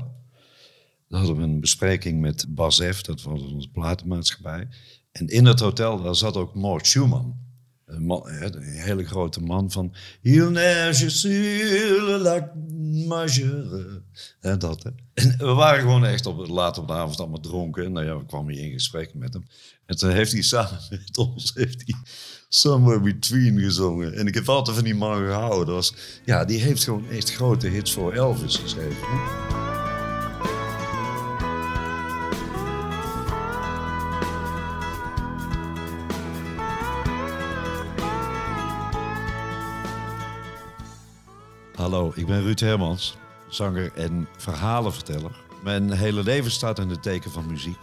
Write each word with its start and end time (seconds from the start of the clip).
Daar 1.07 1.19
hadden 1.19 1.37
we 1.37 1.43
een 1.43 1.59
bespreking 1.59 2.21
met 2.21 2.45
Bas 2.49 2.81
F, 2.81 3.01
dat 3.01 3.21
was 3.21 3.41
onze 3.41 3.69
platenmaatschappij. 3.69 4.67
En 5.11 5.27
in 5.27 5.45
het 5.45 5.59
hotel 5.59 6.01
daar 6.01 6.15
zat 6.15 6.37
ook 6.37 6.55
Mort 6.55 6.87
Schumann. 6.87 7.50
Een, 7.91 8.61
hele 8.61 9.05
grote 9.05 9.41
man 9.41 9.71
van... 9.71 9.93
Il 10.21 10.49
neige 10.49 11.09
sur 11.09 12.41
majeur. 13.07 14.01
En 14.39 14.59
dat, 14.59 14.83
hè. 14.83 14.89
En 15.13 15.37
we 15.37 15.53
waren 15.53 15.81
gewoon 15.81 16.05
echt 16.05 16.25
op, 16.25 16.47
laat 16.47 16.77
op 16.77 16.87
de 16.87 16.93
avond 16.93 17.19
allemaal 17.19 17.39
dronken. 17.39 17.85
En 17.85 17.91
nou 17.91 18.05
ja, 18.05 18.17
we 18.17 18.25
kwamen 18.25 18.53
hier 18.53 18.63
in 18.63 18.71
gesprek 18.71 19.13
met 19.13 19.33
hem. 19.33 19.43
En 19.85 19.97
toen 19.97 20.09
heeft 20.09 20.31
hij 20.31 20.41
samen 20.41 20.79
met 20.89 21.17
ons... 21.17 21.51
Heeft 21.55 21.83
hij 21.85 21.95
Somewhere 22.53 22.99
Between 22.99 23.59
gezongen. 23.59 24.13
En 24.13 24.27
ik 24.27 24.33
heb 24.33 24.49
altijd 24.49 24.75
van 24.75 24.85
die 24.85 24.95
man 24.95 25.17
gehouden. 25.17 25.73
Was, 25.73 25.93
ja, 26.25 26.45
die 26.45 26.59
heeft 26.59 26.83
gewoon 26.83 27.09
echt 27.09 27.33
grote 27.33 27.67
hits 27.67 27.93
voor 27.93 28.13
Elvis 28.13 28.55
geschreven. 28.55 29.01
Hè? 29.01 29.70
Hallo, 41.91 42.11
ik 42.15 42.25
ben 42.25 42.41
Ruud 42.41 42.59
Hermans, 42.59 43.17
zanger 43.47 43.91
en 43.93 44.27
verhalenverteller. 44.37 45.41
Mijn 45.63 45.91
hele 45.91 46.23
leven 46.23 46.51
staat 46.51 46.79
in 46.79 46.89
het 46.89 47.03
teken 47.03 47.31
van 47.31 47.47
muziek. 47.47 47.77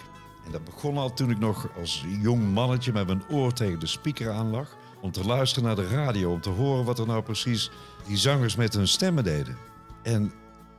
En 0.46 0.52
dat 0.52 0.64
begon 0.64 0.98
al 0.98 1.12
toen 1.12 1.30
ik 1.30 1.38
nog 1.38 1.68
als 1.78 2.04
jong 2.20 2.52
mannetje 2.52 2.92
met 2.92 3.06
mijn 3.06 3.22
oor 3.30 3.52
tegen 3.52 3.80
de 3.80 3.86
speaker 3.86 4.30
aan 4.30 4.50
lag. 4.50 4.76
Om 5.00 5.12
te 5.12 5.24
luisteren 5.24 5.64
naar 5.64 5.76
de 5.76 5.88
radio, 5.88 6.32
om 6.32 6.40
te 6.40 6.50
horen 6.50 6.84
wat 6.84 6.98
er 6.98 7.06
nou 7.06 7.22
precies 7.22 7.70
die 8.06 8.16
zangers 8.16 8.56
met 8.56 8.74
hun 8.74 8.88
stemmen 8.88 9.24
deden. 9.24 9.56
En 10.02 10.32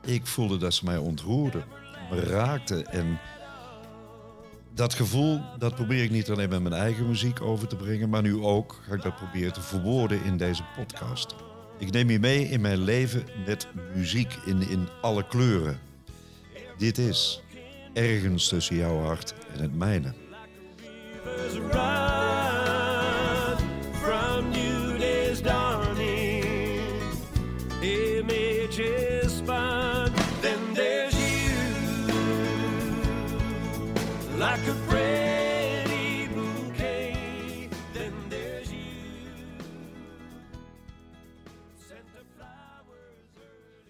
ik 0.05 0.27
voelde 0.27 0.57
dat 0.57 0.73
ze 0.73 0.85
mij 0.85 0.97
ontroerden, 0.97 1.65
me 2.11 2.19
raakten. 2.19 2.85
En 2.85 3.19
dat 4.73 4.93
gevoel, 4.93 5.41
dat 5.57 5.75
probeer 5.75 6.03
ik 6.03 6.11
niet 6.11 6.29
alleen 6.29 6.49
met 6.49 6.61
mijn 6.61 6.81
eigen 6.81 7.07
muziek 7.07 7.41
over 7.41 7.67
te 7.67 7.75
brengen, 7.75 8.09
maar 8.09 8.21
nu 8.21 8.41
ook 8.43 8.81
ga 8.87 8.93
ik 8.93 9.01
dat 9.01 9.15
proberen 9.15 9.53
te 9.53 9.61
verwoorden 9.61 10.23
in 10.23 10.37
deze 10.37 10.63
podcast. 10.75 11.35
Ik 11.79 11.91
neem 11.91 12.09
je 12.09 12.19
mee 12.19 12.43
in 12.43 12.61
mijn 12.61 12.83
leven 12.83 13.23
met 13.45 13.67
muziek 13.95 14.33
in, 14.45 14.69
in 14.69 14.87
alle 15.01 15.27
kleuren. 15.27 15.79
Dit 16.77 16.97
is 16.97 17.41
ergens 17.93 18.47
tussen 18.47 18.75
jouw 18.75 18.99
hart 18.99 19.33
en 19.53 19.61
het 19.61 19.77
mijne. 19.77 20.13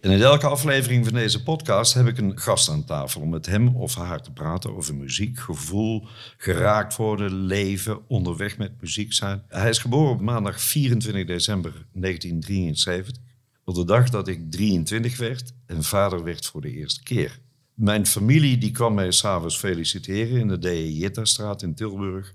En 0.09 0.15
in 0.15 0.21
elke 0.21 0.47
aflevering 0.47 1.05
van 1.05 1.13
deze 1.13 1.43
podcast 1.43 1.93
heb 1.93 2.07
ik 2.07 2.17
een 2.17 2.39
gast 2.39 2.69
aan 2.69 2.85
tafel 2.85 3.21
om 3.21 3.29
met 3.29 3.45
hem 3.45 3.75
of 3.75 3.95
haar 3.95 4.21
te 4.21 4.31
praten 4.31 4.75
over 4.75 4.95
muziek, 4.95 5.39
gevoel, 5.39 6.07
geraakt 6.37 6.95
worden, 6.95 7.31
leven, 7.31 7.99
onderweg 8.07 8.57
met 8.57 8.81
muziek 8.81 9.13
zijn. 9.13 9.43
Hij 9.47 9.69
is 9.69 9.77
geboren 9.77 10.11
op 10.11 10.21
maandag 10.21 10.61
24 10.61 11.25
december 11.25 11.71
1973, 11.71 13.23
op 13.63 13.75
de 13.75 13.85
dag 13.85 14.09
dat 14.09 14.27
ik 14.27 14.51
23 14.51 15.17
werd 15.17 15.53
en 15.65 15.83
vader 15.83 16.23
werd 16.23 16.45
voor 16.45 16.61
de 16.61 16.71
eerste 16.71 17.03
keer. 17.03 17.39
Mijn 17.73 18.05
familie 18.05 18.57
die 18.57 18.71
kwam 18.71 18.93
mij 18.93 19.11
s'avonds 19.11 19.57
feliciteren 19.57 20.39
in 20.39 20.47
de 20.47 20.59
D.E. 20.59 20.91
Jittastraat 20.91 21.61
in 21.61 21.75
Tilburg. 21.75 22.33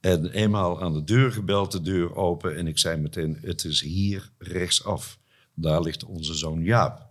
En 0.00 0.30
eenmaal 0.30 0.82
aan 0.82 0.92
de 0.92 1.04
deur 1.04 1.32
gebeld, 1.32 1.72
de 1.72 1.82
deur 1.82 2.14
open 2.14 2.56
en 2.56 2.66
ik 2.66 2.78
zei 2.78 3.00
meteen, 3.00 3.38
het 3.40 3.64
is 3.64 3.80
hier 3.80 4.30
rechtsaf. 4.38 5.18
Daar 5.56 5.80
ligt 5.80 6.04
onze 6.04 6.34
zoon 6.34 6.62
Jaap. 6.62 7.06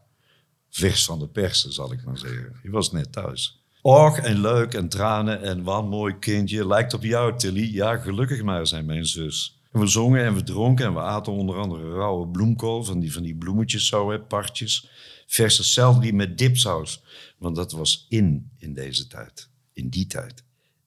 Vers 0.70 1.06
van 1.06 1.20
de 1.20 1.28
persen, 1.28 1.74
zal 1.74 1.94
ik 1.94 2.04
maar 2.04 2.18
zeggen. 2.18 2.60
Hij 2.62 2.72
was 2.72 2.92
net 2.92 3.12
thuis. 3.12 3.64
Och, 3.82 4.18
en 4.18 4.42
leuk 4.42 4.74
en 4.74 4.90
tranen 4.90 5.42
en 5.42 5.64
wat 5.64 5.90
mooi 5.90 6.20
kindje. 6.20 6.68
Lijkt 6.68 6.94
op 6.94 7.04
jou, 7.04 7.38
Tilly. 7.38 7.74
Ja, 7.74 7.98
gelukkig 7.98 8.44
maar, 8.44 8.68
zei 8.68 8.84
mijn 8.84 9.06
zus. 9.06 9.60
We 9.72 9.88
zongen 9.88 10.26
en 10.26 10.34
we 10.34 10.44
dronken 10.44 10.86
en 10.86 10.94
we 10.94 11.00
aten 11.00 11.34
onder 11.34 11.56
andere 11.56 11.92
rauwe 11.92 12.28
bloemkool, 12.28 12.84
van 12.84 13.00
die, 13.00 13.14
van 13.14 13.24
die 13.24 13.36
bloemetjes 13.36 13.88
zo, 13.88 14.12
hè, 14.12 14.20
partjes. 14.20 14.90
Verse 15.28 15.64
selderie 15.64 16.14
met 16.14 16.38
dipsaus, 16.38 17.04
want 17.38 17.56
dat 17.56 17.72
was 17.72 18.06
in 18.10 18.52
in 18.58 18.74
deze 18.74 19.08
tijd, 19.08 19.50
in 19.74 19.90
die 19.90 20.08
tijd. 20.08 20.44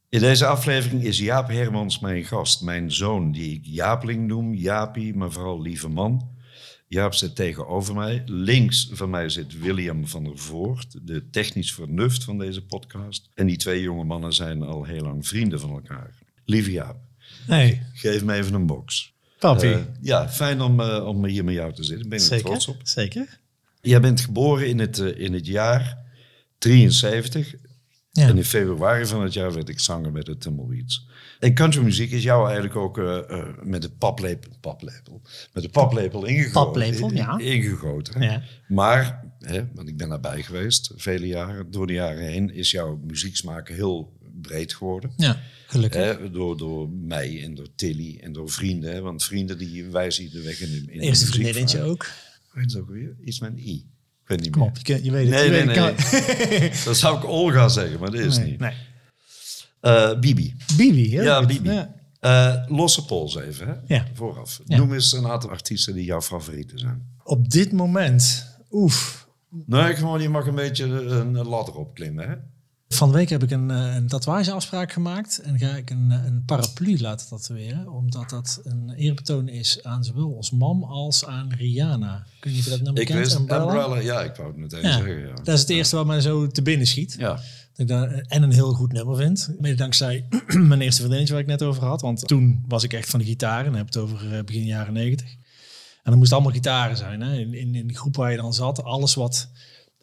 In 0.08 0.20
deze 0.20 0.46
aflevering 0.46 1.04
is 1.04 1.18
Jaap 1.18 1.48
Hermans 1.48 1.98
mijn 1.98 2.24
gast, 2.24 2.62
mijn 2.62 2.92
zoon, 2.92 3.32
die 3.32 3.54
ik 3.54 3.64
Jaapling 3.64 4.26
noem, 4.26 4.54
Jaapie, 4.54 5.14
maar 5.14 5.32
vooral 5.32 5.60
lieve 5.60 5.88
man. 5.88 6.36
Jaap 6.86 7.14
zit 7.14 7.36
tegenover 7.36 7.94
mij. 7.94 8.22
Links 8.26 8.88
van 8.92 9.10
mij 9.10 9.28
zit 9.28 9.58
William 9.58 10.06
van 10.06 10.24
der 10.24 10.38
Voort, 10.38 11.06
de 11.06 11.30
technisch 11.30 11.72
vernuft 11.72 12.24
van 12.24 12.38
deze 12.38 12.64
podcast. 12.64 13.30
En 13.34 13.46
die 13.46 13.56
twee 13.56 13.82
jonge 13.82 14.04
mannen 14.04 14.32
zijn 14.32 14.62
al 14.62 14.84
heel 14.84 15.02
lang 15.02 15.26
vrienden 15.26 15.60
van 15.60 15.70
elkaar. 15.70 16.14
Lieve 16.44 16.70
Jaap, 16.70 16.96
hey. 17.46 17.86
geef 17.92 18.24
me 18.24 18.34
even 18.34 18.54
een 18.54 18.66
box. 18.66 19.12
Papi. 19.38 19.66
Uh, 19.66 19.78
ja, 20.00 20.28
fijn 20.28 20.60
om, 20.60 20.80
uh, 20.80 21.06
om 21.06 21.24
hier 21.24 21.44
met 21.44 21.54
jou 21.54 21.72
te 21.72 21.84
zitten. 21.84 22.08
Ben 22.08 22.32
ik 22.32 22.40
trots 22.40 22.68
op. 22.68 22.76
Zeker. 22.82 23.38
Jij 23.80 24.00
bent 24.00 24.20
geboren 24.20 24.68
in 24.68 24.78
het, 24.78 24.98
uh, 24.98 25.20
in 25.20 25.32
het 25.32 25.46
jaar 25.46 25.98
73. 26.58 27.54
Ja. 28.18 28.28
En 28.28 28.36
in 28.36 28.44
februari 28.44 29.06
van 29.06 29.22
het 29.22 29.32
jaar 29.32 29.52
werd 29.52 29.68
ik 29.68 29.80
zanger 29.80 30.12
met 30.12 30.26
de 30.26 30.36
Tumbleweeds. 30.36 31.06
En 31.38 31.54
countrymuziek 31.54 32.10
is 32.10 32.22
jou 32.22 32.44
eigenlijk 32.44 32.76
ook 32.76 32.98
uh, 32.98 33.18
uh, 33.30 33.44
met 33.62 33.82
de 33.82 33.90
paplepel, 33.90 34.50
paplepel, 34.60 35.22
met 35.52 35.62
de 35.62 35.68
paplepel 35.68 36.24
ingegoten. 36.24 36.52
Paplepel, 36.52 37.12
ja. 37.12 37.38
Ingegoten. 37.38 38.22
Ja. 38.22 38.42
Maar, 38.68 39.24
hè, 39.38 39.66
want 39.74 39.88
ik 39.88 39.96
ben 39.96 40.08
daarbij 40.08 40.42
geweest, 40.42 40.92
vele 40.96 41.26
jaren, 41.26 41.70
door 41.70 41.86
de 41.86 41.92
jaren 41.92 42.26
heen 42.26 42.54
is 42.54 42.70
jouw 42.70 43.00
muzieksmaak 43.06 43.68
heel 43.68 44.16
breed 44.40 44.74
geworden. 44.74 45.12
Ja, 45.16 45.40
gelukkig. 45.66 46.18
Hè, 46.18 46.30
door, 46.30 46.56
door 46.56 46.88
mij 46.90 47.42
en 47.42 47.54
door 47.54 47.68
Tilly 47.74 48.18
en 48.22 48.32
door 48.32 48.50
vrienden. 48.50 48.92
Hè, 48.92 49.00
want 49.00 49.24
vrienden 49.24 49.58
die 49.58 49.84
wijzen 49.84 50.30
de 50.30 50.42
weg 50.42 50.60
in 50.60 50.70
de, 50.70 50.92
in 50.92 51.00
Eerste 51.00 51.26
vriendinnetje 51.26 51.82
ook. 51.82 52.06
Weet 52.52 52.72
je 52.72 52.78
ook 52.78 52.88
weer? 52.88 53.16
Iets 53.24 53.40
met 53.40 53.50
een 53.50 53.68
i. 53.68 53.86
Ik 54.28 54.34
weet 54.34 54.42
niet 54.42 54.52
Kom 54.52 54.62
op, 54.62 54.76
je, 54.82 55.04
je, 55.04 55.10
weet 55.10 55.26
het. 55.26 55.34
Nee, 55.34 55.44
je 55.44 55.50
nee, 55.50 55.64
nee. 55.64 56.58
nee. 56.60 56.70
dat 56.84 56.96
zou 56.96 57.16
ik 57.16 57.24
Olga 57.24 57.68
zeggen, 57.68 58.00
maar 58.00 58.10
dat 58.10 58.20
is 58.20 58.36
nee, 58.38 58.50
niet. 58.50 58.58
Nee. 58.58 58.74
Uh, 59.82 60.18
Bibi. 60.18 60.56
Bibi, 60.76 61.10
ja. 61.10 61.22
Ja, 61.22 61.46
Bibi. 61.46 61.70
Ja. 61.70 61.94
Uh, 62.20 62.76
losse 62.76 63.04
pols 63.04 63.36
even, 63.36 63.66
hè? 63.66 63.94
Ja. 63.94 64.06
Vooraf. 64.14 64.60
Ja. 64.64 64.76
Noem 64.76 64.92
eens 64.92 65.12
een 65.12 65.26
aantal 65.26 65.50
artiesten 65.50 65.94
die 65.94 66.04
jouw 66.04 66.20
favorieten 66.20 66.78
zijn. 66.78 67.16
Op 67.22 67.50
dit 67.50 67.72
moment, 67.72 68.46
oef. 68.70 69.28
Nee, 69.66 69.94
gewoon, 69.94 70.22
je 70.22 70.28
mag 70.28 70.46
een 70.46 70.54
beetje 70.54 70.84
een, 70.84 71.34
een 71.34 71.46
ladder 71.46 71.74
opklimmen, 71.74 72.28
hè? 72.28 72.34
Van 72.88 73.08
de 73.10 73.14
week 73.14 73.28
heb 73.28 73.42
ik 73.42 73.50
een, 73.50 73.70
eh, 73.70 73.94
een 73.94 74.06
tatoeageafspraak 74.08 74.92
gemaakt 74.92 75.40
en 75.40 75.58
ga 75.58 75.76
ik 75.76 75.90
een, 75.90 76.10
een 76.10 76.42
paraplu 76.46 76.98
laten 77.00 77.26
tatoeëren, 77.28 77.88
omdat 77.92 78.30
dat 78.30 78.60
een 78.64 78.90
eerbetoon 78.96 79.48
is 79.48 79.82
aan 79.82 80.04
zowel 80.04 80.28
ons 80.30 80.50
mam 80.50 80.82
als 80.84 81.26
aan 81.26 81.52
Rihanna. 81.56 82.26
Kun 82.40 82.54
je 82.54 82.62
dat 82.62 82.80
nummer 82.80 83.00
Ik 83.02 83.06
kent? 83.06 83.18
wist 83.18 83.34
Umbrella? 83.38 83.62
Umbrella. 83.64 83.98
Ja, 84.00 84.20
ik 84.22 84.34
wou 84.36 84.48
het 84.48 84.56
meteen 84.56 84.82
Ja. 84.82 84.92
zeggen, 84.92 85.18
ja. 85.18 85.34
Dat 85.34 85.54
is 85.54 85.60
het 85.60 85.70
eerste 85.70 85.96
wat 85.96 86.06
mij 86.06 86.20
zo 86.20 86.46
te 86.46 86.62
binnen 86.62 86.86
schiet. 86.86 87.14
Ja. 87.18 87.28
Dat 87.34 87.40
ik 87.76 87.88
daar, 87.88 88.10
en 88.12 88.42
een 88.42 88.52
heel 88.52 88.72
goed 88.72 88.92
nummer 88.92 89.16
vind. 89.16 89.54
Mede 89.58 89.74
dankzij 89.76 90.26
mijn 90.46 90.80
eerste 90.80 90.96
vriendinnetje 91.00 91.32
waar 91.32 91.42
ik 91.42 91.48
net 91.48 91.62
over 91.62 91.84
had. 91.84 92.00
Want 92.00 92.28
toen 92.28 92.64
was 92.68 92.82
ik 92.82 92.92
echt 92.92 93.10
van 93.10 93.18
de 93.20 93.26
gitaar. 93.26 93.58
En 93.58 93.64
dan 93.64 93.74
heb 93.76 93.86
het 93.86 93.96
over 93.96 94.34
eh, 94.36 94.44
begin 94.44 94.64
jaren 94.64 94.92
negentig. 94.92 95.30
En 96.02 96.10
dan 96.14 96.18
moest 96.18 96.32
allemaal 96.32 96.52
gitaren 96.52 96.96
zijn. 96.96 97.20
Hè? 97.20 97.38
In, 97.38 97.54
in, 97.54 97.74
in 97.74 97.86
de 97.86 97.94
groep 97.96 98.16
waar 98.16 98.30
je 98.30 98.36
dan 98.36 98.54
zat. 98.54 98.82
Alles 98.82 99.14
wat, 99.14 99.48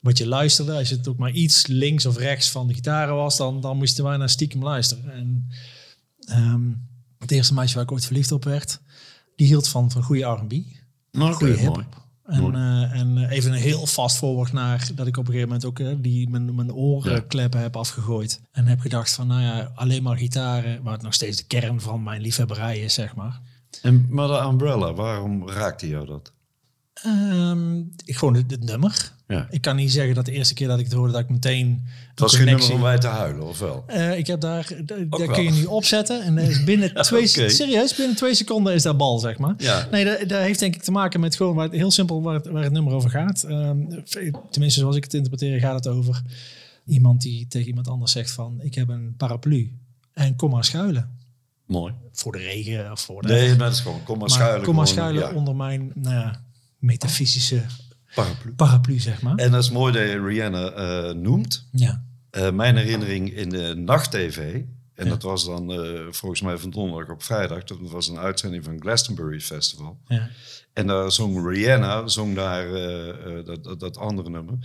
wat 0.05 0.17
je 0.17 0.27
luisterde. 0.27 0.73
Als 0.73 0.89
je 0.89 0.95
het 0.95 1.07
ook 1.07 1.17
maar 1.17 1.31
iets 1.31 1.67
links 1.67 2.05
of 2.05 2.17
rechts 2.17 2.49
van 2.49 2.67
de 2.67 2.73
gitaren 2.73 3.15
was. 3.15 3.37
Dan, 3.37 3.61
dan 3.61 3.77
moesten 3.77 4.03
wij 4.03 4.17
naar 4.17 4.29
stiekem 4.29 4.63
luisteren. 4.63 5.13
En 5.13 5.49
ehm, 6.19 6.71
het 7.19 7.31
eerste 7.31 7.53
meisje 7.53 7.75
waar 7.75 7.83
ik 7.83 7.91
ooit 7.91 8.05
verliefd 8.05 8.31
op 8.31 8.43
werd. 8.43 8.79
Die 9.35 9.47
hield 9.47 9.67
van, 9.67 9.91
van 9.91 10.03
goede 10.03 10.23
R&B. 10.23 10.53
Nou, 11.11 11.33
Goede 11.33 11.57
hip. 11.57 12.03
En, 12.25 12.55
eh, 12.55 12.99
en 12.99 13.17
eh, 13.17 13.31
even 13.31 13.51
een 13.51 13.59
heel 13.59 13.85
fast 13.85 14.17
forward 14.17 14.53
naar 14.53 14.89
dat 14.95 15.07
ik 15.07 15.17
op 15.17 15.27
een 15.27 15.33
gegeven 15.33 15.47
moment 15.47 15.65
ook 15.65 15.79
eh, 15.79 15.95
die, 15.97 16.29
mijn, 16.29 16.55
mijn 16.55 16.73
orenkleppen 16.73 17.59
heb 17.59 17.75
afgegooid. 17.75 18.41
En 18.51 18.67
heb 18.67 18.79
gedacht 18.79 19.13
van, 19.13 19.27
nou 19.27 19.41
ja, 19.41 19.71
alleen 19.75 20.03
maar 20.03 20.17
gitaren, 20.17 20.83
waar 20.83 20.93
het 20.93 21.01
nog 21.01 21.13
steeds 21.13 21.37
de 21.37 21.43
kern 21.43 21.81
van 21.81 22.03
mijn 22.03 22.21
liefhebberij 22.21 22.79
is, 22.79 22.93
zeg 22.93 23.15
maar. 23.15 23.41
En, 23.81 24.07
maar 24.09 24.27
de 24.27 24.47
Umbrella, 24.49 24.93
waarom 24.93 25.49
raakte 25.49 25.87
jou 25.87 26.05
dat? 26.05 26.33
Ik 28.05 28.15
gewoon 28.15 28.35
het, 28.35 28.51
het 28.51 28.63
nummer. 28.63 29.14
Ja. 29.27 29.47
Ik 29.49 29.61
kan 29.61 29.75
niet 29.75 29.91
zeggen 29.91 30.15
dat 30.15 30.25
de 30.25 30.31
eerste 30.31 30.53
keer 30.53 30.67
dat 30.67 30.79
ik 30.79 30.85
het 30.85 30.93
hoorde 30.93 31.11
dat 31.11 31.21
ik 31.21 31.29
meteen 31.29 31.87
Het 32.09 32.19
was 32.19 32.35
geen 32.35 32.45
nummer 32.45 32.73
om 32.73 32.81
bij 32.81 32.97
te 32.97 33.07
huilen, 33.07 33.47
of 33.47 33.59
wel? 33.59 33.83
Uh, 33.89 34.17
ik 34.17 34.27
heb 34.27 34.41
daar, 34.41 34.71
daar 34.83 35.07
wel. 35.09 35.27
kun 35.27 35.43
je 35.43 35.51
nu 35.51 35.65
opzetten 35.65 36.21
en 36.21 36.37
is 36.37 36.63
binnen 36.63 36.93
twee, 37.03 37.27
serieus, 37.27 37.95
binnen 37.95 38.15
twee 38.15 38.35
seconden 38.35 38.73
is 38.73 38.83
dat 38.83 38.97
bal, 38.97 39.19
zeg 39.19 39.37
maar. 39.37 39.53
Ja. 39.57 39.87
Nee, 39.91 40.05
dat, 40.05 40.29
dat 40.29 40.41
heeft 40.41 40.59
denk 40.59 40.75
ik 40.75 40.83
te 40.83 40.91
maken 40.91 41.19
met 41.19 41.35
gewoon 41.35 41.55
waar 41.55 41.65
het, 41.65 41.73
heel 41.73 41.91
simpel 41.91 42.21
waar 42.21 42.33
het, 42.33 42.47
waar 42.47 42.63
het 42.63 42.71
nummer 42.71 42.93
over 42.93 43.09
gaat. 43.09 43.43
Ehm, 43.43 43.77
tenminste, 44.49 44.79
zoals 44.79 44.95
ik 44.95 45.03
het 45.03 45.13
interpreteer, 45.13 45.59
gaat 45.59 45.85
het 45.85 45.87
over 45.87 46.21
iemand 46.85 47.21
die 47.21 47.47
tegen 47.47 47.67
iemand 47.67 47.87
anders 47.87 48.11
zegt 48.11 48.31
van, 48.31 48.59
ik 48.61 48.75
heb 48.75 48.89
een 48.89 49.13
paraplu 49.17 49.71
en 50.13 50.35
kom 50.35 50.51
maar 50.51 50.65
schuilen. 50.65 51.09
Mooi. 51.65 51.93
Voor 52.11 52.31
de 52.31 52.37
regen 52.37 52.91
of 52.91 52.99
voor 52.99 53.21
de... 53.21 53.27
Nee, 53.27 53.55
dat 53.55 53.71
is 53.71 53.79
gewoon, 53.79 54.03
kom 54.03 54.17
maar, 54.17 54.29
maar 54.29 54.37
schuilen. 54.37 54.63
kom 54.63 54.75
maar 54.75 54.87
schuilen 54.87 55.23
ja, 55.23 55.33
onder 55.33 55.55
mijn 55.55 55.91
nou 55.95 56.15
ja, 56.15 56.41
metafysische 56.79 57.61
paraplu. 58.15 58.53
paraplu, 58.53 58.99
zeg 58.99 59.21
maar. 59.21 59.35
En 59.35 59.51
dat 59.51 59.63
is 59.63 59.69
mooi 59.69 59.93
dat 59.93 60.01
je 60.01 60.21
Rihanna 60.25 60.69
eh, 60.69 61.13
noemt. 61.13 61.67
ja. 61.71 62.03
Eh, 62.29 62.51
mijn 62.51 62.77
herinnering 62.77 63.33
in 63.33 63.49
de 63.49 63.75
nacht-tv, 63.75 64.37
en 64.95 65.03
Ja. 65.05 65.09
dat 65.09 65.21
was 65.21 65.45
dan 65.45 65.71
eh, 65.71 66.01
volgens 66.09 66.41
mij 66.41 66.57
van 66.57 66.69
donderdag 66.69 67.09
op 67.09 67.23
vrijdag, 67.23 67.63
dat 67.63 67.77
was 67.81 68.07
een 68.07 68.17
uitzending 68.17 68.63
van 68.63 68.79
Glastonbury 68.81 69.39
Festival. 69.39 69.97
Ja. 70.07 70.29
En 70.73 70.87
daar 70.87 71.11
zong 71.11 71.47
Rihanna, 71.49 72.07
zong 72.07 72.35
daar 72.35 72.67
dat, 73.45 73.63
dat, 73.63 73.79
dat 73.79 73.97
andere 73.97 74.29
nummer, 74.29 74.57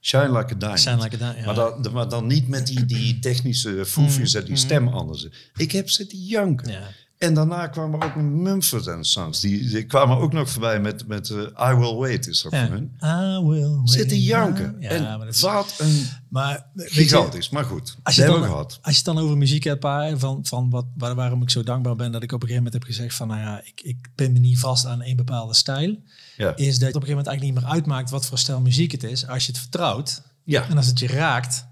Shine 0.00 0.38
Like 0.38 0.54
a 0.54 0.58
Diamond. 0.58 0.80
Zijn 0.80 1.00
like 1.00 1.16
ja. 1.18 1.44
Maar, 1.44 1.54
dan, 1.54 1.92
maar 1.92 2.08
dan 2.08 2.26
niet 2.26 2.48
met 2.48 2.66
die, 2.66 2.84
die 2.84 3.18
technische 3.18 3.86
foefjes 3.86 4.32
dat 4.32 4.46
die 4.46 4.56
stem 4.56 4.88
anders. 4.88 5.28
Ik 5.56 5.72
heb 5.72 5.90
zitten 5.90 6.18
janken. 6.18 6.82
En 7.18 7.34
daarna 7.34 7.66
kwamen 7.66 8.02
ook 8.02 8.14
Mumford 8.16 9.06
Sons. 9.06 9.40
Die, 9.40 9.68
die 9.68 9.84
kwamen 9.84 10.16
ook 10.16 10.32
nog 10.32 10.50
voorbij 10.50 10.80
met, 10.80 11.06
met 11.06 11.30
eh, 11.30 11.70
I 11.70 11.74
Will 11.74 11.94
Wait, 11.94 12.26
is 12.26 12.42
dat 12.42 12.52
Ja. 12.52 12.66
van 12.66 12.72
hun. 12.76 12.92
I 13.04 13.46
will 13.46 13.80
Zitten 13.84 14.20
janken. 14.20 14.76
Ja, 14.80 14.88
en 14.88 15.02
maar 15.02 15.26
dat 15.26 15.40
wat 15.40 15.74
een 15.78 16.06
maar 16.28 16.66
weet 16.72 16.88
je, 16.92 16.94
gigantisch. 16.94 17.48
Maar 17.48 17.64
goed, 17.64 17.96
Als 18.02 18.14
je, 18.14 18.24
dan, 18.24 18.42
gehad. 18.42 18.78
als 18.82 18.90
je 18.96 18.96
het 18.96 19.04
dan 19.04 19.18
over 19.18 19.36
muziek 19.36 19.64
hebt, 19.64 19.80
pa, 19.80 20.16
van, 20.16 20.38
van 20.46 20.70
wat, 20.70 20.84
waar, 20.96 21.14
waarom 21.14 21.42
ik 21.42 21.50
zo 21.50 21.62
dankbaar 21.62 21.96
ben 21.96 22.12
dat 22.12 22.22
ik 22.22 22.32
op 22.32 22.42
een 22.42 22.48
gegeven 22.48 22.64
moment 22.64 22.82
heb 22.84 22.94
gezegd 22.94 23.14
van, 23.16 23.28
nou 23.28 23.40
ja, 23.40 23.60
ik, 23.64 23.80
ik 23.82 24.08
ben 24.14 24.32
me 24.32 24.38
niet 24.38 24.58
vast 24.58 24.86
aan 24.86 25.02
één 25.02 25.16
bepaalde 25.16 25.54
stijl, 25.54 25.96
Ja. 26.36 26.56
is 26.56 26.78
dat 26.78 26.86
het 26.88 26.96
op 26.96 27.02
een 27.02 27.08
gegeven 27.08 27.08
moment 27.08 27.26
eigenlijk 27.26 27.42
niet 27.42 27.54
meer 27.64 27.72
uitmaakt 27.72 28.10
wat 28.10 28.26
voor 28.26 28.38
stijl 28.38 28.60
muziek 28.60 28.92
het 28.92 29.02
is, 29.02 29.26
als 29.26 29.46
je 29.46 29.52
het 29.52 29.60
vertrouwt 29.60 30.22
Ja. 30.44 30.68
en 30.68 30.76
als 30.76 30.86
het 30.86 30.98
je 30.98 31.06
raakt, 31.06 31.66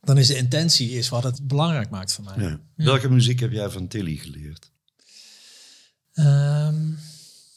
dan 0.00 0.18
is 0.18 0.26
de 0.26 0.36
intentie 0.36 0.90
is 0.90 1.08
wat 1.08 1.22
het 1.22 1.46
belangrijk 1.46 1.90
maakt 1.90 2.12
voor 2.12 2.24
mij. 2.24 2.34
ja. 2.48 2.60
Welke 2.74 3.08
muziek 3.10 3.40
heb 3.40 3.52
jij 3.52 3.70
van 3.70 3.88
Tilly 3.88 4.16
geleerd? 4.16 4.70
Ehm, 6.12 6.90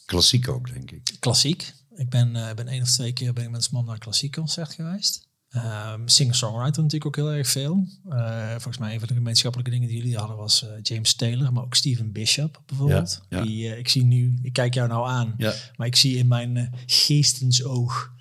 Klassiek 0.06 0.48
ook, 0.48 0.72
denk 0.72 0.90
ik. 0.90 1.16
klassiek. 1.20 1.72
Ik 1.96 2.08
ben, 2.10 2.36
eh, 2.36 2.54
ben 2.54 2.68
één 2.68 2.82
of 2.82 2.90
twee 2.90 3.12
keer 3.12 3.32
ben 3.32 3.44
ik 3.44 3.50
met 3.50 3.70
mam 3.70 3.84
naar 3.84 3.94
een 3.94 4.00
klassiek 4.00 4.32
concert 4.32 4.72
geweest. 4.74 5.28
Ehm 5.48 6.00
Singer-songwriter 6.08 6.82
natuurlijk 6.82 7.06
ook 7.06 7.16
heel 7.26 7.32
erg 7.32 7.48
veel. 7.48 7.86
Eh, 8.08 8.50
volgens 8.50 8.78
mij 8.78 8.92
een 8.92 8.98
van 8.98 9.08
de 9.08 9.14
gemeenschappelijke 9.14 9.70
dingen 9.72 9.88
die 9.88 9.96
jullie 9.96 10.16
hadden 10.16 10.36
was 10.36 10.62
eh, 10.64 10.70
James 10.82 11.14
Taylor, 11.14 11.52
maar 11.52 11.62
ook 11.62 11.74
Stephen 11.74 12.12
Bishop 12.12 12.62
bijvoorbeeld. 12.66 13.20
Ja, 13.28 13.38
ja. 13.38 13.44
Die, 13.44 13.78
ik 13.78 13.88
zie 13.88 14.04
nu, 14.04 14.38
ik 14.42 14.52
kijk 14.52 14.74
jou 14.74 14.88
nou 14.88 15.08
aan, 15.08 15.34
Ja. 15.36 15.54
maar 15.76 15.86
ik 15.86 15.96
zie 15.96 16.16
in 16.16 16.26
mijn 16.28 16.72
geestensoog 16.86 18.12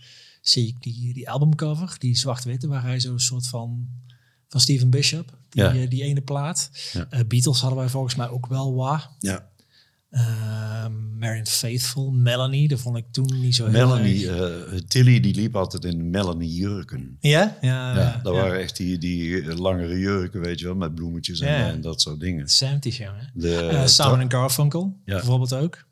zie 0.42 0.68
ik 0.68 0.82
die, 0.82 1.14
die 1.14 1.30
albumcover, 1.30 1.96
die 2.00 2.18
zwart-witte, 2.18 2.68
waar 2.68 2.84
hij 2.84 3.00
zo'n 3.00 3.20
soort 3.20 3.48
van 3.48 3.88
van 4.54 4.62
Stephen 4.62 4.90
Bishop, 4.90 5.38
die, 5.50 5.64
Ja. 5.64 5.74
eh, 5.74 5.90
die 5.90 6.04
ene 6.04 6.22
plaat. 6.22 6.70
Ja. 6.94 7.08
Eh, 7.10 7.20
Beatles 7.28 7.60
hadden 7.60 7.80
wij 7.80 7.90
volgens 7.90 8.16
mij 8.16 8.30
ook 8.30 8.48
wel 8.48 8.74
wat. 8.76 9.10
Ja. 9.20 9.52
Ehm 10.10 10.92
Marion 11.20 11.46
Faithful, 11.46 12.12
Melanie, 12.12 12.68
dat 12.68 12.80
vond 12.80 12.98
ik 12.98 13.06
toen 13.12 13.40
niet 13.42 13.56
zo 13.56 13.64
heel 13.64 13.72
Melanie, 13.88 14.30
eh, 14.30 14.80
Tilly 14.88 15.20
die 15.20 15.36
liep 15.36 15.56
altijd 15.56 15.86
in 15.86 16.10
Melanie 16.10 16.54
jurken. 16.54 17.18
Ja? 17.20 17.58
Ja, 17.62 17.98
Ja, 18.00 18.20
dat 18.24 18.34
ja. 18.36 18.42
waren 18.42 18.60
echt 18.60 18.78
die, 18.78 18.98
die 18.98 19.56
langere 19.56 20.00
jurken, 20.00 20.42
weet 20.42 20.60
je 20.60 20.66
wel, 20.66 20.76
met 20.76 20.96
bloemetjes 20.96 21.40
en, 21.40 21.52
Ja. 21.52 21.68
en 21.70 21.82
dat 21.82 22.02
soort 22.02 22.20
dingen. 22.20 22.50
70's, 22.50 22.98
jongen. 22.98 23.32
De, 23.34 23.56
Eh 23.56 23.86
Simon 23.86 24.32
Garfunkel, 24.32 24.98
Ja. 25.06 25.16
bijvoorbeeld 25.16 25.54
ook. 25.54 25.86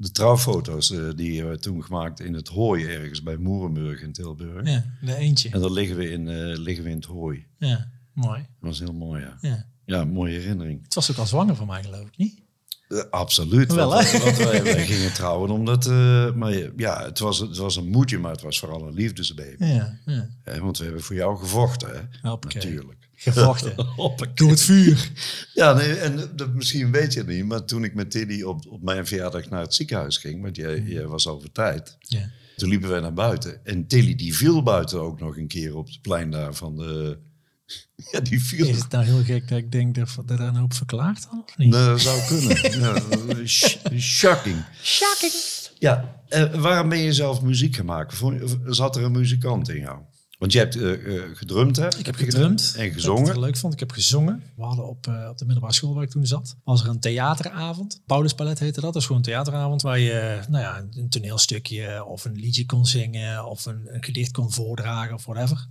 De 0.00 0.10
trouwfoto's 0.10 0.90
eh, 0.90 1.08
die 1.14 1.44
we 1.44 1.58
toen 1.58 1.84
gemaakt 1.84 2.20
in 2.20 2.34
het 2.34 2.48
hooi 2.48 2.86
ergens 2.86 3.22
bij 3.22 3.36
Moerenburg 3.36 4.02
in 4.02 4.12
Tilburg. 4.12 4.68
Ja, 4.68 4.84
de 5.00 5.14
eentje. 5.14 5.50
En 5.50 5.60
dan 5.60 5.72
liggen 5.72 5.96
we, 5.96 6.10
in, 6.10 6.28
eh, 6.28 6.58
liggen 6.58 6.84
we 6.84 6.90
in 6.90 6.96
het 6.96 7.04
hooi. 7.04 7.46
Ja, 7.58 7.90
mooi. 8.12 8.38
Dat 8.38 8.48
was 8.60 8.78
heel 8.78 8.92
mooi, 8.92 9.22
ja. 9.22 9.38
Ja. 9.40 9.66
Ja, 9.84 10.04
mooie 10.04 10.38
herinnering. 10.38 10.82
Het 10.82 10.94
was 10.94 11.10
ook 11.10 11.16
al 11.16 11.26
zwanger 11.26 11.56
van 11.56 11.66
mij, 11.66 11.82
geloof 11.82 12.06
ik, 12.06 12.16
niet? 12.16 12.42
Eh, 12.88 12.98
absoluut. 13.10 13.72
Wel, 13.72 13.90
want, 13.90 14.36
wij, 14.36 14.62
wij 14.62 14.86
gingen 14.86 15.12
trouwen 15.12 15.50
omdat... 15.50 15.86
maar 16.34 16.72
ja, 16.76 17.04
het 17.04 17.18
was, 17.18 17.38
het 17.38 17.56
was 17.56 17.76
een 17.76 17.88
moedje, 17.88 18.18
maar 18.18 18.32
het 18.32 18.42
was 18.42 18.58
vooral 18.58 18.86
een 18.86 18.94
liefdesbaby. 18.94 19.64
Ja, 19.64 19.98
ja. 20.06 20.28
Want 20.60 20.78
we 20.78 20.84
hebben 20.84 21.02
voor 21.02 21.16
jou 21.16 21.38
gevochten, 21.38 21.88
hè? 21.88 22.28
Hoppakee. 22.28 22.62
Natuurlijk. 22.62 22.97
Gevochten. 23.20 23.74
Door 24.34 24.50
het 24.50 24.60
vuur. 24.60 25.10
Ja, 25.54 25.72
nee, 25.72 25.92
en 25.94 26.30
dat, 26.36 26.54
misschien 26.54 26.90
weet 26.92 27.12
je 27.12 27.18
het 27.18 27.28
niet, 27.28 27.44
maar 27.44 27.64
toen 27.64 27.84
ik 27.84 27.94
met 27.94 28.10
Tilly 28.10 28.42
op, 28.42 28.66
op 28.68 28.82
mijn 28.82 29.06
verjaardag 29.06 29.48
naar 29.48 29.60
het 29.60 29.74
ziekenhuis 29.74 30.16
ging, 30.16 30.42
want 30.42 30.56
jij, 30.56 30.82
jij 30.86 31.06
was 31.06 31.26
over 31.26 31.52
tijd, 31.52 31.96
Ja. 32.00 32.30
toen 32.56 32.68
liepen 32.68 32.88
wij 32.88 33.00
naar 33.00 33.12
buiten. 33.14 33.64
En 33.66 33.86
Tilly 33.86 34.14
die 34.14 34.36
viel 34.36 34.62
buiten 34.62 35.00
ook 35.00 35.20
nog 35.20 35.36
een 35.36 35.48
keer 35.48 35.76
op 35.76 35.86
het 35.86 36.02
plein 36.02 36.30
daar 36.30 36.54
van 36.54 36.76
de... 36.76 37.18
Ja, 38.12 38.20
die 38.20 38.42
viel. 38.42 38.66
Is 38.66 38.78
het 38.78 38.90
nou 38.90 39.04
heel 39.04 39.22
gek 39.24 39.48
dat 39.48 39.58
ik 39.58 39.72
denk 39.72 39.94
dat, 39.94 40.08
dat 40.26 40.38
er 40.40 40.46
een 40.46 40.56
hoop 40.56 40.74
verklaard 40.74 41.24
had? 41.24 41.42
Of 41.48 41.56
niet? 41.58 41.70
Nee, 41.70 41.84
dat 41.84 42.00
zou 42.00 42.20
kunnen. 42.26 42.80
ja, 42.80 43.46
sh- 43.46 43.76
shocking. 43.98 44.56
Shocking. 44.82 45.32
Ja, 45.78 46.22
eh, 46.28 46.54
waarom 46.54 46.88
ben 46.88 46.98
je 46.98 47.12
zelf 47.12 47.42
muziek 47.42 47.76
gaan 47.76 47.84
maken? 47.84 48.16
Vond 48.16 48.38
je- 48.40 48.58
Zat 48.74 48.96
er 48.96 49.02
een 49.04 49.12
muzikant 49.12 49.68
in 49.68 49.80
jou? 49.80 49.98
Want 50.38 50.52
je 50.52 50.58
hebt 50.58 50.76
eh, 50.76 51.16
eh, 51.16 51.22
gedrumd, 51.34 51.76
hè? 51.76 51.86
Ik 51.98 52.06
heb 52.06 52.14
gedrumd. 52.14 52.60
En 52.72 52.76
Wat 52.78 52.86
ik 52.86 52.92
gezongen. 52.92 53.40
leuk 53.40 53.56
vond, 53.56 53.72
ik 53.72 53.78
heb 53.78 53.90
gezongen. 53.90 54.42
We 54.56 54.62
hadden 54.62 54.88
op, 54.88 55.06
eh, 55.06 55.26
op 55.30 55.38
de 55.38 55.44
middelbare 55.44 55.74
school 55.74 55.94
waar 55.94 56.02
ik 56.02 56.10
toen 56.10 56.26
zat, 56.26 56.56
was 56.64 56.82
er 56.82 56.88
een 56.88 57.00
theateravond. 57.00 58.00
Pauluspalet 58.06 58.58
heette 58.58 58.80
dat. 58.80 58.92
Dat 58.92 59.02
is 59.02 59.06
gewoon 59.06 59.22
een 59.22 59.28
theateravond 59.28 59.82
waar 59.82 59.98
je 59.98 60.40
nou 60.48 60.62
ja, 60.62 60.84
een 60.94 61.08
toneelstukje 61.08 62.04
of 62.04 62.24
een 62.24 62.34
liedje 62.36 62.66
kon 62.66 62.86
zingen 62.86 63.46
of 63.46 63.66
een, 63.66 63.80
een 63.86 64.04
gedicht 64.04 64.30
kon 64.32 64.52
voordragen 64.52 65.14
of 65.14 65.24
whatever. 65.24 65.66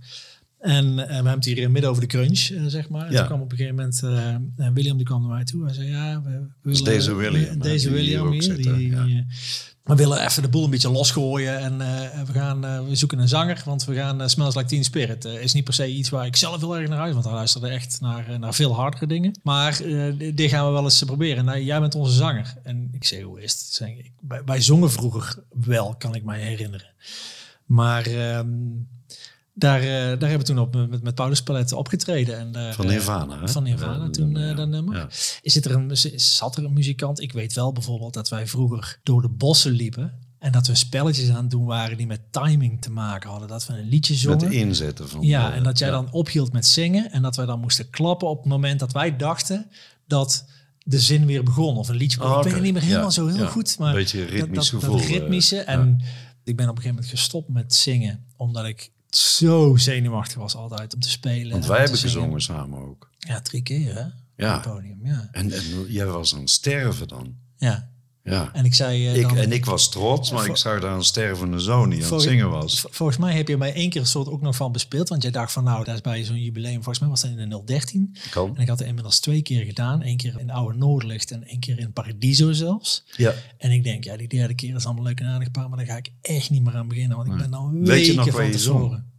En 0.58 0.94
we 0.96 1.02
hebben 1.02 1.32
het 1.32 1.44
hier 1.44 1.58
in 1.58 1.72
midden 1.72 1.90
over 1.90 2.02
de 2.02 2.08
crunch, 2.08 2.50
zeg 2.66 2.88
maar. 2.88 3.06
En 3.06 3.12
Ja. 3.12 3.18
toen 3.18 3.26
kwam 3.26 3.40
op 3.40 3.50
een 3.52 3.56
gegeven 3.56 3.76
moment, 3.76 4.02
en 4.56 4.74
William 4.74 4.96
die 4.96 5.06
kwam 5.06 5.20
naar 5.20 5.30
mij 5.30 5.44
toe. 5.44 5.64
Hij 5.64 5.74
zei, 5.74 5.88
ja, 5.88 6.22
we, 6.22 6.30
Dus 6.62 6.80
willen... 6.80 6.84
deze 6.98 7.14
William, 7.14 7.58
Deze 7.58 7.90
William 7.90 8.30
hier. 8.30 8.56
die, 8.56 8.68
hè? 8.70 8.76
die, 9.04 9.14
Ja. 9.14 9.24
We 9.88 9.94
willen 9.94 10.24
even 10.24 10.42
de 10.42 10.48
boel 10.48 10.64
een 10.64 10.70
beetje 10.70 10.90
losgooien 10.90 11.58
en 11.58 11.80
eh, 11.80 12.22
we, 12.26 12.32
gaan, 12.32 12.64
eh, 12.64 12.84
we 12.84 12.94
zoeken 12.94 13.18
een 13.18 13.28
zanger, 13.28 13.62
want 13.64 13.84
we 13.84 13.94
gaan 13.94 14.20
uh, 14.20 14.26
Smells 14.26 14.54
Like 14.54 14.68
Teen 14.68 14.84
Spirit. 14.84 15.24
Is 15.24 15.52
niet 15.52 15.64
per 15.64 15.74
se 15.74 15.86
iets 15.88 16.08
waar 16.08 16.26
ik 16.26 16.36
zelf 16.36 16.60
heel 16.60 16.76
erg 16.76 16.88
naar 16.88 17.00
uit, 17.00 17.12
want 17.12 17.24
hij 17.24 17.34
luisterde 17.34 17.68
echt 17.68 18.00
naar, 18.00 18.38
naar 18.38 18.54
veel 18.54 18.74
hardere 18.74 19.06
dingen. 19.06 19.38
Maar 19.42 19.76
di- 20.18 20.34
dit 20.34 20.50
gaan 20.50 20.66
we 20.66 20.72
wel 20.72 20.84
eens 20.84 21.02
proberen. 21.02 21.44
Nou, 21.44 21.60
jij 21.60 21.80
bent 21.80 21.94
onze 21.94 22.12
zanger. 22.12 22.54
En 22.62 22.88
ik 22.92 23.04
zei, 23.04 23.22
hoe 23.22 23.42
is 23.42 23.52
het? 23.52 23.60
Zeg 23.60 23.88
wij 24.44 24.60
zongen 24.60 24.90
vroeger 24.90 25.42
wel, 25.64 25.94
kan 25.98 26.14
ik 26.14 26.24
mij 26.24 26.40
herinneren. 26.40 26.86
Maar 27.66 28.06
ehm, 28.06 28.48
daar, 29.58 29.80
eh, 29.80 29.86
daar 29.88 30.08
hebben 30.28 30.38
we 30.38 30.44
toen 30.44 30.58
op, 30.58 30.74
met, 30.88 31.02
met 31.02 31.14
Paulus 31.14 31.42
Palet 31.42 31.72
opgetreden. 31.72 32.38
En 32.38 32.52
daar, 32.52 32.74
Van 32.74 32.84
eh, 32.84 32.90
Nirvana, 32.90 33.40
hè? 33.40 33.48
Van 33.48 33.62
Nirvana 33.62 34.04
Ja, 34.04 34.10
toen, 34.10 34.30
ja, 34.30 34.50
eh, 34.50 34.56
dat 34.56 34.68
nummer. 34.68 34.96
ja. 34.96 35.06
Is 35.42 35.54
het 35.54 35.64
er 35.64 35.70
een, 35.74 35.96
zat 36.20 36.56
er 36.56 36.64
een 36.64 36.72
muzikant? 36.72 37.20
Ik 37.20 37.32
weet 37.32 37.52
wel 37.52 37.72
bijvoorbeeld 37.72 38.14
dat 38.14 38.28
wij 38.28 38.46
vroeger 38.46 38.98
door 39.02 39.22
de 39.22 39.28
bossen 39.28 39.72
liepen. 39.72 40.12
En 40.38 40.52
dat 40.52 40.66
we 40.66 40.74
spelletjes 40.74 41.30
aan 41.30 41.42
het 41.42 41.50
doen 41.50 41.64
waren 41.64 41.96
die 41.96 42.06
met 42.06 42.20
timing 42.30 42.80
te 42.82 42.90
maken 42.90 43.30
hadden. 43.30 43.48
Dat 43.48 43.66
we 43.66 43.72
een 43.72 43.88
liedje 43.88 44.12
Met 44.12 44.22
zongen. 44.22 44.38
de 44.50 44.54
inzetten 44.56 45.08
van... 45.08 45.22
Ja, 45.22 45.52
en 45.52 45.62
dat 45.62 45.78
jij 45.78 45.88
ja. 45.88 45.94
dan 45.94 46.12
ophield 46.12 46.52
met 46.52 46.66
zingen. 46.66 47.12
En 47.12 47.22
dat 47.22 47.36
wij 47.36 47.46
dan 47.46 47.60
moesten 47.60 47.90
klappen 47.90 48.28
op 48.28 48.36
het 48.38 48.46
moment 48.46 48.80
dat 48.80 48.92
wij 48.92 49.16
dachten 49.16 49.70
dat 50.06 50.44
de 50.78 50.98
zin 51.00 51.26
weer 51.26 51.42
begon. 51.42 51.76
Of 51.76 51.88
een 51.88 51.96
liedje. 51.96 52.20
Oh, 52.22 52.26
ik 52.28 52.34
weet 52.34 52.44
oké. 52.44 52.54
het 52.54 52.62
niet 52.62 52.72
meer 52.72 52.82
helemaal 52.82 53.04
Ja, 53.04 53.10
zo 53.10 53.26
heel 53.26 53.36
ja. 53.36 53.46
goed. 53.46 53.78
Maar 53.78 53.88
Een 53.88 53.94
beetje 53.94 54.20
dat- 54.20 54.28
ritmisch 54.30 54.70
dat, 54.70 54.80
gevoel, 54.80 54.96
Dat 54.96 55.06
ritmische. 55.06 55.56
ja. 55.56 55.64
en 55.64 56.00
ik 56.44 56.56
ben 56.56 56.68
op 56.68 56.76
een 56.76 56.82
gegeven 56.82 56.88
moment 56.94 57.06
gestopt 57.10 57.48
met 57.48 57.74
zingen. 57.74 58.24
Omdat 58.36 58.64
ik 58.64 58.90
zo 59.16 59.76
zenuwachtig 59.76 60.36
was 60.36 60.54
altijd 60.54 60.94
om 60.94 61.00
te 61.00 61.10
spelen. 61.10 61.52
Want 61.52 61.66
wij 61.66 61.80
hebben 61.80 61.98
gezongen 61.98 62.40
samen 62.40 62.78
ook. 62.78 63.10
Ja, 63.18 63.40
drie 63.40 63.62
keer 63.62 63.94
hè? 63.94 64.04
Ja. 64.36 64.56
Op 64.56 64.64
het 64.64 64.72
podium, 64.72 65.06
ja. 65.06 65.28
En, 65.32 65.52
en 65.52 65.84
jij 65.88 66.06
was 66.06 66.34
aan 66.34 66.40
het 66.40 66.50
sterven 66.50 67.08
dan. 67.08 67.36
ja. 67.56 67.90
Ja. 68.30 68.50
En 68.52 68.64
ik 68.64 68.74
zei 68.74 69.06
eh, 69.06 69.16
Ik, 69.16 69.22
dan... 69.22 69.36
en 69.36 69.52
ik 69.52 69.64
was 69.64 69.90
trots, 69.90 70.30
maar 70.30 70.46
ik 70.46 70.56
zag 70.56 70.80
daar 70.80 70.92
een 70.92 71.04
stervende 71.04 71.58
zoon 71.58 71.90
die 71.90 72.04
aan 72.04 72.12
het 72.12 72.22
zingen 72.22 72.50
was. 72.50 72.86
Volgens 72.90 73.18
mij 73.18 73.36
heb 73.36 73.48
je 73.48 73.56
mij 73.56 73.74
één 73.74 73.90
keer 73.90 74.00
een 74.00 74.06
soort 74.06 74.28
ook 74.28 74.40
nog 74.40 74.56
van 74.56 74.72
bespeeld. 74.72 75.08
Want 75.08 75.22
jij 75.22 75.30
dacht 75.30 75.52
van 75.52 75.64
nou, 75.64 75.84
dat 75.84 75.94
is 75.94 76.00
bij 76.00 76.24
zo'n 76.24 76.42
jubileum. 76.42 76.74
Volgens 76.74 76.98
mij 76.98 77.08
was 77.08 77.20
dat 77.20 77.30
in 77.30 77.48
de 77.48 77.62
013. 77.64 78.16
Kan. 78.30 78.56
En 78.56 78.62
ik 78.62 78.68
had 78.68 78.78
het 78.78 78.88
inmiddels 78.88 79.20
twee 79.20 79.42
keer 79.42 79.64
gedaan. 79.64 80.02
Eén 80.02 80.16
keer 80.16 80.34
in 80.38 80.50
Oude 80.50 80.78
Noordlicht 80.78 81.30
en 81.30 81.44
één 81.44 81.60
keer 81.60 81.78
in 81.78 81.92
Paradiso 81.92 82.52
zelfs. 82.52 83.04
Ja. 83.16 83.34
En 83.58 83.70
ik 83.70 83.84
denk, 83.84 84.04
ja, 84.04 84.16
die 84.16 84.28
derde 84.28 84.54
keer 84.54 84.74
is 84.74 84.86
allemaal 84.86 85.04
leuk 85.04 85.20
en 85.20 85.26
aardig 85.26 85.50
paar. 85.50 85.68
Maar 85.68 85.78
daar 85.78 85.86
ga 85.86 85.96
ik 85.96 86.10
echt 86.20 86.50
niet 86.50 86.62
meer 86.64 86.76
aan 86.76 86.88
beginnen. 86.88 87.16
Want 87.16 87.28
ik 87.28 87.36
ben 87.36 87.50
dan 87.50 87.84
Weet 87.84 88.06
je 88.06 88.12
weken 88.12 88.16
nog 88.16 88.34
van 88.34 88.46
je 88.46 88.52
tevoren. 88.52 89.16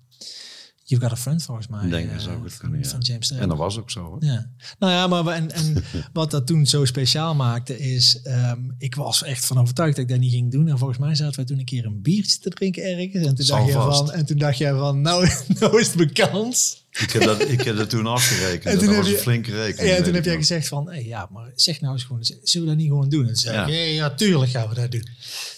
You've 0.89 1.07
Got 1.07 1.17
a 1.17 1.21
Friend 1.21 1.43
volgens 1.43 1.67
mij. 1.67 1.83
Ik 1.83 1.89
denk 1.89 2.09
dat 2.09 2.17
eh, 2.17 2.23
zou 2.23 2.39
goed 2.39 2.49
van- 2.53 2.59
kunnen, 2.59 2.79
ja. 2.83 2.89
Van 2.89 2.99
James 2.99 3.27
Taylor. 3.27 3.43
En 3.43 3.49
dat 3.49 3.57
was 3.57 3.77
ook 3.77 3.91
zo. 3.91 4.03
Hoor. 4.03 4.17
Ja, 4.25 4.49
nou 4.79 4.93
ja, 4.93 5.07
maar 5.07 5.23
we- 5.25 5.31
en, 5.31 5.51
en 5.51 5.83
wat 6.13 6.31
dat 6.31 6.47
toen 6.47 6.65
zo 6.65 6.85
speciaal 6.85 7.35
maakte 7.35 7.79
is, 7.79 8.21
ehm, 8.23 8.59
ik 8.77 8.95
was 8.95 9.23
echt 9.23 9.45
van 9.45 9.59
overtuigd 9.59 9.95
dat 9.95 10.03
ik 10.05 10.09
dat 10.11 10.19
niet 10.19 10.31
ging 10.33 10.51
doen. 10.51 10.67
En 10.67 10.77
volgens 10.77 10.99
mij 10.99 11.15
zaten 11.15 11.39
we 11.39 11.45
toen 11.45 11.59
een 11.59 11.65
keer 11.65 11.85
een 11.85 12.01
biertje 12.01 12.39
te 12.39 12.49
drinken 12.49 12.83
ergens. 12.83 13.25
En 13.25 13.35
toen, 13.35 13.45
Zal 13.45 13.57
dacht 13.57 13.67
je, 13.69 13.73
vast. 13.73 13.97
van, 13.99 14.11
en 14.11 14.25
toen 14.25 14.37
dacht 14.37 14.57
jij 14.57 14.71
van, 14.73 15.01
nou, 15.01 15.29
nou 15.59 15.79
is 15.79 15.87
het 15.87 15.95
mijn 15.95 16.13
kans. 16.13 16.87
Ik, 16.91 17.11
heb 17.11 17.23
dat, 17.23 17.49
ik 17.49 17.61
heb 17.61 17.77
dat 17.77 17.89
toen 17.89 18.05
afgerekend. 18.07 18.63
En 18.73 18.75
dat 18.79 18.83
toen 18.83 18.87
was 18.87 18.97
heb 18.97 19.05
een 19.05 19.11
je- 19.11 19.17
flinke 19.17 19.51
rekening. 19.51 19.97
Ja, 19.97 20.03
toen 20.03 20.13
heb 20.13 20.23
jij 20.23 20.33
nog. 20.35 20.41
gezegd 20.47 20.67
van, 20.67 20.89
hey, 20.89 21.05
ja, 21.05 21.27
maar 21.31 21.51
zeg 21.55 21.81
nou 21.81 21.93
eens 21.93 22.03
gewoon, 22.03 22.23
zullen 22.23 22.67
we 22.67 22.73
dat 22.73 22.75
niet 22.83 22.87
gewoon 22.91 23.09
doen? 23.09 23.21
En 23.21 23.27
toen 23.27 23.35
zei 23.35 23.55
Ja. 23.55 23.65
ik, 23.65 23.73
ja, 23.73 23.79
ja, 23.79 24.09
tuurlijk 24.15 24.51
gaan 24.51 24.69
we 24.69 24.75
dat 24.75 24.91
doen. 24.91 25.07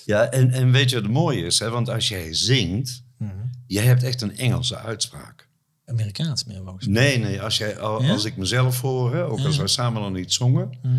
Ja, 0.05 0.29
en, 0.31 0.51
en 0.51 0.71
weet 0.71 0.89
je 0.89 0.95
wat 0.95 1.03
het 1.03 1.13
mooie 1.13 1.45
is? 1.45 1.59
Hè? 1.59 1.69
Want 1.69 1.89
als 1.89 2.07
jij 2.07 2.33
zingt, 2.33 3.03
Mhm. 3.21 3.31
jij 3.67 3.83
hebt 3.83 4.03
echt 4.03 4.21
een 4.21 4.37
Engelse 4.37 4.77
uitspraak. 4.77 5.49
Amerikaans 5.85 6.43
meer 6.45 6.61
volgens 6.63 6.87
mij. 6.87 7.03
Nee, 7.03 7.17
nee, 7.17 7.41
als, 7.41 7.57
jij, 7.57 7.79
al- 7.79 8.03
Ja? 8.03 8.11
als 8.11 8.25
ik 8.25 8.37
mezelf 8.37 8.81
hoor, 8.81 9.13
hè, 9.15 9.25
ook 9.25 9.39
als 9.39 9.57
wij 9.57 9.67
samen 9.67 10.01
nog 10.01 10.11
niet 10.11 10.33
zongen, 10.33 10.77
Mhm. 10.81 10.95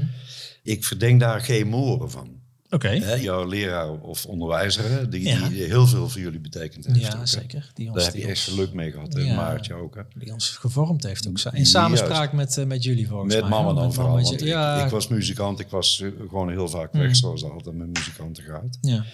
ik 0.62 0.84
verdenk 0.84 1.20
daar 1.20 1.40
geen 1.40 1.68
moren 1.68 2.10
van. 2.10 2.40
Oké, 2.70 2.88
Hè, 2.88 3.14
jouw 3.14 3.44
leraar 3.44 3.90
of 4.00 4.26
onderwijzer, 4.26 4.90
hè, 4.90 5.08
die, 5.08 5.22
Ja. 5.28 5.48
die 5.48 5.62
heel 5.62 5.86
veel 5.86 6.08
voor 6.08 6.20
jullie 6.20 6.40
betekend 6.40 6.86
heeft. 6.86 7.00
ja, 7.00 7.18
hè. 7.18 7.26
zeker. 7.26 7.70
Die 7.74 7.86
ons, 7.86 7.94
Daar 7.96 8.04
heb 8.04 8.12
die 8.14 8.22
je 8.22 8.28
echt 8.28 8.46
ons- 8.48 8.56
geluk 8.56 8.72
mee 8.72 8.90
gehad. 8.90 9.14
En 9.14 9.24
Ja. 9.24 9.34
Maartje 9.34 9.74
ook. 9.74 9.94
Hè. 9.94 10.02
Die 10.14 10.32
ons 10.32 10.48
gevormd 10.48 11.02
heeft 11.02 11.28
ook. 11.28 11.38
In 11.54 11.66
samenspraak 11.66 12.32
met, 12.32 12.58
eh, 12.58 12.64
met 12.66 12.82
jullie 12.82 13.08
volgens 13.08 13.34
Met 13.34 13.40
mij. 13.42 13.50
mama 13.50 13.68
hè? 13.68 13.74
dan 13.74 13.84
Met 13.84 13.94
vooral. 13.94 14.12
mama, 14.14 14.24
Want 14.24 14.40
ik, 14.40 14.46
ja, 14.46 14.84
ik 14.84 14.90
was 14.90 15.08
muzikant, 15.08 15.60
ik 15.60 15.68
was 15.68 16.00
eh, 16.00 16.08
gewoon 16.28 16.50
heel 16.50 16.68
vaak 16.68 16.92
weg, 16.92 17.16
zoals 17.16 17.40
dat 17.42 17.50
altijd 17.50 17.74
met 17.76 17.86
muzikanten 17.98 18.44
gaat. 18.44 18.78
ja. 18.80 19.04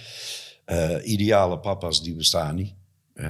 Eh, 0.65 1.11
ideale 1.11 1.59
papa's 1.59 2.03
die 2.03 2.15
bestaan 2.15 2.55
niet. 2.55 2.75
Eh, 3.19 3.29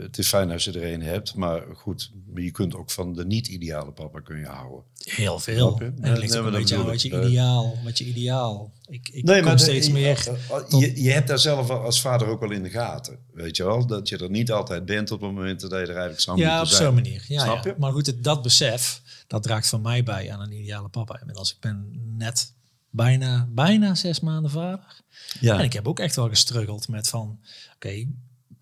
het 0.00 0.18
is 0.18 0.28
fijn 0.28 0.50
als 0.50 0.64
je 0.64 0.72
er 0.72 0.92
een 0.92 1.02
hebt, 1.02 1.34
maar 1.34 1.62
goed, 1.74 2.10
je 2.34 2.50
kunt 2.50 2.74
ook 2.74 2.90
van 2.90 3.12
de 3.14 3.24
niet-ideale 3.26 3.92
papa 3.92 4.20
kun 4.20 4.38
je 4.38 4.46
houden. 4.46 4.82
Heel 5.04 5.38
veel. 5.38 5.80
En 5.80 5.96
Ja, 6.02 6.08
het 6.08 6.18
ligt 6.18 6.30
nee, 6.32 6.40
ook 6.40 6.46
een 6.46 6.52
beetje 6.52 6.76
aan 6.76 6.84
wat 6.84 7.02
je. 7.02 7.10
Eh, 7.18 7.28
ideaal, 7.28 7.78
wat 7.84 7.98
je 7.98 8.04
ideaal. 8.04 8.72
Ik, 8.88 9.08
ik 9.08 9.24
kom 9.24 9.42
de- 9.44 9.58
steeds 9.58 9.86
je, 9.86 9.92
meer. 9.92 10.28
eh, 10.28 10.80
Je, 10.80 11.02
je 11.02 11.10
hebt 11.10 11.28
daar 11.28 11.38
zelf 11.38 11.70
als 11.70 12.00
vader 12.00 12.26
ook 12.28 12.40
wel 12.40 12.50
in 12.50 12.62
de 12.62 12.70
gaten, 12.70 13.18
weet 13.32 13.56
je 13.56 13.64
wel? 13.64 13.86
Dat 13.86 14.08
je 14.08 14.18
er 14.18 14.30
niet 14.30 14.52
altijd 14.52 14.84
bent 14.84 15.10
op 15.10 15.20
het 15.20 15.30
moment 15.30 15.60
dat 15.60 15.70
je 15.70 15.76
er 15.76 15.88
eigenlijk 15.88 16.20
zou 16.20 16.38
Ja, 16.38 16.50
op 16.52 16.56
moeten 16.58 16.76
zijn. 16.76 16.86
zo'n 16.86 16.94
manier. 16.94 17.24
Ja, 17.28 17.42
Snap 17.42 17.64
ja. 17.64 17.70
je? 17.70 17.76
Maar 17.78 17.92
goed, 17.92 18.06
het- 18.06 18.24
dat 18.24 18.42
besef, 18.42 19.02
dat 19.26 19.42
draagt 19.42 19.68
van 19.68 19.80
mij 19.82 20.02
bij 20.02 20.32
aan 20.32 20.40
een 20.40 20.52
ideale 20.52 20.88
papa. 20.88 21.20
Inmiddels, 21.20 21.50
ik 21.52 21.60
ben 21.60 21.90
net 22.16 22.52
bijna, 22.90 23.48
bijna 23.50 23.94
zes 23.94 24.20
maanden 24.20 24.50
vader. 24.50 25.00
Ja. 25.40 25.58
En 25.58 25.64
ik 25.64 25.72
heb 25.72 25.88
ook 25.88 25.98
echt 26.00 26.16
wel 26.16 26.28
gestruggeld 26.28 26.88
met 26.88 27.08
van, 27.08 27.40
oké, 27.74 28.06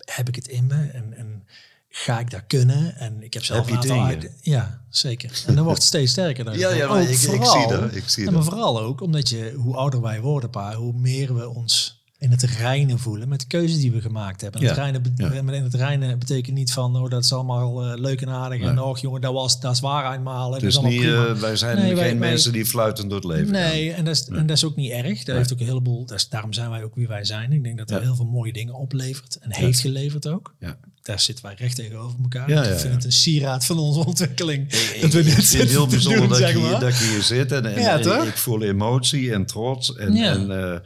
heb 0.05 0.27
ik 0.27 0.35
het 0.35 0.47
in 0.47 0.67
me 0.67 0.87
en, 0.93 1.13
en 1.17 1.47
ga 1.89 2.19
ik 2.19 2.29
dat 2.29 2.41
kunnen? 2.47 2.95
En 2.95 3.23
ik 3.23 3.33
heb 3.33 3.43
zelf 3.43 3.59
Heb 3.69 3.83
een 3.83 3.91
aantal 3.91 4.29
Ja, 4.41 4.81
zeker. 4.89 5.43
En 5.47 5.55
dan 5.55 5.63
wordt 5.63 5.79
het 5.79 5.87
steeds 5.87 6.11
sterker. 6.11 6.45
dan 6.45 6.57
Ja, 6.57 6.69
ja, 6.69 6.75
gewoon. 6.81 6.89
maar 6.89 7.01
ik- 7.01 7.09
ik 7.09 7.17
vooral- 7.17 7.59
zie 7.59 7.67
dat, 7.79 7.95
ik 7.95 8.03
zie 8.09 8.25
en 8.27 8.33
maar 8.33 8.43
dat. 8.43 8.51
vooral 8.51 8.79
ook 8.81 9.01
omdat 9.01 9.29
je, 9.29 9.53
hoe 9.57 9.75
ouder 9.75 10.01
wij 10.01 10.21
worden, 10.21 10.49
pa, 10.49 10.73
hoe 10.75 10.93
meer 10.93 11.35
we 11.35 11.49
ons 11.49 12.00
in 12.21 12.31
het 12.31 12.43
reinen 12.43 12.99
voelen 12.99 13.27
met 13.29 13.39
de 13.39 13.45
keuzes 13.47 13.79
die 13.79 13.91
we 13.91 14.01
gemaakt 14.01 14.41
hebben. 14.41 14.61
En 14.61 14.67
het 14.67 14.75
Ja, 14.75 14.81
reinen, 14.81 15.13
ja. 15.15 15.53
en 15.53 15.63
het 15.63 15.73
reinen 15.73 16.19
betekent 16.19 16.55
niet 16.55 16.71
van, 16.73 16.95
oh, 16.95 17.09
dat 17.09 17.23
is 17.23 17.33
allemaal 17.33 17.83
eh, 17.85 17.99
leuk 17.99 18.21
en 18.21 18.29
aardig. 18.29 18.61
En 18.61 18.79
och, 18.81 18.99
jongen, 18.99 19.21
dat 19.21 19.33
was 19.33 19.59
dat 19.59 19.73
is 19.73 19.79
waar 19.79 20.13
eenmaal. 20.15 20.51
dat 20.51 20.63
is 20.63 20.79
niet, 20.79 21.03
eh, 21.03 21.33
wij 21.33 21.55
zijn 21.55 21.77
Nee, 21.77 21.85
geen 21.85 21.95
wij- 21.95 22.15
mensen 22.15 22.51
die 22.51 22.65
fluitend 22.65 23.09
door 23.09 23.19
het 23.19 23.27
leven 23.27 23.55
gaan. 23.55 23.69
Nee, 23.69 23.91
en 23.93 24.05
dat, 24.05 24.15
is, 24.15 24.27
en 24.27 24.45
dat 24.47 24.57
is 24.57 24.63
ook 24.63 24.75
niet 24.75 24.91
erg. 24.91 25.23
Dat 25.23 25.35
heeft 25.35 25.53
ook 25.53 25.59
een 25.59 25.65
heleboel. 25.65 26.05
Dat 26.05 26.17
is, 26.17 26.29
daarom 26.29 26.53
zijn 26.53 26.69
wij 26.69 26.83
ook 26.83 26.95
wie 26.95 27.07
wij 27.07 27.23
zijn. 27.25 27.51
Ik 27.51 27.63
denk 27.63 27.77
dat 27.77 27.87
dat 27.87 27.97
Ja. 27.99 28.03
heel 28.05 28.15
veel 28.15 28.25
mooie 28.25 28.53
dingen 28.53 28.73
oplevert. 28.73 29.37
En 29.41 29.53
heeft 29.53 29.79
geleverd 29.79 30.27
ook. 30.27 30.53
Ja. 30.59 30.77
Daar 31.01 31.19
zitten 31.19 31.45
wij 31.45 31.53
recht 31.57 31.75
tegenover 31.75 32.19
elkaar. 32.21 32.49
Ja, 32.49 32.63
ik 32.63 32.79
vind 32.79 32.93
het 32.93 33.03
een 33.05 33.11
sieraad 33.11 33.65
van 33.65 33.77
onze 33.79 34.05
ontwikkeling. 34.05 34.71
Ik, 34.73 34.97
dat 35.01 35.11
we 35.13 35.23
dit 35.23 35.33
vind 35.33 35.61
het 35.61 35.69
heel 35.71 35.87
bijzonder 35.87 36.19
doen, 36.19 36.29
dat, 36.29 36.37
zeg 36.37 36.51
je, 36.53 36.77
dat 36.79 36.97
je 36.97 37.03
hier 37.03 37.21
zit. 37.21 37.51
En, 37.51 37.65
en, 37.75 38.01
en 38.11 38.27
ik 38.27 38.37
voel 38.37 38.61
emotie 38.63 39.33
en 39.33 39.45
trots 39.45 39.95
en, 39.95 40.13
Ja. 40.13 40.31
en, 40.33 40.51
eh, 40.73 40.79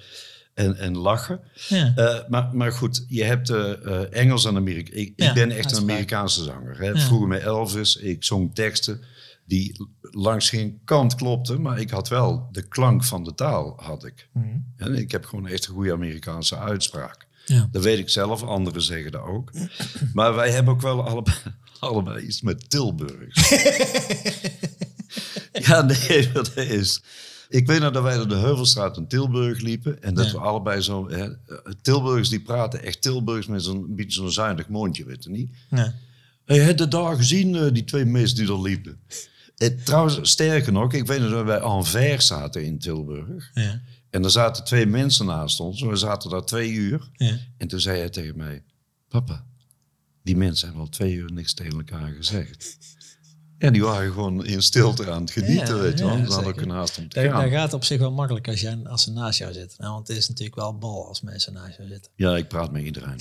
en, 0.56 0.78
en 0.78 0.98
lachen. 0.98 1.40
Ja. 1.68 1.94
Eh, 1.96 2.30
maar, 2.30 2.56
maar 2.56 2.72
goed, 2.72 3.06
je 3.08 3.24
hebt 3.24 3.50
eh, 3.50 3.72
eh, 3.72 4.02
Engels 4.12 4.46
en 4.46 4.56
Amerika. 4.56 4.92
Ik, 4.94 5.14
Ja, 5.16 5.28
ik 5.28 5.34
ben 5.34 5.52
echt 5.52 5.72
een. 5.72 5.82
Amerikaanse 5.82 6.44
zanger. 6.44 6.78
Hè. 6.78 6.90
Ja. 6.90 7.00
Vroeger 7.00 7.28
met 7.28 7.42
Elvis, 7.42 7.96
ik 7.96 8.24
zong 8.24 8.56
teksten 8.56 9.02
die 9.46 9.88
langs 10.02 10.50
geen 10.50 10.80
kant 10.86 11.16
klopten. 11.16 11.62
Maar 11.62 11.80
ik 11.80 11.90
had 11.90 12.08
wel 12.08 12.48
de 12.52 12.62
klank 12.62 13.04
van 13.04 13.24
de 13.24 13.34
taal, 13.34 13.74
had 13.78 14.06
ik. 14.06 14.30
Mhm. 14.34 14.48
En 14.78 14.96
ik 14.96 15.12
heb 15.12 15.26
gewoon 15.26 15.48
echt 15.48 15.68
een 15.68 15.74
goede 15.74 15.94
Amerikaanse 15.94 16.58
uitspraak. 16.58 17.28
Ja. 17.46 17.68
Dat 17.72 17.84
weet 17.84 18.00
ik 18.00 18.10
zelf, 18.10 18.44
anderen 18.44 18.82
zeggen 18.82 19.12
dat 19.12 19.22
ook. 19.22 19.52
Maar 20.14 20.36
wij 20.36 20.52
hebben 20.52 20.74
ook 20.74 20.82
wel 20.82 21.08
allebei, 21.08 21.36
allebei 21.80 22.26
iets 22.26 22.42
met 22.42 22.70
Tilburgs. 22.70 23.50
ja, 25.68 25.82
nee, 25.82 26.32
dat 26.32 26.58
is... 26.58 27.02
Ik 27.50 27.68
weet 27.68 27.80
nog 27.80 27.92
dat 27.94 28.04
wij 28.04 28.16
door 28.18 28.28
de 28.28 28.36
Heuvelstraat 28.36 28.98
in 28.98 29.08
Tilburg 29.08 29.62
liepen. 29.62 30.02
En 30.04 30.14
dat 30.14 30.26
Ja. 30.26 30.32
we 30.32 30.38
allebei 30.38 30.82
zo... 30.82 31.10
Hè, 31.10 31.30
Tilburgers 31.82 32.30
die 32.30 32.42
praten 32.42 32.84
echt 32.84 33.02
Tilburgs 33.02 33.48
met 33.48 33.64
zo'n 33.64 33.96
beetje 33.96 34.12
zo'n 34.20 34.32
zuinig 34.32 34.68
mondje, 34.68 35.06
weet 35.06 35.24
je 35.24 35.30
niet? 35.30 35.52
Ja. 35.70 35.94
Hey, 36.46 36.58
heb 36.60 36.80
je 36.80 36.88
daar 36.88 37.16
gezien, 37.16 37.56
eh, 37.56 37.74
die 37.74 37.84
twee 37.84 38.06
mensen 38.06 38.38
die 38.38 38.48
er 38.48 38.62
liepen? 38.62 39.00
En 39.58 39.84
trouwens, 39.84 40.20
sterker 40.22 40.72
nog, 40.72 40.94
ik 40.94 41.06
weet 41.08 41.20
nog 41.20 41.32
dat 41.32 41.46
wij 41.46 41.60
Anvers 41.60 42.28
zaten 42.28 42.64
in 42.66 42.80
Tilburg. 42.80 43.52
Ja. 43.54 43.82
En 44.10 44.24
er 44.24 44.32
zaten 44.32 44.64
twee 44.64 44.86
mensen 44.86 45.26
naast 45.26 45.60
ons. 45.60 45.82
We 45.82 45.96
zaten 45.96 46.30
daar 46.30 46.46
twee 46.46 46.72
uur. 46.72 47.10
Ja. 47.14 47.38
En 47.58 47.68
toen 47.68 47.80
zei 47.80 47.98
hij 48.00 48.10
tegen 48.10 48.38
mij: 48.38 48.64
Papa, 49.10 49.46
die 50.24 50.38
mensen 50.38 50.66
hebben 50.68 50.86
al 50.86 50.92
twee 50.92 51.14
uur 51.14 51.32
niks 51.34 51.54
tegen 51.54 51.74
elkaar 51.78 52.12
gezegd. 52.12 52.78
En 53.58 53.74
die 53.74 53.84
waren 53.84 54.12
gewoon 54.12 54.46
in 54.46 54.62
stilte 54.62 55.12
aan 55.12 55.22
het 55.22 55.32
genieten, 55.32 55.76
Ja, 55.76 55.82
weet 55.82 56.00
je 56.00 56.06
wel. 56.06 56.14
ja, 56.14 56.18
Ze 56.18 56.24
hadden 56.26 56.44
zeker. 56.44 56.54
kunnen 56.54 56.76
haast 56.76 56.98
om 56.98 57.10
te 57.10 57.22
Dat, 57.22 57.32
gaan. 57.32 57.42
dat 57.44 57.52
gaat 57.52 57.74
op 57.74 57.84
zich 57.84 58.00
wel 58.00 58.12
makkelijk 58.12 58.48
als, 58.48 58.62
jij, 58.62 58.78
als 58.84 59.04
ze 59.04 59.12
naast 59.12 59.40
jou 59.40 59.54
zitten. 59.54 59.78
Nou, 59.82 59.94
want 59.94 60.08
het 60.08 60.18
is 60.18 60.28
natuurlijk 60.28 60.56
wel 60.56 60.78
bal 60.78 61.08
als 61.08 61.22
mensen 61.22 61.54
naast 61.54 61.78
jou 61.78 61.90
zitten. 61.90 62.12
Ja, 62.16 62.36
ik 62.38 62.48
praat 62.48 62.72
met 62.72 62.84
iedereen. 62.84 63.16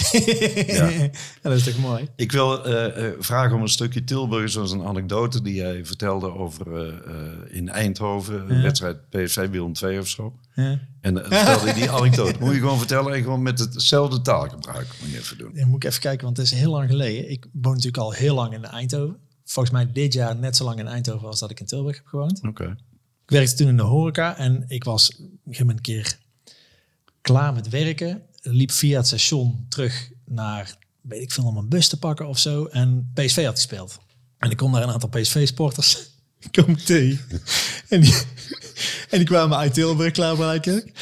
ja. 0.77 1.09
dat 1.43 1.53
is 1.53 1.65
toch 1.65 1.79
mooi? 1.79 2.09
ik 2.17 2.33
wil 2.33 2.65
eh, 2.65 3.07
eh, 3.07 3.13
vragen 3.19 3.57
om 3.57 3.63
een 3.63 3.69
stukje 3.69 4.05
Tilburg, 4.05 4.51
zoals 4.51 4.73
een 4.73 4.83
anekdote 4.85 5.43
die 5.43 5.55
jij 5.55 5.85
vertelde 5.85 6.33
over 6.35 6.77
eh, 6.77 6.89
eh, 6.89 7.57
in 7.57 7.69
Eindhoven, 7.69 8.51
een 8.51 8.63
wedstrijd 8.63 9.09
PSV 9.11 9.49
Willem 9.51 9.73
2 9.73 9.99
of 9.99 10.09
zo. 10.09 10.35
Ja. 10.55 10.81
En 11.01 11.17
uh, 11.17 11.25
vertelde 11.25 11.73
die 11.75 11.91
anekdote. 12.01 12.35
Moet 12.41 12.53
je 12.55 12.59
gewoon 12.59 12.79
vertellen 12.79 13.13
en 13.15 13.23
gewoon 13.23 13.43
met 13.43 13.59
hetzelfde 13.59 14.21
taalgebruik 14.21 14.87
moet 15.01 15.11
je 15.11 15.19
even 15.19 15.39
doen. 15.39 15.51
Dan 15.55 15.69
moet 15.69 15.85
ik 15.85 15.89
even 15.91 16.01
kijken, 16.01 16.25
want 16.25 16.37
het 16.37 16.47
is 16.47 16.53
heel 16.53 16.71
lang 16.71 16.91
geleden. 16.91 17.31
Ik 17.31 17.47
woon 17.53 17.73
natuurlijk 17.75 18.03
al 18.03 18.13
heel 18.13 18.35
lang 18.35 18.53
in 18.55 18.65
Eindhoven. 18.65 19.17
Volgens 19.45 19.75
mij 19.75 19.93
dit 19.93 20.13
jaar 20.13 20.37
net 20.37 20.57
zo 20.57 20.65
lang 20.65 20.79
in 20.79 20.87
Eindhoven 20.87 21.29
als 21.29 21.41
dat 21.41 21.51
ik 21.51 21.61
in 21.61 21.67
Tilburg 21.67 21.97
heb 21.97 22.07
gewoond. 22.07 22.41
Oké. 22.43 22.77
Ik 23.25 23.31
werkte 23.31 23.55
toen 23.55 23.69
in 23.69 23.77
de 23.77 23.83
horeca 23.83 24.37
en 24.37 24.65
ik 24.69 24.85
was 24.85 25.21
een 25.45 25.81
keer 25.81 26.19
klaar 27.21 27.53
met 27.53 27.69
werken. 27.69 28.23
Liep 28.43 28.71
via 28.71 28.97
het 28.97 29.07
station 29.07 29.67
terug 29.69 30.11
naar, 30.25 30.77
weet 31.01 31.23
ik 31.23 31.33
veel, 31.33 31.45
om 31.45 31.57
een 31.57 31.69
bus 31.69 31.89
te 31.89 31.99
pakken 31.99 32.27
of 32.27 32.39
zo. 32.39 32.65
En 32.65 33.11
PSV 33.15 33.45
had 33.45 33.55
gespeeld. 33.55 33.99
En 34.39 34.51
ik 34.51 34.57
kom 34.57 34.73
daar 34.73 34.83
een 34.83 34.91
aantal 34.91 35.09
PSV-sporters 35.09 36.14
kom 36.63 36.73
ik 36.75 36.79
tegen. 36.79 37.21
En 37.89 38.01
die, 38.01 38.15
en 39.11 39.19
die 39.19 39.25
kwamen 39.27 39.59
uit 39.59 39.75
Tilburg 39.75 40.13
klaarblijkelijk. 40.13 40.93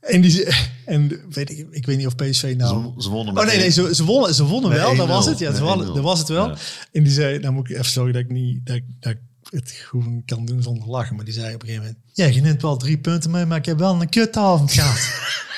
En, 0.00 0.20
die, 0.20 0.30
ze- 0.30 0.66
en 0.86 1.20
weet 1.30 1.50
ik, 1.50 1.66
ik 1.70 1.86
weet 1.86 1.96
niet 1.96 2.06
of 2.06 2.14
PSV 2.16 2.54
nou... 2.56 2.92
Ze, 2.96 3.02
ze 3.02 3.08
wonnen 3.08 3.38
Oh 3.38 3.46
nee, 3.46 3.56
nee, 3.58 3.70
ze, 3.70 3.94
ze 3.94 4.04
wonnen, 4.04 4.34
ze 4.34 4.44
wonnen 4.44 4.70
wel, 4.70 4.96
dat 4.96 5.06
1-0. 5.06 5.08
was 5.10 5.26
het. 5.26 5.38
Ja, 5.38 5.54
ze 5.54 5.62
wonnen, 5.62 5.86
1-0. 5.88 5.92
dat 5.92 6.02
was 6.02 6.18
het 6.18 6.28
wel. 6.28 6.48
Ja. 6.48 6.56
En 6.92 7.02
die 7.02 7.12
zei, 7.12 7.38
nou 7.38 7.54
moet 7.54 7.70
ik 7.70 7.76
even 7.76 7.90
zorgen 7.90 8.12
dat 8.12 8.22
ik 8.22 8.30
niet 8.30 8.66
dat, 8.66 8.76
ik- 8.76 8.84
dat 9.00 9.12
ik 9.12 9.18
het 9.50 9.70
gewoon 9.70 10.22
kan 10.26 10.44
doen 10.44 10.62
zonder 10.62 10.88
lachen. 10.88 11.16
Maar 11.16 11.24
die 11.24 11.34
zei 11.34 11.54
op 11.54 11.60
een 11.62 11.68
gegeven 11.68 11.86
moment, 11.86 12.04
ja, 12.12 12.26
je 12.26 12.40
neemt 12.40 12.62
wel 12.62 12.76
drie 12.76 12.98
punten 12.98 13.30
mee, 13.30 13.44
maar 13.46 13.58
ik 13.58 13.64
heb 13.66 13.78
wel 13.78 14.00
een 14.00 14.08
kutavond 14.08 14.72
gehad. 14.72 14.98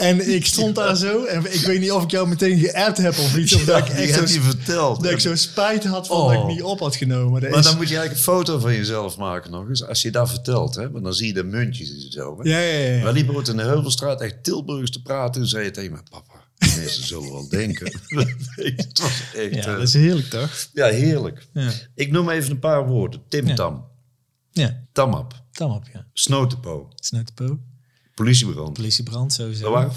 en 0.00 0.34
ik 0.34 0.46
stond 0.54 0.74
daar 0.74 0.96
zo 0.96 1.24
en 1.24 1.52
ik 1.52 1.60
weet 1.60 1.80
niet 1.80 1.92
of 1.92 2.02
ik 2.02 2.10
jou 2.10 2.28
meteen 2.28 2.58
geappt 2.58 2.96
heb 2.98 3.18
of 3.18 3.36
iets. 3.36 3.54
Of 3.54 3.64
dat 3.64 3.78
ik 3.78 3.84
die 3.86 3.94
echt 3.94 4.14
heb 4.14 4.26
zo, 4.28 4.34
je 4.34 4.40
verteld. 4.40 5.02
dat 5.02 5.12
ik 5.12 5.20
zo 5.20 5.34
spijt 5.34 5.84
had 5.84 6.06
van 6.06 6.16
Oh. 6.16 6.32
dat 6.32 6.40
ik 6.42 6.46
niet 6.46 6.62
op 6.62 6.80
had 6.80 6.96
genomen. 6.96 7.40
Dat 7.40 7.50
Maar 7.50 7.58
is- 7.58 7.64
dan 7.64 7.76
moet 7.76 7.88
je 7.88 7.96
eigenlijk 7.96 8.26
een 8.26 8.32
foto 8.34 8.58
van 8.58 8.74
jezelf 8.74 9.16
maken 9.16 9.50
nog 9.50 9.68
eens. 9.68 9.84
Als 9.86 10.02
je 10.02 10.10
dat 10.10 10.28
vertelt, 10.30 10.74
hè? 10.74 10.90
Want 10.90 11.04
dan 11.04 11.14
zie 11.14 11.26
je 11.26 11.32
de 11.32 11.44
muntjes 11.44 11.90
en 11.90 12.10
zo. 12.12 12.38
Hè? 12.42 12.50
ja, 12.50 12.58
ja, 12.58 12.94
ja. 12.96 13.02
Wij 13.02 13.12
liepen 13.12 13.34
ooit 13.34 13.48
in 13.48 13.56
de 13.56 13.62
Heuvelstraat 13.62 14.20
echt 14.20 14.44
Tilburgs 14.44 14.90
te 14.90 15.02
praten. 15.02 15.40
En 15.42 15.48
zei 15.48 15.64
je 15.64 15.70
tegen 15.70 15.92
me, 15.92 15.98
papa, 16.10 16.34
die 16.58 16.76
mensen 16.76 17.06
zullen 17.06 17.32
wel 17.32 17.48
denken. 17.48 17.86
het 18.76 19.00
was 19.02 19.22
echt... 19.36 19.54
ja, 19.54 19.60
eh, 19.60 19.64
dat 19.64 19.82
is 19.82 19.92
heerlijk 19.94 20.26
toch? 20.30 20.68
ja, 20.72 20.86
heerlijk. 20.86 21.46
Ja, 21.52 21.70
Ik 21.94 22.10
noem 22.10 22.30
even 22.30 22.50
een 22.50 22.58
paar 22.58 22.86
woorden. 22.86 23.22
Tim 23.28 23.46
Ja. 23.46 23.54
Tam, 23.54 23.84
ja 24.52 24.84
Tamap, 24.92 25.34
tam 25.52 25.70
op, 25.70 25.84
ja. 25.92 26.06
Snotepo, 26.12 26.88
Snuitepo, 26.94 27.58
politiebrand. 28.24 28.72
politiebrand 28.72 29.32
sowieso. 29.32 29.62
Dat 29.62 29.72
waren 29.72 29.92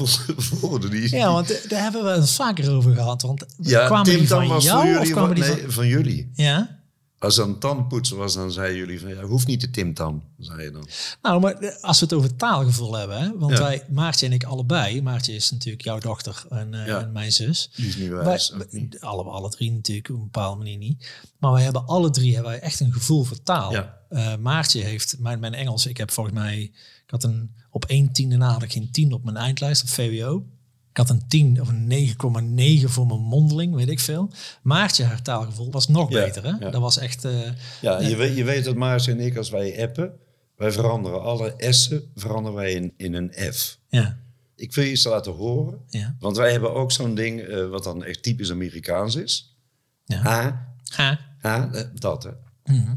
woorden 0.62 0.90
die... 1.02 1.16
Ja, 1.16 1.32
want 1.32 1.70
daar 1.70 1.82
hebben 1.82 2.04
we 2.04 2.10
het 2.10 2.30
vaker 2.32 2.72
over 2.72 2.96
gehad. 2.96 3.22
Want 3.22 3.46
Ja, 3.62 3.86
kwamen 3.86 4.06
Tim 4.06 4.18
die 4.18 4.28
van 4.28 4.48
jou 4.48 4.62
voor 4.62 4.80
of 4.80 4.98
jullie. 4.98 5.12
kwamen 5.12 5.36
die 5.36 5.44
nee, 5.44 5.64
van... 5.68 5.88
jullie. 5.88 6.32
Ja? 6.34 6.82
Als 7.20 7.36
dan 7.36 7.60
tandenpoetsen 7.60 8.18
was, 8.18 8.34
dan 8.34 8.52
zeiden 8.52 8.78
jullie 8.78 9.00
van, 9.00 9.10
ja, 9.10 9.22
hoeft 9.24 9.48
niet 9.48 9.62
de 9.62 9.70
timtam, 9.70 10.24
zei 10.40 10.64
je 10.64 10.72
dan. 10.72 10.88
Nou, 11.22 11.40
maar 11.42 11.78
als 11.82 12.00
we 12.00 12.06
het 12.06 12.14
over 12.14 12.36
taalgevoel 12.36 12.94
hebben, 12.96 13.22
hè, 13.22 13.38
want 13.38 13.52
Ja. 13.58 13.64
wij, 13.64 13.84
Maartje 13.90 14.26
en 14.26 14.32
ik 14.32 14.44
allebei, 14.44 15.02
Maartje 15.02 15.34
is 15.34 15.52
natuurlijk 15.52 15.84
jouw 15.84 16.00
dochter 16.00 16.44
en, 16.50 16.74
eh, 16.74 16.88
Ja. 16.88 17.00
en 17.02 17.12
mijn 17.12 17.32
zus. 17.32 17.70
Die 17.76 17.88
is 17.88 17.96
niet 17.96 18.10
Wij, 18.10 18.24
wijs. 18.24 18.54
niet. 18.70 19.00
alle, 19.02 19.24
alle 19.24 19.50
drie 19.50 19.72
natuurlijk, 19.72 20.10
op 20.10 20.16
een 20.16 20.22
bepaalde 20.24 20.58
manier 20.58 20.78
niet. 20.78 21.08
Maar 21.40 21.52
wij 21.52 21.64
hebben 21.64 21.86
alle 21.86 22.10
drie 22.10 22.34
hebben 22.34 22.52
wij 22.52 22.62
echt 22.62 22.80
een 22.80 22.94
gevoel 22.94 23.24
voor 23.24 23.44
taal. 23.44 23.72
Ja. 23.72 23.98
Eh, 24.10 24.36
Maartje 24.38 24.82
heeft, 24.82 25.16
mijn, 25.20 25.40
mijn 25.40 25.54
Engels, 25.54 25.86
ik 25.86 25.98
heb 25.98 26.12
volgens 26.12 26.36
mij, 26.36 26.60
ik 27.06 27.10
had 27.10 27.24
een, 27.24 27.56
op 27.74 27.86
één 27.86 28.12
tiende 28.12 28.38
na 28.38 28.52
had 28.52 28.64
ik 28.64 28.72
geen 28.72 28.92
10 28.92 29.14
op 29.14 29.24
mijn 29.24 29.38
eindlijst 29.38 29.82
op 29.82 29.88
VWO. 29.90 30.46
Ik 30.92 30.98
had 30.98 31.10
een 31.10 31.28
10 31.28 31.62
of 31.62 31.68
een 31.68 31.90
9,9 32.82 32.86
voor 32.86 33.08
mijn 33.08 33.20
mondeling, 33.20 33.76
weet 33.76 33.90
ik 33.90 34.00
veel. 34.00 34.30
Maartje, 34.62 35.04
haar 35.04 35.22
taalgevoel 35.22 35.72
was 35.72 35.88
nog 35.88 36.10
Ja, 36.12 36.24
beter. 36.26 36.44
Hè? 36.44 36.50
ja. 36.50 36.70
Dat 36.70 36.82
was 36.82 36.98
echt... 36.98 37.26
eh, 37.26 37.40
Ja, 37.82 38.00
je, 38.02 38.16
weet, 38.16 38.36
je 38.38 38.44
weet 38.44 38.64
dat 38.66 38.76
Maartje 38.76 39.12
en 39.12 39.20
ik, 39.20 39.38
als 39.38 39.50
wij 39.50 39.82
appen, 39.84 40.12
wij 40.56 40.72
veranderen 40.72 41.22
alle 41.22 41.54
S'en 41.58 42.04
veranderen 42.16 42.58
wij 42.58 42.74
in, 42.74 42.94
in 42.98 43.14
een 43.14 43.34
F. 43.54 43.78
ja, 43.90 44.18
Ik 44.56 44.74
wil 44.76 44.84
je 44.84 44.90
eens 44.90 45.04
laten 45.04 45.32
horen, 45.34 45.80
ja, 45.90 46.16
want 46.20 46.38
wij 46.38 46.52
hebben 46.52 46.74
ook 46.74 46.92
zo'n 46.92 47.16
ding 47.16 47.42
eh, 47.42 47.68
wat 47.70 47.84
dan 47.84 48.04
echt 48.04 48.24
typisch 48.24 48.52
Amerikaans 48.52 49.16
is. 49.16 49.58
ja. 50.06 50.26
A. 50.26 50.70
A, 51.46 51.72
eh, 51.74 51.82
dat 51.94 52.24
hè. 52.24 52.30
Mhm. 52.74 52.96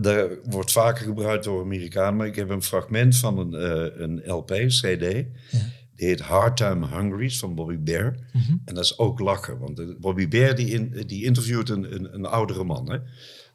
Dat 0.00 0.30
wordt 0.44 0.72
vaker 0.72 1.04
gebruikt 1.04 1.44
door 1.44 1.62
Amerikanen, 1.62 2.16
maar 2.16 2.26
ik 2.26 2.36
heb 2.36 2.48
een 2.48 2.62
fragment 2.62 3.16
van 3.16 3.38
een, 3.38 3.54
eh, 3.54 4.00
een 4.00 4.22
LP, 4.30 4.50
CD. 4.66 5.00
Die 5.94 6.06
heet 6.06 6.20
Hard 6.20 6.56
Time 6.56 6.86
Hungries 6.88 7.38
van 7.38 7.54
Bobby 7.54 7.78
Bear. 7.78 8.14
En 8.64 8.74
dat 8.74 8.84
is 8.84 8.98
ook 8.98 9.20
lachen, 9.20 9.58
want 9.58 9.78
eh, 9.78 9.86
Bobby 10.00 10.28
Bear 10.28 10.54
die, 10.54 10.66
in, 10.68 11.02
die 11.06 11.24
interviewt 11.24 11.68
een, 11.68 11.94
een, 11.94 12.14
een 12.14 12.24
oudere 12.26 12.64
man. 12.64 12.90
Hè? 12.90 12.98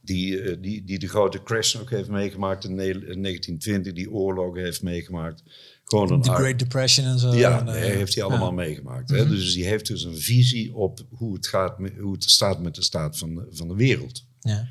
Die, 0.01 0.41
eh, 0.41 0.57
die, 0.61 0.83
die 0.83 0.99
de 0.99 1.07
grote 1.07 1.43
crash 1.43 1.75
ook 1.75 1.89
heeft 1.89 2.09
meegemaakt 2.09 2.63
in, 2.63 2.75
ne- 2.75 2.83
in 2.85 3.21
1920, 3.21 3.93
die 3.93 4.11
oorlogen 4.11 4.61
heeft 4.63 4.83
meegemaakt. 4.83 5.43
Gewoon 5.85 6.23
ar- 6.27 6.35
Great 6.35 6.59
Depression 6.59 7.05
en 7.05 7.19
zo. 7.19 7.33
ja, 7.35 7.59
en, 7.59 7.67
eh, 7.67 7.73
heeft 7.81 8.15
hij 8.15 8.23
allemaal 8.23 8.49
ja. 8.49 8.55
meegemaakt. 8.55 9.09
Hè? 9.09 9.27
Dus 9.27 9.53
die 9.53 9.65
heeft 9.65 9.87
dus 9.87 10.03
een 10.03 10.17
visie 10.17 10.75
op 10.75 10.99
hoe 11.09 11.33
het, 11.33 11.47
gaat, 11.47 11.77
hoe 11.99 12.13
het 12.13 12.23
staat 12.23 12.61
met 12.61 12.75
de 12.75 12.83
staat 12.83 13.17
van 13.17 13.35
de, 13.35 13.47
van 13.51 13.67
de 13.67 13.75
wereld. 13.75 14.25
Ja. 14.39 14.67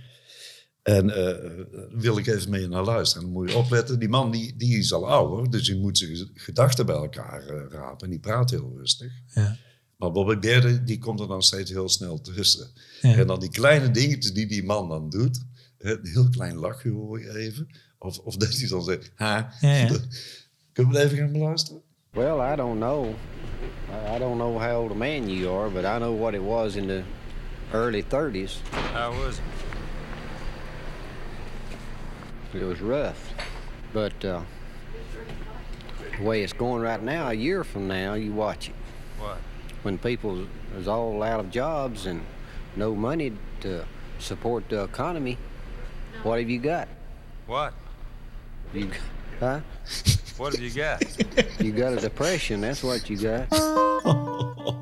En 0.83 1.11
eh, 1.11 1.65
wil 1.91 2.19
ik 2.19 2.27
even 2.27 2.51
mee 2.51 2.69
naar 2.69 2.85
luisteren. 2.85 3.23
Dan 3.25 3.33
moet 3.33 3.51
je 3.51 3.57
opletten. 3.57 3.99
Die 3.99 4.09
man 4.09 4.31
die, 4.31 4.57
die 4.57 4.79
is 4.79 4.93
al 4.93 5.09
ouder, 5.09 5.51
dus 5.51 5.67
die 5.67 5.77
moet 5.77 5.99
zijn 5.99 6.31
gedachten 6.35 6.87
bij 6.87 6.95
elkaar 6.95 7.47
eh, 7.47 7.63
rapen. 7.71 8.05
En 8.05 8.11
die 8.11 8.19
praat 8.21 8.51
heel 8.51 8.73
rustig. 8.77 9.13
Ja. 9.35 9.57
Maar 9.97 10.13
Bobby 10.13 10.39
Bear, 10.39 10.85
die 10.85 10.99
komt 10.99 11.21
er 11.21 11.29
dan 11.29 11.43
steeds 11.43 11.71
heel 11.71 11.89
snel 11.89 12.21
tussen. 12.21 12.69
Ja. 13.01 13.15
En 13.15 13.27
dan 13.27 13.41
die 13.41 13.51
kleine 13.51 13.91
dingetjes 13.91 14.33
die 14.33 14.47
die 14.47 14.65
man 14.65 14.89
dan 14.89 15.11
doet. 15.11 15.41
hè, 15.79 15.91
Een 15.99 16.07
heel 16.07 16.29
klein 16.29 16.57
lachje 16.57 16.91
hoor 16.91 17.21
je 17.21 17.37
even. 17.39 17.67
Of, 17.99 18.19
of 18.19 18.37
dat 18.37 18.53
hij 18.59 18.69
dan 18.69 18.83
zegt, 18.83 19.11
ha. 19.15 19.53
Ja, 19.61 19.75
ja. 19.77 19.87
Kunnen 20.73 20.93
we 20.93 20.99
het 20.99 21.07
even 21.07 21.19
gaan 21.25 21.33
beluisteren? 21.33 21.83
Well, 22.13 22.53
I 22.53 22.57
don't 22.57 22.77
know. 22.79 23.07
I 23.07 24.17
I 24.17 24.19
don't 24.19 24.37
know 24.37 24.59
how 24.61 24.83
old 24.83 24.91
a 24.91 24.95
man 24.95 25.29
you 25.31 25.59
are, 25.61 25.71
but 25.71 25.85
I 25.85 25.97
know 25.99 26.19
what 26.21 26.35
it 26.35 26.41
was 26.43 26.75
in 26.75 26.87
the 26.87 27.03
early 27.73 28.03
30s. 28.03 28.53
How 28.93 29.25
was 29.25 29.37
it? 32.55 32.63
It 32.63 32.67
was 32.67 32.81
rough. 32.81 33.33
But 33.93 34.25
uh, 34.25 34.41
the 36.19 36.25
way 36.25 36.43
it's 36.43 36.53
going 36.53 36.83
right 36.83 37.03
now, 37.03 37.29
a 37.29 37.35
year 37.35 37.65
from 37.65 37.89
now, 37.89 38.15
you 38.15 38.33
watch 38.33 38.69
it. 38.69 38.75
What? 39.19 39.39
When 39.83 39.99
people 39.99 40.47
is 40.79 40.87
all 40.87 41.23
out 41.23 41.41
of 41.41 41.51
jobs 41.51 42.07
and 42.07 42.21
no 42.77 42.95
money 42.95 43.33
to 43.61 43.85
support 44.19 44.69
the 44.69 44.83
economy, 44.85 45.39
what 46.23 46.39
have 46.39 46.51
you 46.51 46.59
got? 46.61 46.87
What? 47.47 47.73
You, 48.75 48.91
huh? 49.41 49.61
What 50.37 50.53
have 50.55 50.63
you 50.63 50.71
got? 50.71 51.03
You 51.61 51.73
got 51.73 51.93
a 51.93 51.97
depression. 52.01 52.61
That's 52.61 52.83
what 52.83 53.11
you 53.11 53.17
got. 53.19 53.51
Dat 53.51 54.75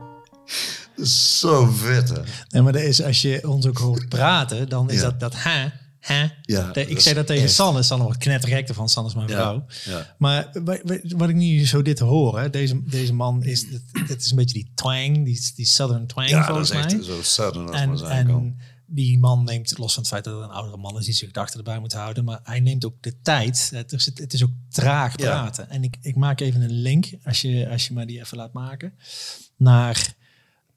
is 0.96 1.38
zo 1.40 1.64
vet 1.66 2.08
hè. 2.08 2.22
Nee, 2.50 2.62
maar 2.62 2.72
dat 2.72 2.82
is, 2.82 3.02
als 3.02 3.22
je 3.22 3.48
ons 3.48 3.66
ook 3.66 3.78
hoort 3.78 4.08
praten, 4.08 4.68
dan 4.68 4.90
is 4.90 4.96
Ja. 5.00 5.02
dat 5.02 5.20
dat 5.20 5.34
ha, 5.34 5.72
ha. 6.00 6.32
Ja, 6.42 6.72
De- 6.72 6.86
ik 6.86 7.00
zei 7.00 7.14
dat 7.14 7.26
tegen 7.26 7.42
echt. 7.44 7.52
Sanne. 7.52 7.82
Sanne 7.82 8.04
wordt 8.04 8.18
knettergek 8.18 8.68
ervan. 8.68 8.88
Sanne 8.88 9.08
is 9.08 9.14
mijn 9.14 9.28
Ja, 9.28 9.34
vrouw. 9.34 9.66
ja. 9.84 10.14
Maar 10.18 10.48
wa- 10.64 10.80
wa- 10.84 11.00
wat 11.16 11.28
ik 11.28 11.34
nu 11.34 11.66
zo 11.66 11.82
dit 11.82 11.98
hoor, 11.98 12.38
hè, 12.40 12.50
deze, 12.50 12.82
deze 12.84 13.12
man 13.14 13.42
is, 13.42 13.66
het, 13.70 13.82
het 14.08 14.24
is 14.24 14.30
een 14.30 14.36
beetje 14.36 14.54
die 14.54 14.70
twang, 14.74 15.24
die, 15.24 15.52
die 15.54 15.66
southern 15.66 16.06
twang 16.06 16.28
Ja, 16.28 16.46
dat 16.46 16.60
is 16.64 16.70
echt 16.70 16.94
mij. 16.96 17.02
zo 17.04 17.22
sudden 17.22 17.62
als 17.68 18.00
maar 18.02 18.10
En, 18.10 18.26
kan. 18.26 18.56
die 18.86 19.18
man 19.18 19.44
neemt, 19.44 19.78
los 19.78 19.92
van 19.94 20.02
het 20.02 20.12
feit 20.12 20.24
dat 20.24 20.34
het 20.34 20.42
een 20.44 20.50
oudere 20.56 20.76
man 20.76 20.98
is, 20.98 21.04
die 21.04 21.14
zijn 21.14 21.26
gedachten 21.30 21.58
erbij 21.58 21.78
moet 21.78 21.92
houden, 21.92 22.24
maar 22.24 22.40
hij 22.42 22.60
neemt 22.60 22.84
ook 22.84 23.02
de 23.02 23.20
tijd. 23.22 23.70
Het 23.74 23.92
is, 23.92 24.06
het 24.14 24.32
is 24.32 24.42
ook 24.42 24.50
traag 24.68 25.16
praten. 25.16 25.70
En 25.70 25.82
ik, 25.84 25.96
ik 26.00 26.16
maak 26.16 26.40
even 26.40 26.60
een 26.60 26.72
link, 26.80 27.10
als 27.24 27.40
je, 27.40 27.68
als 27.70 27.88
je 27.88 27.94
me 27.94 28.06
die 28.06 28.20
even 28.20 28.36
laat 28.36 28.52
maken, 28.52 28.92
naar... 29.56 30.16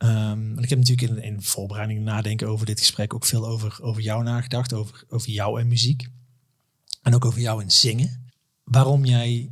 want 0.07 0.63
ik 0.63 0.69
heb 0.69 0.79
natuurlijk 0.79 1.11
in, 1.11 1.23
in 1.23 1.41
voorbereiding 1.41 2.03
nadenken 2.03 2.47
over 2.47 2.65
dit 2.65 2.79
gesprek 2.79 3.13
ook 3.13 3.25
veel 3.25 3.47
over, 3.47 3.79
over 3.81 4.01
jou 4.01 4.23
nagedacht, 4.23 4.73
over, 4.73 5.03
over 5.09 5.29
jou 5.29 5.59
en 5.59 5.67
muziek. 5.67 6.09
En 7.01 7.15
ook 7.15 7.25
over 7.25 7.39
jou 7.39 7.61
en 7.61 7.71
zingen. 7.71 8.31
Waarom 8.63 9.05
jij 9.05 9.51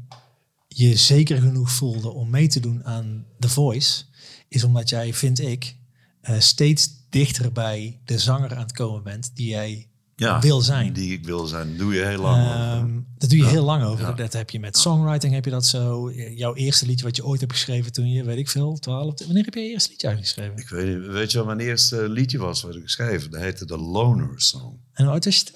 je 0.67 0.95
zeker 0.95 1.41
genoeg 1.41 1.71
voelde 1.71 2.09
om 2.09 2.29
mee 2.29 2.47
te 2.47 2.59
doen 2.59 2.85
aan 2.85 3.25
The 3.39 3.49
Voice, 3.49 4.03
is 4.47 4.63
omdat 4.63 4.89
jij, 4.89 5.13
vind 5.13 5.39
ik, 5.39 5.75
eh, 6.21 6.39
steeds 6.39 6.89
dichter 7.09 7.51
bij 7.51 7.99
de 8.05 8.19
zanger 8.19 8.55
aan 8.55 8.61
het 8.61 8.71
komen 8.71 9.03
bent 9.03 9.31
die 9.35 9.47
jij 9.47 9.88
ja, 10.19 10.39
wil 10.39 10.61
zijn. 10.61 10.93
Die 10.93 11.13
ik 11.13 11.25
wil 11.25 11.45
zijn. 11.45 11.77
Doe 11.77 11.93
je 11.93 12.05
heel 12.05 12.21
lang 12.21 12.45
over. 12.45 12.59
Ehm, 12.59 12.99
dat 13.17 13.29
doe 13.29 13.39
je 13.39 13.45
heel 13.45 13.63
lang 13.63 13.83
over. 13.83 14.05
Ja. 14.05 14.11
Dat 14.11 14.33
heb 14.33 14.49
je 14.49 14.59
met 14.59 14.77
songwriting, 14.77 15.33
heb 15.33 15.45
je 15.45 15.51
dat 15.51 15.65
zo. 15.65 16.11
Jouw 16.13 16.55
eerste 16.55 16.85
liedje 16.85 17.05
wat 17.05 17.15
je 17.15 17.25
ooit 17.25 17.39
hebt 17.39 17.51
geschreven 17.51 17.91
toen 17.91 18.11
je, 18.11 18.23
weet 18.23 18.37
ik 18.37 18.49
veel, 18.49 18.79
12. 18.79 19.25
Wanneer 19.25 19.43
heb 19.43 19.53
je 19.53 19.59
je 19.59 19.69
eerste 19.69 19.89
liedje 19.89 20.07
eigenlijk 20.07 20.35
geschreven? 20.35 20.63
Ik 20.63 20.69
weet, 20.69 20.97
niet, 20.97 21.11
weet 21.13 21.31
je 21.31 21.37
wat 21.37 21.47
mijn 21.47 21.59
eerste 21.59 22.09
liedje 22.09 22.37
was 22.37 22.61
wat 22.61 22.75
ik 22.75 22.81
geschreven? 22.81 23.31
Dat 23.31 23.41
heette 23.41 23.65
The 23.65 23.77
Loner 23.77 24.33
Song. 24.35 24.79
En 24.93 25.03
hoe 25.03 25.13
oud 25.13 25.25
is 25.25 25.39
het? 25.39 25.53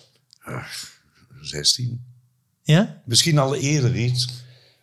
16. 1.41 2.03
Ja? 2.63 3.01
Misschien 3.05 3.37
al 3.37 3.55
eerder 3.55 3.95
iets. 3.95 4.27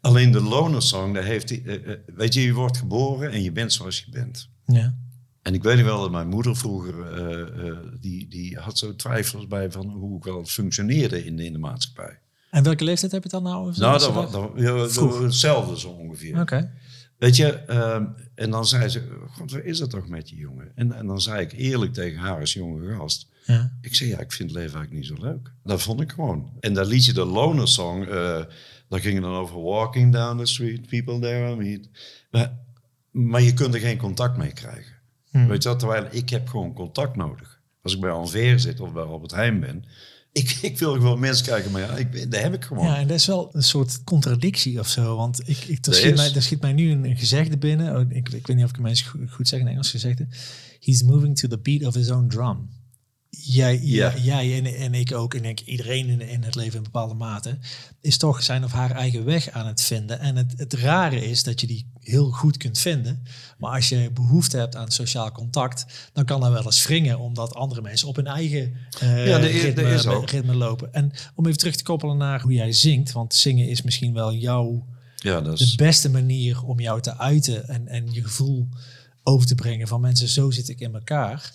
Alleen 0.00 0.30
de 0.30 0.40
Loner 0.40 0.82
Song, 0.82 1.14
daar 1.14 1.24
heeft 1.24 1.62
eh, 1.62 1.76
weet 2.06 2.34
je, 2.34 2.42
je 2.42 2.52
wordt 2.52 2.76
geboren 2.76 3.30
en 3.30 3.42
je 3.42 3.52
bent 3.52 3.72
zoals 3.72 3.98
je 3.98 4.10
bent. 4.10 4.48
Ja. 4.66 4.94
En 5.42 5.54
ik 5.54 5.62
weet 5.62 5.76
nog 5.76 5.86
wel 5.86 6.00
dat 6.00 6.10
mijn 6.10 6.28
moeder 6.28 6.56
vroeger, 6.56 7.12
eh, 7.12 7.68
eh, 7.68 7.76
die, 8.00 8.28
die 8.28 8.58
had 8.58 8.78
zo 8.78 8.96
twijfels 8.96 9.46
bij 9.46 9.70
van 9.70 9.88
hoe 9.90 10.16
ik 10.16 10.24
wel 10.24 10.44
functioneerde 10.44 11.24
in 11.24 11.36
de, 11.36 11.44
in 11.44 11.52
de 11.52 11.58
maatschappij. 11.58 12.18
En 12.50 12.62
welke 12.62 12.84
leeftijd 12.84 13.12
heb 13.12 13.22
je 13.22 13.28
dan 13.28 13.42
nou? 13.42 13.72
Nou, 13.76 13.92
dat, 13.92 14.02
Zo- 14.02 14.12
wa- 14.12 14.26
dat, 14.26 14.94
dat- 14.94 15.18
hetzelfde 15.22 15.78
zo 15.78 15.88
ongeveer. 15.88 16.40
Oké. 16.40 16.72
Weet 17.18 17.36
je, 17.36 17.46
ehm, 17.52 18.04
en 18.34 18.50
dan 18.50 18.66
zei 18.66 18.88
ze, 18.88 19.02
God, 19.30 19.50
wat 19.52 19.62
is 19.64 19.78
het 19.78 19.90
toch 19.90 20.08
met 20.08 20.28
je 20.28 20.36
jongen? 20.36 20.72
En, 20.74 20.92
en 20.92 21.06
dan 21.06 21.20
zei 21.20 21.40
ik 21.40 21.52
eerlijk 21.52 21.92
tegen 21.92 22.18
haar 22.18 22.40
als 22.40 22.52
jonge 22.52 22.94
gast, 22.96 23.28
Ja. 23.46 23.72
ik 23.80 23.94
zei, 23.94 24.10
ja, 24.10 24.18
ik 24.18 24.32
vind 24.32 24.50
het 24.50 24.58
leven 24.58 24.76
eigenlijk 24.78 25.08
niet 25.08 25.18
zo 25.18 25.26
leuk. 25.26 25.52
Dat 25.64 25.82
vond 25.82 26.00
ik 26.00 26.10
gewoon. 26.12 26.50
En 26.60 26.74
dat 26.74 26.86
liedje, 26.86 27.12
de 27.12 27.24
Loner 27.24 27.68
Song, 27.68 28.04
eh 28.04 28.44
dat 28.88 29.00
ging 29.00 29.20
dan 29.20 29.34
over 29.34 29.62
walking 29.62 30.12
down 30.12 30.38
the 30.38 30.46
street, 30.46 30.86
people 30.86 31.18
there 31.18 31.52
I 31.52 31.56
meet. 31.56 31.88
Maar, 32.30 32.58
maar 33.10 33.42
je 33.42 33.54
kunt 33.54 33.74
er 33.74 33.80
geen 33.80 33.98
contact 33.98 34.36
mee 34.36 34.52
krijgen. 34.52 34.92
Weet 35.30 35.62
je 35.62 35.68
wel, 35.68 35.78
terwijl 35.78 36.06
ik 36.10 36.30
heb 36.30 36.48
gewoon 36.48 36.72
contact 36.72 37.16
nodig. 37.16 37.60
Als 37.82 37.94
ik 37.94 38.00
bij 38.00 38.10
Anver 38.10 38.60
zit 38.60 38.80
of 38.80 38.92
bij 38.92 39.02
Albert 39.02 39.30
Heijn 39.30 39.60
ben, 39.60 39.84
ik, 40.32 40.50
ik 40.70 40.78
wil 40.78 40.92
gewoon 40.92 41.20
mensen 41.20 41.44
krijgen, 41.44 41.70
maar 41.70 41.80
ja, 41.80 41.96
ik, 41.96 42.30
dat 42.30 42.40
heb 42.40 42.54
ik 42.54 42.64
gewoon. 42.64 42.86
Ja, 42.86 42.96
en 42.96 43.06
dat 43.06 43.16
is 43.16 43.26
wel 43.26 43.48
een 43.52 43.62
soort 43.62 44.04
contradictie 44.04 44.78
of 44.78 44.88
zo. 44.88 45.16
Want 45.16 45.48
ik, 45.48 45.58
ik, 45.58 45.86
er, 45.86 45.94
schiet 45.94 46.16
mij, 46.16 46.34
er 46.34 46.42
schiet 46.42 46.60
mij 46.60 46.72
nu 46.72 46.90
een, 46.90 47.16
gezegde 47.16 47.58
binnen. 47.58 47.96
Oh, 47.96 48.10
ik, 48.10 48.28
ik 48.28 48.46
weet 48.46 48.56
niet 48.56 48.64
of 48.64 48.70
ik 48.70 48.78
mensen 48.78 49.06
goed, 49.06 49.30
goed 49.30 49.48
zeg 49.48 49.60
in 49.60 49.68
Engels 49.68 49.90
gezegde. 49.90 50.26
He's 50.80 51.02
moving 51.02 51.38
to 51.38 51.48
the 51.48 51.58
beat 51.58 51.84
of 51.84 51.94
his 51.94 52.10
own 52.10 52.26
drum. 52.28 52.68
Jij, 53.30 53.80
Ja. 53.82 54.14
jij, 54.16 54.56
en, 54.58 54.74
en 54.76 54.94
ik 54.94 55.12
ook, 55.12 55.32
en 55.34 55.38
ik 55.38 55.44
denk 55.44 55.60
iedereen 55.60 56.08
in, 56.08 56.20
in 56.20 56.42
het 56.42 56.54
leven 56.54 56.76
in 56.76 56.82
bepaalde 56.82 57.14
mate, 57.14 57.58
is 58.00 58.16
toch 58.16 58.42
zijn 58.42 58.64
of 58.64 58.72
haar 58.72 58.90
eigen 58.90 59.24
weg 59.24 59.50
aan 59.50 59.66
het 59.66 59.82
vinden. 59.82 60.20
En 60.20 60.36
het, 60.36 60.52
het 60.56 60.72
rare 60.74 61.24
is 61.28 61.42
dat 61.42 61.60
je 61.60 61.66
die 61.66 61.86
heel 62.00 62.30
goed 62.30 62.56
kunt 62.56 62.78
vinden. 62.78 63.22
Maar 63.58 63.74
als 63.74 63.88
je 63.88 64.10
behoefte 64.14 64.56
hebt 64.56 64.76
aan 64.76 64.90
sociaal 64.90 65.32
contact, 65.32 65.86
dan 66.12 66.24
kan 66.24 66.40
dat 66.40 66.52
wel 66.52 66.64
eens 66.64 66.86
wringen, 66.86 67.18
omdat 67.18 67.54
andere 67.54 67.82
mensen 67.82 68.08
op 68.08 68.16
hun 68.16 68.26
eigen 68.26 68.72
eh, 69.00 69.26
Ja, 69.26 69.38
is- 69.38 69.62
ritme, 69.62 69.82
is 69.82 70.04
lopen. 70.54 70.92
En 70.94 71.12
om 71.34 71.46
even 71.46 71.58
terug 71.58 71.76
te 71.76 71.82
koppelen 71.82 72.16
naar 72.16 72.40
hoe 72.40 72.52
jij 72.52 72.72
zingt, 72.72 73.12
want 73.12 73.34
zingen 73.34 73.68
is 73.68 73.82
misschien 73.82 74.12
wel 74.14 74.34
jouw 74.34 74.86
Ja, 75.16 75.40
dat 75.40 75.58
de 75.58 75.64
is... 75.64 75.74
beste 75.74 76.10
manier 76.10 76.64
om 76.64 76.80
jou 76.80 77.00
te 77.00 77.18
uiten 77.18 77.68
en, 77.68 77.88
en 77.88 78.12
je 78.12 78.22
gevoel 78.22 78.68
over 79.22 79.46
te 79.46 79.54
brengen 79.54 79.88
van 79.88 80.00
mensen, 80.00 80.28
zo 80.28 80.50
zit 80.50 80.68
ik 80.68 80.80
in 80.80 80.94
elkaar, 80.94 81.52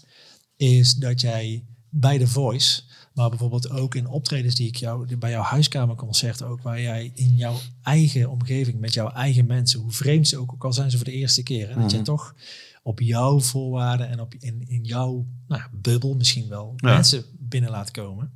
is 0.56 0.94
dat 0.94 1.22
jij 1.22 1.64
bij 1.90 2.18
The 2.18 2.28
Voice, 2.28 2.82
maar 3.14 3.30
bijvoorbeeld 3.30 3.70
ook 3.70 3.96
in 3.96 4.08
optredens 4.08 4.56
die 4.56 4.68
ik 4.68 4.76
jou, 4.76 5.16
bij 5.18 5.30
jouw 5.32 5.42
huiskamerconcert 5.42 6.42
ook, 6.44 6.62
waar 6.62 6.82
jij 6.82 7.12
in 7.14 7.36
jouw 7.36 7.56
eigen 7.82 8.30
omgeving, 8.30 8.80
met 8.80 8.94
jouw 8.94 9.10
eigen 9.12 9.46
mensen, 9.46 9.80
hoe 9.80 9.92
vreemd 9.92 10.28
ze 10.28 10.38
ook, 10.38 10.54
ook 10.54 10.64
al 10.64 10.74
zijn 10.74 10.92
ze 10.92 10.96
voor 10.98 11.06
de 11.06 11.12
eerste 11.12 11.44
keer, 11.44 11.68
dat 11.68 11.78
Mhm. 11.78 11.90
je 11.96 12.02
toch 12.02 12.36
op 12.84 13.00
jouw 13.00 13.40
voorwaarden 13.40 14.10
en 14.10 14.20
op, 14.20 14.34
in, 14.40 14.64
in 14.68 14.84
jouw 14.84 15.26
nou, 15.48 15.62
bubbel 15.74 16.16
misschien 16.16 16.48
wel 16.48 16.74
Ja. 16.76 16.94
mensen 16.94 17.24
binnen 17.40 17.70
laat 17.70 17.92
komen, 17.92 18.32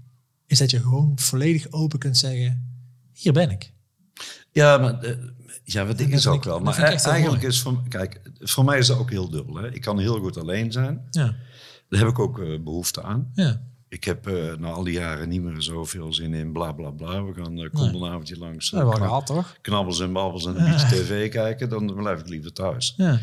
is 0.47 0.57
dat 0.57 0.71
je 0.71 0.79
gewoon 0.81 1.11
volledig 1.15 1.71
open 1.71 1.99
kunt 1.99 2.17
zeggen, 2.17 2.67
hier 3.13 3.33
ben 3.33 3.49
ik. 3.51 3.71
Ja, 4.51 4.77
maar 4.77 4.99
eh, 5.03 5.15
ja, 5.63 5.85
wat 5.85 5.97
dat 5.97 6.07
is 6.07 6.27
ook 6.27 6.35
ik- 6.35 6.43
wel. 6.43 6.59
Maar 6.59 6.73
ik 6.73 6.79
heel 6.79 7.11
eigenlijk 7.11 7.41
mooi. 7.41 7.53
is 7.53 7.59
voor, 7.61 7.83
kijk, 7.87 8.21
voor 8.39 8.65
mij 8.65 8.77
is 8.77 8.87
dat 8.87 8.97
ook 8.97 9.09
heel 9.09 9.29
dubbel. 9.29 9.55
Hè. 9.55 9.73
Ik 9.73 9.81
kan 9.81 9.99
heel 9.99 10.19
goed 10.19 10.37
alleen 10.37 10.71
zijn. 10.71 11.07
Ja, 11.09 11.35
Daar 11.89 11.99
heb 11.99 12.09
ik 12.09 12.19
ook 12.19 12.39
eh, 12.39 12.59
behoefte 12.63 13.03
aan. 13.03 13.31
ja, 13.35 13.61
Ik 13.89 14.03
heb 14.03 14.27
eh, 14.27 14.53
na 14.57 14.67
al 14.69 14.83
die 14.83 14.93
jaren 14.93 15.29
niet 15.29 15.41
meer 15.41 15.61
zoveel 15.61 16.13
zin 16.13 16.33
in 16.33 16.51
bla 16.51 16.71
bla 16.71 16.89
bla. 16.89 17.23
We 17.23 17.33
gaan 17.33 17.57
uh, 17.59 17.69
kom 17.73 17.95
een 18.03 18.09
avondje 18.09 18.37
langs. 18.37 18.73
eh, 18.73 18.79
knap- 18.79 18.93
gehad 18.93 19.25
toch? 19.25 19.57
knabbels 19.61 19.99
en 19.99 20.13
babbels 20.13 20.45
en 20.45 20.55
een 20.65 20.71
beetje 20.71 20.87
tv 20.87 21.29
kijken. 21.29 21.69
Dan 21.69 21.95
blijf 21.95 22.19
ik 22.19 22.27
liever 22.29 22.53
thuis. 22.53 22.93
Ja, 22.97 23.19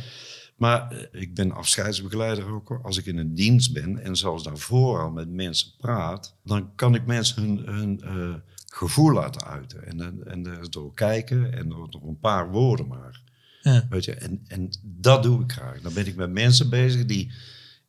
Maar 0.57 0.91
eh, 0.91 1.21
ik 1.23 1.35
ben 1.35 1.53
afscheidsbegeleider 1.53 2.53
ook. 2.53 2.79
Als 2.83 2.97
ik 2.99 3.07
in 3.07 3.19
een 3.19 3.35
dienst 3.35 3.73
ben 3.73 3.99
en 4.03 4.17
zelfs 4.17 4.43
daarvoor 4.43 5.01
al 5.01 5.11
met 5.11 5.29
mensen 5.31 5.71
praat, 5.79 6.35
dan 6.45 6.75
kan 6.75 6.95
ik 6.95 7.07
mensen 7.07 7.43
hun, 7.43 7.75
hun 7.75 8.01
eh, 8.03 8.35
gevoel 8.67 9.13
laten 9.13 9.47
uiten. 9.47 9.87
En, 9.87 10.01
en, 10.01 10.27
en 10.27 10.67
door 10.71 10.95
kijken 10.95 11.53
en 11.53 11.69
door 11.69 11.89
nog 11.91 12.03
een 12.03 12.19
paar 12.21 12.51
woorden 12.51 12.87
maar. 12.87 13.21
ja, 13.63 13.87
Weet 13.91 14.05
je? 14.05 14.15
En, 14.15 14.45
en 14.49 14.71
dat 14.83 15.23
doe 15.23 15.43
ik 15.43 15.53
graag. 15.53 15.81
Dan 15.81 15.93
ben 15.93 16.07
ik 16.07 16.17
met 16.17 16.31
mensen 16.31 16.71
bezig 16.71 17.05
die 17.07 17.33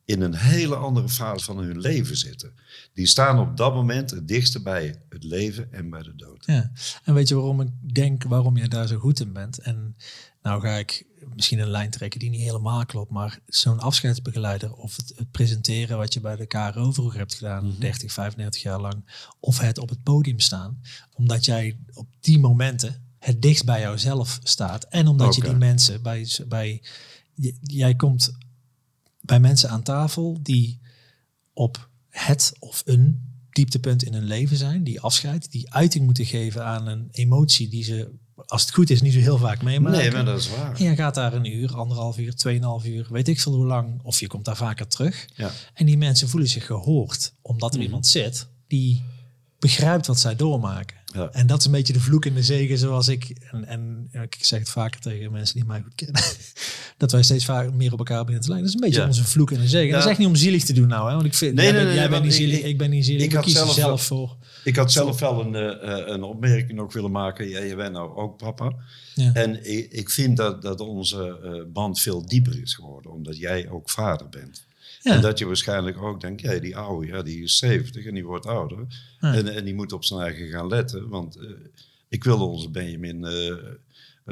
in 0.08 0.20
een 0.20 0.34
hele 0.34 0.76
andere 0.76 1.08
fase 1.08 1.44
van 1.44 1.58
hun 1.58 1.80
leven 1.80 2.16
zitten. 2.16 2.52
Die 2.92 3.06
staan 3.06 3.38
op 3.38 3.56
dat 3.56 3.74
moment 3.74 4.10
het 4.10 4.28
dichtste 4.28 4.62
bij 4.62 5.02
het 5.08 5.24
leven 5.24 5.72
en 5.72 5.90
bij 5.90 6.02
de 6.02 6.16
dood. 6.16 6.44
ja. 6.46 6.70
En 7.04 7.14
weet 7.14 7.28
je 7.28 7.34
waarom 7.34 7.60
ik 7.60 7.94
denk 7.94 8.24
waarom 8.24 8.56
je 8.56 8.68
daar 8.68 8.86
zo 8.86 8.98
goed 8.98 9.20
in 9.20 9.32
bent? 9.32 9.58
En 9.58 9.96
nou 10.42 10.60
ga 10.60 10.76
ik 10.76 11.06
misschien 11.34 11.58
een 11.58 11.70
lijn 11.70 11.90
trekken 11.90 12.20
die 12.20 12.30
niet 12.30 12.40
helemaal 12.40 12.86
klopt, 12.86 13.10
maar 13.10 13.38
zo'n 13.46 13.80
afscheidsbegeleider 13.80 14.74
of 14.74 14.96
het, 14.96 15.12
het 15.16 15.30
presenteren 15.30 15.96
wat 15.96 16.14
je 16.14 16.20
bij 16.20 16.36
de 16.36 16.46
KRO 16.46 16.92
vroeger 16.92 17.18
hebt 17.18 17.34
gedaan, 17.34 17.76
30, 17.78 18.12
35 18.12 18.62
jaar 18.62 18.80
lang, 18.80 19.04
of 19.40 19.58
het 19.58 19.78
op 19.78 19.88
het 19.88 20.02
podium 20.02 20.40
staan, 20.40 20.80
omdat 21.14 21.44
jij 21.44 21.78
op 21.92 22.08
die 22.20 22.38
momenten 22.38 23.02
het 23.18 23.42
dichtst 23.42 23.64
bij 23.64 23.80
jouzelf 23.80 24.38
staat 24.42 24.84
en 24.84 25.06
omdat 25.06 25.34
je 25.34 25.42
die 25.42 25.56
mensen 25.56 26.02
bij, 26.02 26.28
bij 26.46 26.82
jij 27.62 27.94
komt 27.94 28.36
bij 29.28 29.40
mensen 29.40 29.70
aan 29.70 29.82
tafel 29.82 30.38
die 30.42 30.78
op 31.52 31.88
het 32.08 32.52
of 32.58 32.82
een 32.84 33.26
dieptepunt 33.50 34.02
in 34.02 34.12
hun 34.14 34.24
leven 34.24 34.56
zijn, 34.56 34.84
die 34.84 35.00
afscheid, 35.00 35.50
die 35.50 35.72
uiting 35.72 36.04
moeten 36.04 36.24
geven 36.26 36.64
aan 36.64 36.86
een 36.86 37.08
emotie 37.10 37.68
die 37.68 37.84
ze, 37.84 38.10
als 38.46 38.62
het 38.62 38.74
goed 38.74 38.90
is, 38.90 39.02
niet 39.02 39.12
zo 39.12 39.18
heel 39.18 39.38
vaak 39.38 39.62
meemaken. 39.62 39.98
Nee, 39.98 40.10
maar 40.10 40.24
dat 40.24 40.38
is 40.38 40.50
waar. 40.50 40.76
En 40.76 40.84
je 40.84 40.94
gaat 40.94 41.14
daar 41.14 41.32
een 41.34 41.56
uur, 41.56 41.74
anderhalf 41.76 42.18
uur, 42.18 42.34
tweeënhalf 42.34 42.84
uur, 42.86 43.06
weet 43.10 43.28
ik 43.28 43.40
veel 43.40 43.54
hoe 43.54 43.66
lang, 43.66 44.00
of 44.02 44.20
je 44.20 44.26
komt 44.26 44.44
daar 44.44 44.56
vaker 44.56 44.86
terug. 44.88 45.28
Ja. 45.34 45.50
En 45.74 45.86
die 45.86 45.98
mensen 45.98 46.28
voelen 46.28 46.48
zich 46.48 46.66
gehoord, 46.66 47.32
omdat 47.42 47.70
Mhm. 47.70 47.78
er 47.80 47.84
iemand 47.86 48.06
zit 48.06 48.46
die 48.66 49.02
begrijpt 49.58 50.06
wat 50.06 50.20
zij 50.20 50.36
doormaken. 50.36 50.96
Ja. 51.14 51.28
En 51.32 51.46
dat 51.46 51.58
is 51.58 51.64
een 51.66 51.72
beetje 51.72 51.92
de 51.92 52.00
vloek 52.00 52.24
in 52.24 52.34
de 52.34 52.42
zegen, 52.42 52.78
zoals 52.78 53.08
ik, 53.08 53.28
en, 53.50 53.64
en 53.64 54.08
ik 54.22 54.36
zeg 54.40 54.58
het 54.58 54.68
vaker 54.68 55.00
tegen 55.00 55.32
mensen 55.32 55.54
die 55.56 55.64
mij 55.64 55.80
goed 55.82 55.94
kennen, 55.94 56.22
dat 56.96 57.12
wij 57.12 57.22
steeds 57.22 57.44
vaker 57.44 57.74
meer 57.74 57.92
op 57.92 57.98
elkaar 57.98 58.24
beginnen 58.24 58.42
te 58.42 58.48
lijken. 58.48 58.66
Dat 58.66 58.74
is 58.76 58.80
een 58.82 58.88
beetje 58.88 59.00
Ja. 59.02 59.06
onze 59.06 59.24
vloek 59.24 59.50
in 59.50 59.60
de 59.60 59.68
zegen. 59.68 59.86
En 59.86 59.92
Dat 59.92 60.02
is 60.02 60.08
echt 60.10 60.18
niet 60.18 60.28
om 60.28 60.34
zielig 60.36 60.64
te 60.64 60.72
doen 60.72 60.88
nou, 60.88 61.08
hè? 61.08 61.14
want 61.14 61.26
ik 61.26 61.34
vind, 61.34 61.54
Nee, 61.54 61.64
jij, 61.64 61.72
nee, 61.74 61.82
bent, 61.82 61.94
nee, 61.94 62.02
jij 62.02 62.10
bent 62.10 62.24
niet 62.24 62.34
zielig, 62.34 62.60
ik, 62.60 62.78
ben 62.78 62.90
niet 62.90 63.04
zielig, 63.04 63.22
ik 63.22 63.30
kies 63.40 63.54
er 63.54 63.58
zelf 63.60 63.74
zelf 63.74 64.02
voor. 64.02 64.36
Ik 64.64 64.76
had 64.76 64.92
zelf 64.92 65.20
wel 65.20 65.40
een, 65.40 65.54
eh, 65.54 66.12
een 66.14 66.22
opmerking 66.22 66.72
nog 66.72 66.92
willen 66.92 67.10
maken. 67.10 67.48
Ja, 67.48 67.60
je 67.60 67.76
bent 67.76 67.92
nou 67.92 68.16
ook 68.16 68.36
papa. 68.36 68.72
Ja. 69.14 69.32
En 69.32 69.70
ik, 69.70 69.92
ik 69.92 70.10
vind 70.10 70.36
dat, 70.36 70.62
dat 70.62 70.80
onze 70.80 71.38
eh, 71.44 71.72
band 71.72 72.00
veel 72.00 72.26
dieper 72.26 72.62
is 72.62 72.74
geworden. 72.74 73.12
Omdat 73.12 73.36
jij 73.38 73.68
ook 73.68 73.90
vader 73.90 74.28
bent. 74.28 74.66
Ja. 75.00 75.14
En 75.14 75.20
dat 75.20 75.38
je 75.38 75.46
waarschijnlijk 75.46 76.02
ook 76.02 76.20
denkt, 76.20 76.40
ja, 76.40 76.58
die 76.58 76.76
oude, 76.76 77.06
ja, 77.06 77.22
die 77.22 77.42
is 77.42 77.58
70 77.58 78.04
en 78.04 78.14
die 78.14 78.24
wordt 78.24 78.46
ouder. 78.46 78.86
Ja. 79.20 79.34
En, 79.34 79.54
en 79.54 79.64
die 79.64 79.74
moet 79.74 79.92
op 79.92 80.04
zijn 80.04 80.20
eigen 80.20 80.48
gaan 80.48 80.68
letten. 80.68 81.08
Want 81.08 81.36
eh, 81.36 81.50
ik 82.08 82.24
wilde 82.24 82.44
onze 82.44 82.70
Benjamin 82.70 83.24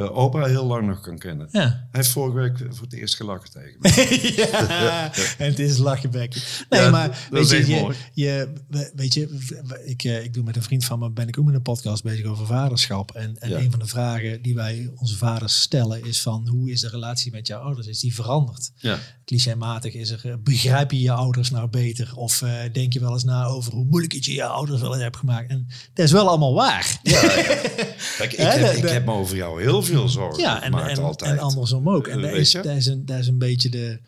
opa 0.05 0.45
heel 0.45 0.65
lang 0.67 0.87
nog 0.87 1.01
kan 1.01 1.19
kennen. 1.19 1.49
Ja. 1.51 1.61
Hij 1.61 1.81
heeft 1.91 2.09
vorige 2.09 2.37
week 2.37 2.57
voor 2.59 2.85
het 2.85 2.93
eerst 2.93 3.15
gelachen 3.17 3.51
tegen 3.51 3.77
me. 3.81 4.33
ja, 4.37 5.13
en 5.39 5.47
het 5.51 5.59
is 5.59 5.77
lachenbekken. 5.79 6.41
Nee, 6.71 6.81
Ja, 6.81 6.91
maar 6.91 7.27
weet 7.31 7.49
je, 7.51 7.67
je, 7.67 7.95
je, 8.13 8.53
we- 8.69 8.91
weet 8.95 9.15
je, 9.15 9.39
ik, 9.85 10.05
eh, 10.05 10.25
ik 10.25 10.35
doe 10.35 10.45
met 10.45 10.57
een 10.57 10.63
vriend 10.63 10.85
van 10.85 10.99
me, 10.99 11.11
ben 11.11 11.29
ik 11.29 11.39
ook 11.39 11.45
met 11.45 11.55
een 11.55 11.63
podcast 11.63 12.03
bezig 12.03 12.25
over 12.27 12.47
vaderschap. 12.47 13.11
En, 13.15 13.37
en 13.39 13.51
Ja. 13.51 13.59
een 13.59 13.71
van 13.71 13.81
de 13.81 13.87
vragen 13.87 14.43
die 14.43 14.55
wij 14.55 14.91
onze 14.97 15.17
vaders 15.17 15.61
stellen 15.61 16.05
is 16.05 16.23
van, 16.23 16.49
hoe 16.49 16.71
is 16.71 16.81
de 16.81 16.89
relatie 16.89 17.33
met 17.33 17.47
jouw 17.47 17.61
ouders? 17.61 17.87
Is 17.87 18.01
die 18.01 18.15
veranderd? 18.15 18.71
Ja. 18.77 18.99
Clichématig 19.25 19.95
is 19.95 20.11
er, 20.11 20.21
eh, 20.25 20.35
begrijp 20.41 20.91
je 20.91 21.01
je 21.01 21.13
ouders 21.13 21.51
nou 21.51 21.69
beter? 21.69 22.13
Of 22.17 22.43
denk 22.73 22.93
je 22.93 23.01
wel 23.01 23.13
eens 23.13 23.25
na 23.25 23.45
over 23.45 23.73
hoe 23.73 23.85
moeilijk 23.85 24.13
het 24.13 24.25
je 24.25 24.33
je 24.33 24.45
ouders 24.45 24.81
wel 24.81 24.93
eens 24.95 25.03
hebt 25.03 25.17
gemaakt? 25.17 25.51
En 25.51 25.67
dat 25.95 26.05
is 26.05 26.13
wel 26.13 26.29
allemaal 26.29 26.55
waar. 26.55 26.99
Ja. 27.03 27.21
Kijk, 28.19 28.33
ik, 28.33 28.37
heb, 28.39 28.73
ik 28.77 28.89
heb 28.89 29.05
me 29.07 29.13
over 29.13 29.37
jou 29.37 29.63
heel 29.63 29.83
veel 29.87 30.09
zorgen 30.09 30.43
Ja, 30.43 30.63
en, 30.63 30.75
en, 30.75 30.99
altijd. 31.03 31.31
en 31.31 31.39
andersom 31.39 31.89
ook. 31.89 32.07
En 32.07 32.21
weet 32.21 32.35
is, 32.37 32.53
dat, 32.53 32.65
is 32.67 32.87
een, 32.87 33.07
dat 33.07 33.19
is 33.19 33.27
een 33.27 33.39
beetje 33.39 33.69
de... 33.69 34.01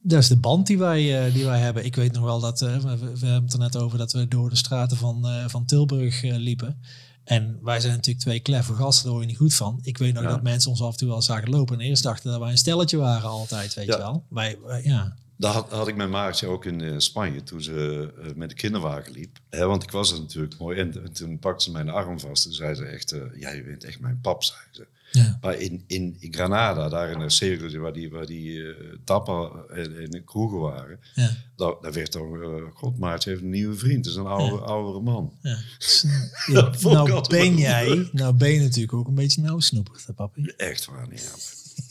Dat 0.00 0.18
is 0.22 0.28
de 0.28 0.36
band 0.36 0.66
die 0.66 0.78
wij, 0.78 1.26
eh, 1.26 1.34
die 1.34 1.44
wij 1.44 1.58
hebben. 1.60 1.84
Ik 1.84 1.96
weet 1.96 2.12
nog 2.12 2.24
wel 2.24 2.40
dat... 2.40 2.62
eh, 2.62 2.76
we, 2.76 2.96
we 2.98 3.26
hebben 3.26 3.42
het 3.44 3.52
er 3.52 3.58
net 3.58 3.76
over 3.76 3.98
dat 3.98 4.12
we 4.12 4.28
door 4.28 4.50
de 4.50 4.56
straten 4.56 4.96
van, 4.96 5.26
eh, 5.28 5.44
van 5.48 5.64
Tilburg 5.64 6.22
liepen. 6.22 6.80
En 7.24 7.58
wij 7.62 7.80
zijn 7.80 7.92
natuurlijk 7.92 8.24
twee 8.24 8.40
kleffe 8.40 8.74
gasten, 8.74 9.02
daar 9.04 9.12
hoor 9.12 9.20
je 9.22 9.28
niet 9.28 9.36
goed 9.36 9.54
van. 9.54 9.78
Ik 9.82 9.98
weet 9.98 10.14
nog 10.14 10.22
Ja. 10.22 10.28
dat 10.28 10.42
mensen 10.42 10.70
ons 10.70 10.82
af 10.82 10.90
en 10.92 10.96
toe 10.98 11.08
wel 11.08 11.22
zagen 11.22 11.50
lopen. 11.50 11.80
En 11.80 11.86
eerst 11.86 12.02
dachten 12.02 12.30
dat 12.30 12.40
wij 12.40 12.50
een 12.50 12.58
stelletje 12.58 12.96
waren 12.96 13.28
altijd, 13.28 13.74
weet 13.74 13.86
Ja. 13.86 13.92
je 13.92 13.98
wel. 13.98 14.24
Wij, 14.28 14.58
wij- 14.66 14.82
ja. 14.84 15.14
Dat 15.40 15.54
had, 15.54 15.70
had 15.70 15.88
ik 15.88 15.96
met 15.96 16.08
Maartje 16.10 16.46
ook 16.46 16.64
in 16.64 16.80
eh, 16.80 16.94
Spanje 16.96 17.42
toen 17.42 17.62
ze 17.62 18.12
eh, 18.22 18.34
met 18.34 18.48
de 18.48 18.54
kinderwagen 18.54 19.12
liep. 19.12 19.38
Hè, 19.50 19.66
want 19.66 19.82
ik 19.82 19.90
was 19.90 20.12
er 20.12 20.20
natuurlijk 20.20 20.58
mooi. 20.58 20.78
En, 20.78 21.02
en 21.04 21.12
toen 21.12 21.38
pakte 21.38 21.64
ze 21.64 21.70
mijn 21.70 21.88
arm 21.88 22.20
vast 22.20 22.46
en 22.46 22.52
zei 22.52 22.74
ze 22.74 22.84
echt... 22.84 23.12
eh, 23.12 23.20
ja, 23.36 23.50
je 23.50 23.62
bent 23.62 23.84
echt 23.84 24.00
mijn 24.00 24.20
pap, 24.20 24.42
zei 24.42 24.58
ze. 24.70 24.86
Ja. 25.12 25.38
Maar 25.40 25.58
in, 25.60 25.84
in, 25.86 26.16
in 26.18 26.34
Granada, 26.34 26.88
daar 26.88 27.10
in 27.10 27.20
een 27.20 27.30
cirkeltje 27.30 27.78
waar 27.78 27.92
die, 27.92 28.10
waar 28.10 28.26
die 28.26 28.68
eh, 28.68 28.74
tappen 29.04 29.50
en, 29.70 29.98
en 30.02 30.10
de 30.10 30.24
kroegen 30.24 30.58
waren... 30.58 31.00
Ja. 31.14 31.36
Daar, 31.56 31.74
daar 31.80 31.92
werd 31.92 32.10
toch... 32.10 32.42
eh, 32.42 32.62
God, 32.74 32.98
Maartje 32.98 33.30
heeft 33.30 33.42
een 33.42 33.50
nieuwe 33.50 33.76
vriend. 33.76 34.04
Dat 34.04 34.12
is 34.12 34.18
een 34.18 34.26
oude, 34.26 34.64
oudere 34.64 35.00
man. 35.00 35.32
Ja. 35.42 35.58
Vond 36.78 37.08
ik 37.08 37.14
nou 37.14 37.28
ben 37.28 37.56
jij, 37.56 38.08
nou 38.12 38.34
ben 38.34 38.52
je 38.52 38.60
natuurlijk 38.60 38.92
ook 38.92 39.08
een 39.08 39.14
beetje 39.14 39.42
nou 39.42 39.60
snoepig, 39.60 40.06
hè, 40.06 40.12
papi. 40.12 40.52
Echt 40.56 40.84
waar, 40.84 41.08
niet. 41.08 41.32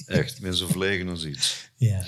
Echt, 0.06 0.36
ik 0.36 0.42
ben 0.42 0.56
zo 0.56 0.68
verlegen 0.68 1.10
als 1.10 1.26
iets. 1.26 1.70
Ja. 1.76 2.06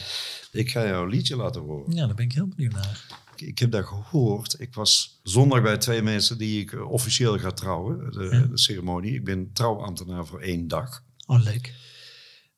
Ik 0.51 0.71
ga 0.71 0.85
jou 0.88 1.03
een 1.03 1.09
liedje 1.09 1.35
laten 1.35 1.62
horen. 1.62 1.95
ja, 1.95 2.05
daar 2.05 2.15
ben 2.15 2.25
ik 2.25 2.31
heel 2.33 2.47
benieuwd 2.47 2.73
naar. 2.73 3.05
Ik- 3.35 3.47
Ik 3.47 3.59
heb 3.59 3.71
dat 3.71 3.85
gehoord. 3.85 4.59
Ik 4.59 4.73
was 4.73 5.19
zondag 5.23 5.62
bij 5.62 5.77
twee 5.77 6.01
mensen 6.01 6.38
die 6.38 6.62
ik 6.62 6.71
eh, 6.73 6.91
officieel 6.91 7.38
ga 7.39 7.51
trouwen. 7.51 8.12
De, 8.12 8.47
de 8.49 8.57
ceremonie. 8.57 9.13
Ik 9.13 9.23
ben 9.23 9.49
trouwambtenaar 9.53 10.25
voor 10.25 10.39
één 10.41 10.67
dag. 10.67 11.03
Oh, 11.25 11.43
leuk. 11.43 11.73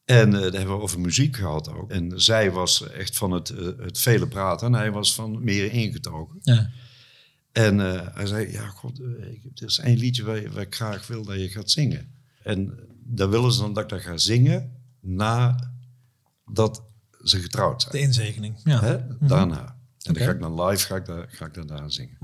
En 0.05 0.33
eh 0.35 0.41
daar 0.41 0.51
hebben 0.51 0.75
we 0.77 0.81
over 0.81 0.99
muziek 0.99 1.35
gehad 1.35 1.69
ook. 1.73 1.91
En 1.91 2.21
zij 2.21 2.51
was 2.51 2.87
echt 2.89 3.17
van 3.17 3.31
het, 3.31 3.49
eh, 3.49 3.65
het 3.77 3.99
vele 3.99 4.27
praten 4.27 4.67
en 4.67 4.73
hij 4.73 4.91
was 4.91 5.13
van 5.15 5.43
meer 5.43 5.71
ingetogen. 5.71 6.37
Ja. 6.41 6.69
En 7.51 7.77
hij 8.15 8.25
zei, 8.25 8.51
ja 8.51 8.67
god, 8.67 8.99
er 8.99 9.65
is 9.65 9.77
één 9.79 9.97
liedje 9.97 10.23
waar, 10.23 10.51
waar 10.51 10.61
ik 10.63 10.75
graag 10.75 11.07
wil 11.07 11.23
dat 11.23 11.39
je 11.39 11.49
gaat 11.49 11.71
zingen. 11.71 12.11
En 12.43 12.79
dan 13.03 13.29
willen 13.29 13.51
ze 13.53 13.59
dan 13.61 13.73
dat 13.73 13.83
ik 13.83 13.89
dat 13.89 14.01
ga 14.01 14.17
zingen 14.17 14.71
nadat 14.99 16.83
ze 17.23 17.41
getrouwd 17.41 17.81
zijn. 17.81 17.93
De 17.93 17.99
inzegening. 17.99 18.55
Ja. 18.63 18.79
Hè? 18.79 18.97
Daarna. 19.19 19.79
En 20.01 20.13
dan 20.13 20.23
ga 20.23 20.31
ik 20.31 20.39
dan 20.39 20.61
live 20.61 20.85
ga 20.85 20.95
ik 20.95 21.05
daar, 21.05 21.27
ga 21.29 21.45
ik 21.45 21.53
dat 21.53 21.67
daar 21.67 21.91
zingen. 21.91 22.17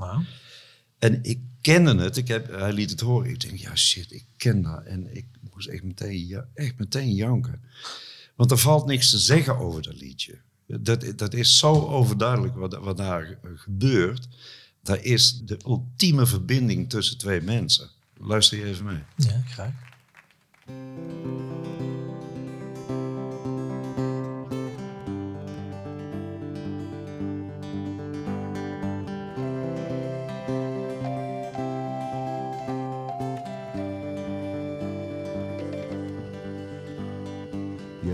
En 1.00 1.24
ik 1.24 1.40
kende 1.62 2.04
het. 2.04 2.18
Ik 2.18 2.28
heb, 2.28 2.52
hij 2.52 2.74
liet 2.74 2.90
het 2.90 3.00
horen. 3.00 3.30
Ik 3.30 3.40
denk, 3.40 3.58
ja 3.58 3.76
shit, 3.76 4.12
ik 4.12 4.26
ken 4.38 4.62
dat. 4.62 4.84
En 4.84 5.16
ik 5.16 5.26
moest 5.54 5.68
echt 5.68 5.84
meteen, 5.84 6.28
ja, 6.28 6.48
echt 6.54 6.78
meteen 6.78 7.14
janken. 7.14 7.62
Want 8.36 8.52
er 8.52 8.58
valt 8.58 8.86
niks 8.86 9.10
te 9.10 9.18
zeggen 9.18 9.58
over 9.58 9.82
dat 9.82 9.96
liedje. 9.96 10.40
Dat, 10.68 11.14
dat 11.16 11.34
is 11.34 11.58
zo 11.58 11.74
overduidelijk 11.74 12.56
wat, 12.56 12.78
wat 12.78 12.98
daar 12.98 13.40
gebeurt. 13.56 14.28
Dat 14.82 15.02
is 15.02 15.42
de 15.46 15.60
ultieme 15.66 16.26
verbinding 16.26 16.90
tussen 16.90 17.18
twee 17.18 17.42
mensen. 17.42 17.90
Luister 18.18 18.58
je 18.58 18.66
even 18.66 18.86
mee. 18.86 19.04
Ja, 19.16 19.42
graag. 19.46 19.74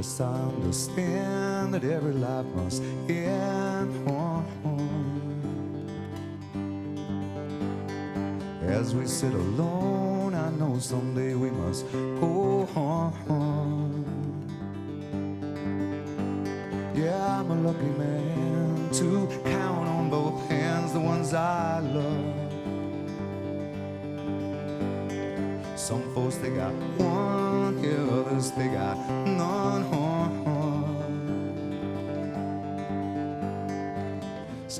I 0.04 0.26
understand 0.26 1.74
that 1.74 1.86
every 1.86 2.12
life 2.12 2.46
must 2.48 2.84
end. 3.08 3.64
As 8.68 8.94
we 8.94 9.06
sit 9.06 9.34
alone, 9.34 10.36
I 10.36 10.50
know 10.52 10.78
someday 10.78 11.36
we 11.36 11.50
must 11.52 11.90
go 12.20 12.68
on. 12.76 14.04
Yeah, 16.94 17.40
I'm 17.40 17.50
a 17.50 17.56
lucky 17.56 17.92
man 17.98 18.90
to 19.00 19.28
count 19.46 19.88
on 19.88 20.10
both 20.10 20.50
hands 20.50 20.92
the 20.92 21.00
ones 21.00 21.34
I 21.34 21.80
love. 21.80 22.44
Some 25.80 26.04
folks 26.14 26.36
they 26.38 26.50
got 26.50 26.74
one, 26.98 27.82
yeah, 27.82 28.20
others 28.20 28.52
they 28.52 28.68
got 28.68 28.98
none. 29.26 29.73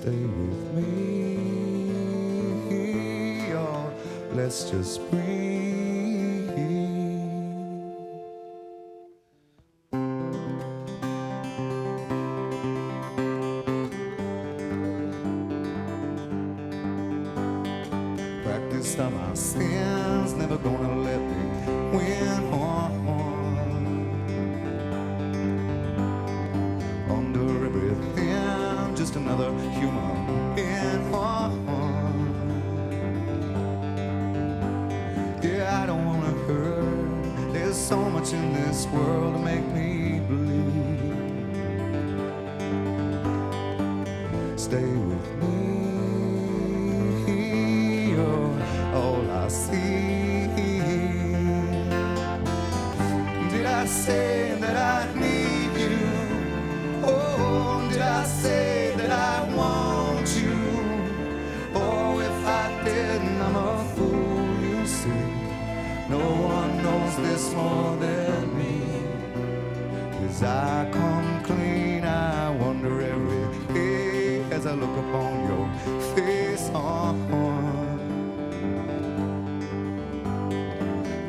Stay 0.04 0.12
with 0.12 0.74
me, 0.74 0.84
let's 4.34 4.70
just 4.70 5.00
breathe. 5.10 5.43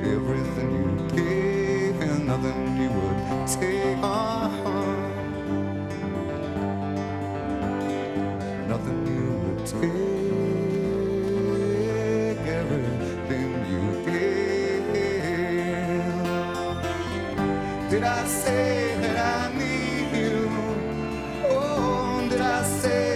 Everything 0.07 0.71
you 0.73 1.09
gave 1.17 2.01
and 2.01 2.27
nothing 2.27 2.77
you 2.77 2.91
would 2.91 3.47
take 3.49 3.99
on. 4.03 4.53
Nothing 8.69 9.07
you 9.07 9.27
would 9.43 9.67
take, 9.67 9.83
everything 12.47 13.51
you 13.73 13.85
gave. 14.05 14.85
Did 17.91 18.05
I 18.05 18.27
say 18.27 18.97
that 19.01 19.19
I 19.19 19.53
need 19.59 20.11
you? 20.23 20.51
Oh, 21.47 22.27
did 22.29 22.41
I 22.41 22.63
say 22.65 23.14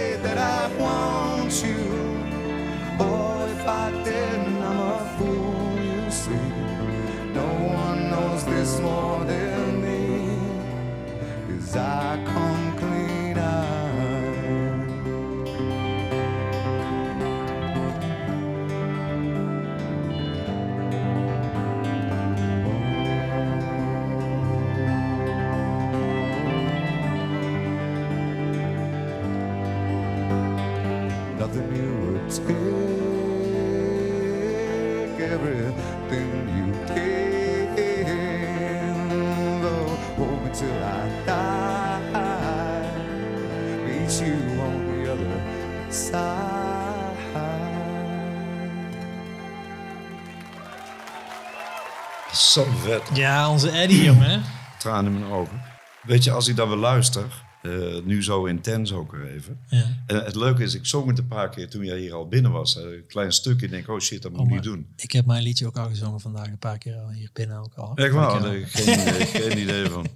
Sam 52.49 52.77
vet. 52.77 53.01
Ja, 53.13 53.49
onze 53.49 53.69
Eddie, 53.69 54.03
jongen. 54.03 54.43
Tranen 54.79 55.13
in 55.13 55.19
mijn 55.19 55.31
ogen. 55.31 55.61
Weet 56.03 56.23
je, 56.23 56.31
als 56.31 56.47
ik 56.47 56.55
dan 56.55 56.67
weer 56.69 56.77
luister, 56.77 57.43
eh, 57.61 57.71
nu 58.03 58.23
zo 58.23 58.45
intens 58.45 58.93
ook 58.93 59.11
weer 59.11 59.27
even. 59.27 59.59
Ja. 59.67 59.85
En 60.05 60.23
het 60.23 60.35
leuke 60.35 60.63
is, 60.63 60.75
ik 60.75 60.85
zong 60.85 61.07
het 61.07 61.17
een 61.17 61.27
paar 61.27 61.49
keer 61.49 61.69
toen 61.69 61.85
jij 61.85 61.99
hier 61.99 62.13
al 62.13 62.27
binnen 62.27 62.51
was. 62.51 62.75
Een 62.75 63.03
klein 63.07 63.31
stukje, 63.31 63.65
ik 63.65 63.71
denk, 63.71 63.87
oh 63.87 63.99
shit, 63.99 64.21
dat 64.21 64.31
moet 64.31 64.39
ik 64.41 64.45
Oh, 64.47 64.51
niet 64.51 64.63
doen. 64.63 64.87
Ik 64.95 65.11
heb 65.11 65.25
mijn 65.25 65.43
liedje 65.43 65.67
ook 65.67 65.77
al 65.77 65.87
gezongen 65.87 66.19
vandaag, 66.19 66.47
een 66.47 66.57
paar 66.57 66.77
keer 66.77 66.95
al 66.95 67.09
hier 67.09 67.29
binnen 67.33 67.57
ook 67.57 67.73
al. 67.75 67.95
Echt 67.95 68.13
waar? 68.13 68.41
Nee, 68.41 68.65
geen, 68.65 68.99
idee, 68.99 69.25
geen 69.41 69.57
idee 69.59 69.89
van. 69.89 70.07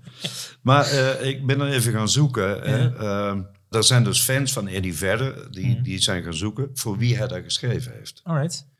Maar 0.61 0.85
eh, 0.85 1.27
ik 1.27 1.45
ben 1.45 1.61
er 1.61 1.67
even 1.71 1.93
gaan 1.93 2.09
zoeken. 2.09 2.61
hè. 2.61 2.95
Ehm, 2.97 3.41
er 3.69 3.83
zijn 3.83 4.03
dus 4.03 4.21
fans 4.21 4.53
van 4.53 4.67
Eddie 4.67 4.93
Vedder, 4.95 5.51
die, 5.51 5.81
die 5.81 6.01
zijn 6.01 6.23
gaan 6.23 6.33
zoeken 6.33 6.69
voor 6.73 6.97
wie 6.97 7.17
hij 7.17 7.27
dat 7.27 7.43
geschreven 7.43 7.91
heeft. 7.93 8.21
Alright. 8.23 8.71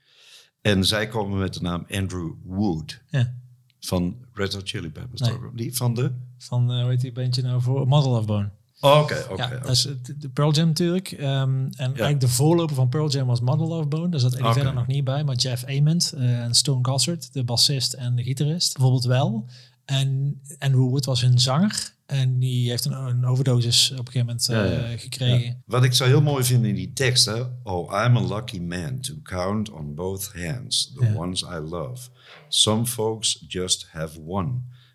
En 0.61 0.85
zij 0.85 1.07
komen 1.07 1.39
met 1.39 1.53
de 1.53 1.61
naam 1.61 1.85
Andrew 1.91 2.31
Wood 2.43 3.01
Ja. 3.09 3.41
Van 3.85 4.15
Red 4.33 4.53
Hot 4.53 4.69
Chili 4.69 4.89
Peppers. 4.89 5.21
Nee. 5.21 5.37
Die 5.53 5.75
van 5.75 5.93
de... 5.93 6.11
Van, 6.37 6.71
eh 6.71 6.81
hoe 6.81 6.89
heet 6.89 7.01
die 7.01 7.11
bandje 7.11 7.41
nou 7.41 7.61
voor? 7.61 7.87
Model 7.87 8.11
of 8.11 8.25
Bone. 8.25 8.49
Oh, 8.79 8.99
Oké, 9.01 9.25
oké. 9.29 9.43
ja, 9.43 9.49
dat 9.59 9.69
is 9.69 9.87
de 10.19 10.29
Pearl 10.29 10.53
Jam 10.53 10.67
natuurlijk. 10.67 11.11
Ehm, 11.11 11.65
en 11.65 11.71
eigenlijk 11.77 12.19
de 12.19 12.27
voorloper 12.27 12.75
van 12.75 12.89
Pearl 12.89 13.09
Jam 13.09 13.27
was 13.27 13.41
Model 13.41 13.67
of 13.67 13.87
Bone. 13.87 14.09
Daar 14.09 14.19
zat 14.19 14.33
Eddie 14.33 14.53
verder 14.53 14.73
nog 14.73 14.87
niet 14.87 15.03
bij. 15.03 15.23
Maar 15.23 15.35
Jeff 15.35 15.65
Ament 15.65 16.13
eh, 16.17 16.39
en 16.43 16.53
Stone 16.53 16.79
Gossard, 16.81 17.33
de 17.33 17.43
bassist 17.43 17.93
en 17.93 18.15
de 18.15 18.23
gitarist, 18.23 18.73
bijvoorbeeld 18.73 19.05
wel. 19.05 19.45
En 19.85 20.41
Andrew 20.59 20.89
Wood 20.89 21.05
was 21.05 21.21
hun 21.21 21.39
zanger. 21.39 21.93
En 22.05 22.39
die 22.39 22.69
heeft 22.69 22.85
een, 22.85 22.91
een 22.93 23.25
overdosis 23.25 23.91
op 23.91 23.97
een 23.97 24.05
gegeven 24.05 24.25
moment 24.27 24.45
Ja, 24.45 24.63
eh, 24.65 24.91
ja. 24.91 24.97
gekregen. 24.97 25.61
Wat 25.65 25.83
ik 25.83 25.93
zo 25.93 26.05
heel 26.05 26.21
mooi 26.21 26.43
vind 26.43 26.65
in 26.65 26.75
die 26.75 26.93
tekst, 26.93 27.25
hè? 27.25 27.43
Oh, 27.63 28.05
I'm 28.05 28.17
a 28.17 28.35
lucky 28.35 28.59
man 28.59 28.99
to 28.99 29.13
count 29.23 29.69
on 29.71 29.95
both 29.95 30.31
hands 30.33 30.93
the 30.95 31.05
Ja. 31.05 31.13
ones 31.15 31.41
I 31.41 31.55
love. 31.69 32.09
Some 32.47 32.85
folks 32.85 33.45
just 33.47 33.87
have 33.89 34.19
one. 34.25 34.51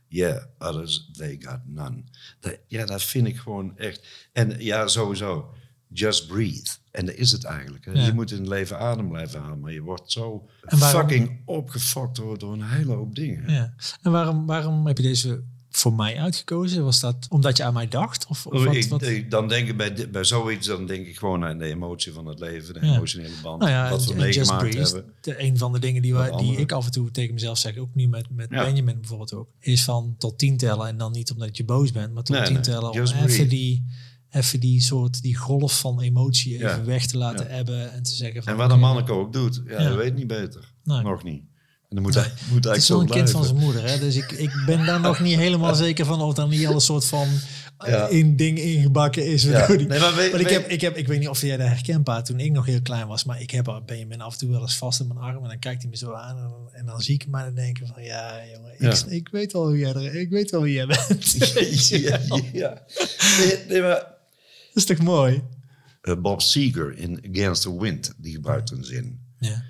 Yeah, 0.09 0.43
others 0.59 1.09
they 1.13 1.37
got 1.41 1.59
none. 1.67 2.05
Dat, 2.41 2.59
ja, 2.67 2.85
dat 2.87 3.03
vind 3.03 3.27
ik 3.27 3.37
gewoon 3.37 3.77
echt. 3.79 4.07
En 4.33 4.55
ja, 4.59 4.87
sowieso, 4.87 5.55
just 5.89 6.27
breathe. 6.27 6.71
En 6.91 7.07
dat 7.07 7.15
is 7.15 7.33
het 7.33 7.45
eigenlijk. 7.45 7.85
Hè? 7.85 7.93
Ja. 7.93 8.05
Je 8.05 8.13
moet 8.13 8.31
in 8.31 8.39
het 8.39 8.47
leven 8.49 8.79
adem 8.79 9.09
blijven 9.09 9.41
halen, 9.41 9.61
maar 9.61 9.73
je 9.73 9.81
wordt 9.83 10.13
zo 10.13 10.49
waarom- 10.61 11.01
fucking 11.09 11.43
opgefokt 11.45 12.17
door, 12.17 12.39
door 12.39 12.53
een 12.53 12.63
hele 12.69 12.93
hoop 12.93 13.15
dingen. 13.15 13.53
Ja. 13.53 13.75
En 14.03 14.11
waarom, 14.13 14.47
waarom 14.47 14.87
heb 14.87 14.97
je 14.97 15.03
deze 15.03 15.43
voor 15.79 15.93
mij 15.95 16.19
uitgekozen? 16.19 16.85
Was 16.85 17.01
dat 17.01 17.27
omdat 17.29 17.57
je 17.57 17.65
aan 17.65 17.73
mij 17.75 17.89
dacht? 17.89 18.27
Of, 18.27 18.47
of 18.47 18.53
Oh, 18.53 18.65
wat, 18.65 18.75
ik, 18.75 18.89
wat? 18.89 19.03
ik- 19.03 19.31
dan 19.31 19.49
denk 19.49 19.69
ik 19.69 19.77
bij, 19.77 20.09
bij 20.11 20.25
zoiets, 20.25 20.67
dan 20.67 20.87
denk 20.87 21.07
ik 21.07 21.17
gewoon 21.19 21.45
aan 21.45 21.59
de 21.59 21.65
emotie 21.65 22.13
van 22.13 22.27
het 22.27 22.39
leven, 22.39 22.75
de 22.75 22.87
Ja. 22.87 22.95
emotionele 22.95 23.35
band, 23.43 23.61
Nou 23.61 23.71
ja, 23.73 23.91
wat 23.91 24.05
we 24.05 24.15
meegemaakt 24.15 24.75
hebben. 24.75 25.05
de, 25.21 25.43
een 25.43 25.59
van 25.59 25.73
de 25.73 25.79
dingen 25.79 26.03
die, 26.03 26.15
wij, 26.15 26.31
die 26.37 26.57
ik 26.57 26.73
af 26.73 26.85
en 26.85 26.91
toe 26.93 27.11
tegen 27.11 27.35
mezelf 27.35 27.59
zeg, 27.59 27.77
ook 27.77 27.95
nu 27.95 28.09
met, 28.09 28.27
met 28.31 28.47
Ja. 28.51 28.65
Benjamin 28.65 28.99
bijvoorbeeld 29.01 29.35
ook, 29.35 29.49
is 29.61 29.85
van 29.85 30.15
tot 30.19 30.39
tien 30.39 30.57
tellen 30.57 30.87
en 30.89 30.97
dan 30.99 31.13
niet 31.13 31.31
omdat 31.33 31.57
je 31.57 31.65
boos 31.65 31.93
bent, 31.93 32.15
maar 32.15 32.23
tot 32.23 32.37
Nee, 32.37 32.45
tien 32.45 32.55
nee, 32.55 32.63
tellen 32.63 32.91
om 32.91 32.99
even 33.01 33.19
breathe. 33.25 33.47
die, 33.47 33.85
even 34.31 34.61
die 34.61 34.81
soort, 34.81 35.23
die 35.23 35.37
golf 35.37 35.81
van 35.81 36.01
emotie 36.01 36.55
even 36.55 36.85
weg 36.85 37.07
te 37.07 37.19
laten 37.19 37.47
hebben 37.51 37.93
en 37.93 38.03
te 38.03 38.11
zeggen 38.15 38.43
van... 38.43 38.53
En 38.53 38.59
wat 38.59 38.71
een 38.71 38.79
manneke 38.81 39.13
ook 39.13 39.33
doet, 39.33 39.63
ja, 39.67 39.77
hij 39.77 39.97
weet 39.97 40.15
niet 40.15 40.27
beter. 40.27 40.73
Nee. 40.85 41.03
Nog 41.03 41.23
niet. 41.25 41.43
En 41.89 41.95
dan 41.97 42.03
moet 42.03 42.15
hij, 42.15 42.33
moet 42.51 42.65
Het 42.65 42.77
is 42.77 42.89
wel 42.89 43.01
een 43.01 43.09
kind 43.09 43.31
van 43.31 43.45
zijn 43.45 43.57
moeder, 43.57 43.89
hè? 43.91 43.99
dus 43.99 44.17
ik, 44.17 44.33
ik 44.33 44.63
ben 44.67 44.87
daar 44.87 45.01
nog 45.01 45.21
niet 45.21 45.37
helemaal 45.37 45.75
zeker 45.87 46.05
van 46.05 46.21
of 46.21 46.35
dan 46.35 46.49
niet 46.49 46.67
al 46.67 46.75
een 46.75 46.81
soort 46.81 47.05
van 47.05 47.29
Ja. 47.87 48.07
in 48.09 48.37
ding 48.37 48.59
ingebakken 48.59 49.27
is. 49.27 49.43
Ja. 49.43 49.51
waardoor 49.51 49.77
die- 49.79 49.87
Nee, 49.87 50.01
maar 50.01 50.15
weet- 50.15 50.27
ik, 50.35 50.41
weet- 50.43 50.51
heb, 50.51 50.69
ik, 50.69 50.81
heb, 50.81 50.97
ik 50.97 51.07
weet 51.07 51.19
niet 51.19 51.29
of 51.29 51.41
jij 51.41 51.57
dat 51.57 51.67
herkent, 51.69 52.05
pa, 52.05 52.23
toen 52.23 52.41
ik 52.41 52.53
nog 52.53 52.67
heel 52.67 52.83
klein 52.83 53.07
was, 53.07 53.25
maar 53.25 53.41
ik 53.41 53.51
heb 53.51 53.83
Benjamin 53.87 54.21
af 54.21 54.33
en 54.33 54.39
toe 54.39 54.51
wel 54.51 54.61
eens 54.61 54.77
vast 54.77 55.01
in 55.01 55.07
mijn 55.07 55.19
arm 55.19 55.43
en 55.43 55.49
dan 55.49 55.59
kijkt 55.59 55.83
hij 55.83 55.91
me 55.91 55.97
zo 55.97 56.13
aan 56.13 56.37
en, 56.37 56.43
dan- 56.43 56.69
en 56.73 56.87
dan 56.87 57.01
zie 57.01 57.15
ik 57.15 57.23
hem 57.23 57.35
en 57.35 57.45
dan 57.45 57.55
denk 57.55 57.79
ik 57.79 57.87
van, 57.95 58.03
ja 58.03 58.41
jongen, 58.55 58.73
ik, 58.75 58.81
Ja. 58.81 58.97
ik 59.09 59.29
weet 59.29 59.53
wel 59.53 59.71
wie 59.71 59.81
jij, 59.81 59.93
er, 59.95 60.15
ik 60.15 60.31
weet 60.31 60.51
wel 60.51 60.63
wie 60.63 60.73
jij 60.75 60.87
bent. 60.87 61.33
ja, 61.89 62.21
ja. 62.53 62.83
Nee, 63.39 63.59
nee, 63.69 63.81
maar 63.81 63.91
Dat 63.99 64.07
is 64.75 64.85
toch 64.85 64.99
mooi? 64.99 65.43
eh, 66.03 66.15
Bob 66.17 66.43
Seger 66.43 66.97
in 66.99 67.21
Against 67.35 67.63
the 67.63 67.81
Wind, 67.81 68.13
die 68.17 68.33
gebruikt 68.33 68.71
een 68.71 68.85
zin. 68.85 69.21
Ja. 69.39 69.63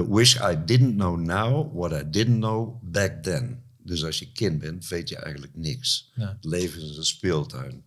Wish 0.00 0.36
I 0.36 0.56
didn't 0.64 0.94
know 0.94 1.18
now 1.20 1.74
what 1.76 1.92
I 2.02 2.10
didn't 2.10 2.38
know 2.40 2.78
back 2.82 3.22
then. 3.22 3.60
Dus 3.84 4.04
als 4.04 4.18
je 4.18 4.32
kind 4.32 4.58
bent, 4.58 4.88
weet 4.88 5.08
je 5.08 5.16
eigenlijk 5.16 5.52
niks. 5.56 6.12
Ja. 6.14 6.28
Het 6.28 6.44
leven 6.44 6.82
is 6.82 6.96
een 6.96 7.04
speeltuin. 7.04 7.82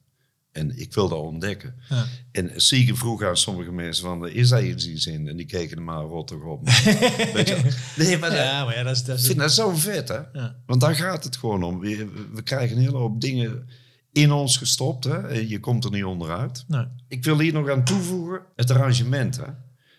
En 0.52 0.80
ik 0.80 0.94
wil 0.94 1.10
dat 1.10 1.20
ontdekken. 1.20 1.76
Ja. 1.89 2.06
En 2.32 2.52
Seeger 2.56 2.98
vroeg 2.98 3.24
aan 3.24 3.38
sommige 3.38 3.72
mensen 3.72 4.04
van, 4.04 4.28
is 4.30 4.50
daar 4.50 4.65
iets 4.65 4.88
in 4.88 4.98
zin? 4.98 5.28
En 5.28 5.36
die 5.38 5.46
keken 5.46 5.78
er 5.78 5.84
maar 5.84 6.04
rottig 6.04 6.41
op. 6.44 6.70
weet 7.34 7.48
je 7.48 7.60
wel? 7.62 7.72
Nee, 8.08 8.18
maar 8.18 8.30
dat- 8.30 8.39
Ja, 8.39 8.65
maar 8.65 8.76
ja, 8.76 8.84
dat 8.84 8.96
is... 8.96 9.04
Dat 9.04 9.15
ik 9.15 9.22
is 9.22 9.28
vind 9.28 9.39
dat 9.39 9.52
zo 9.54 9.76
vet, 9.76 10.08
hè? 10.08 10.20
Ja. 10.34 10.56
Want 10.65 10.82
daar 10.82 10.96
gaat 10.96 11.24
het 11.24 11.38
gewoon 11.38 11.63
om. 11.63 11.80
We, 11.80 12.10
we 12.34 12.41
krijgen 12.41 12.76
een 12.78 12.84
hele 12.84 12.98
hoop 12.98 13.22
dingen 13.22 13.68
in 14.12 14.32
ons 14.32 14.58
gestopt. 14.58 15.04
Hè? 15.04 15.28
Je 15.28 15.60
komt 15.60 15.84
er 15.84 15.91
niet 15.91 16.04
onderuit. 16.04 16.63
nee. 16.68 16.86
Ik 17.08 17.24
wil 17.24 17.39
hier 17.39 17.54
nog 17.54 17.70
aan 17.70 17.84
toevoegen, 17.84 18.41
het 18.56 18.72
arrangement. 18.72 19.36
Hè? 19.38 19.44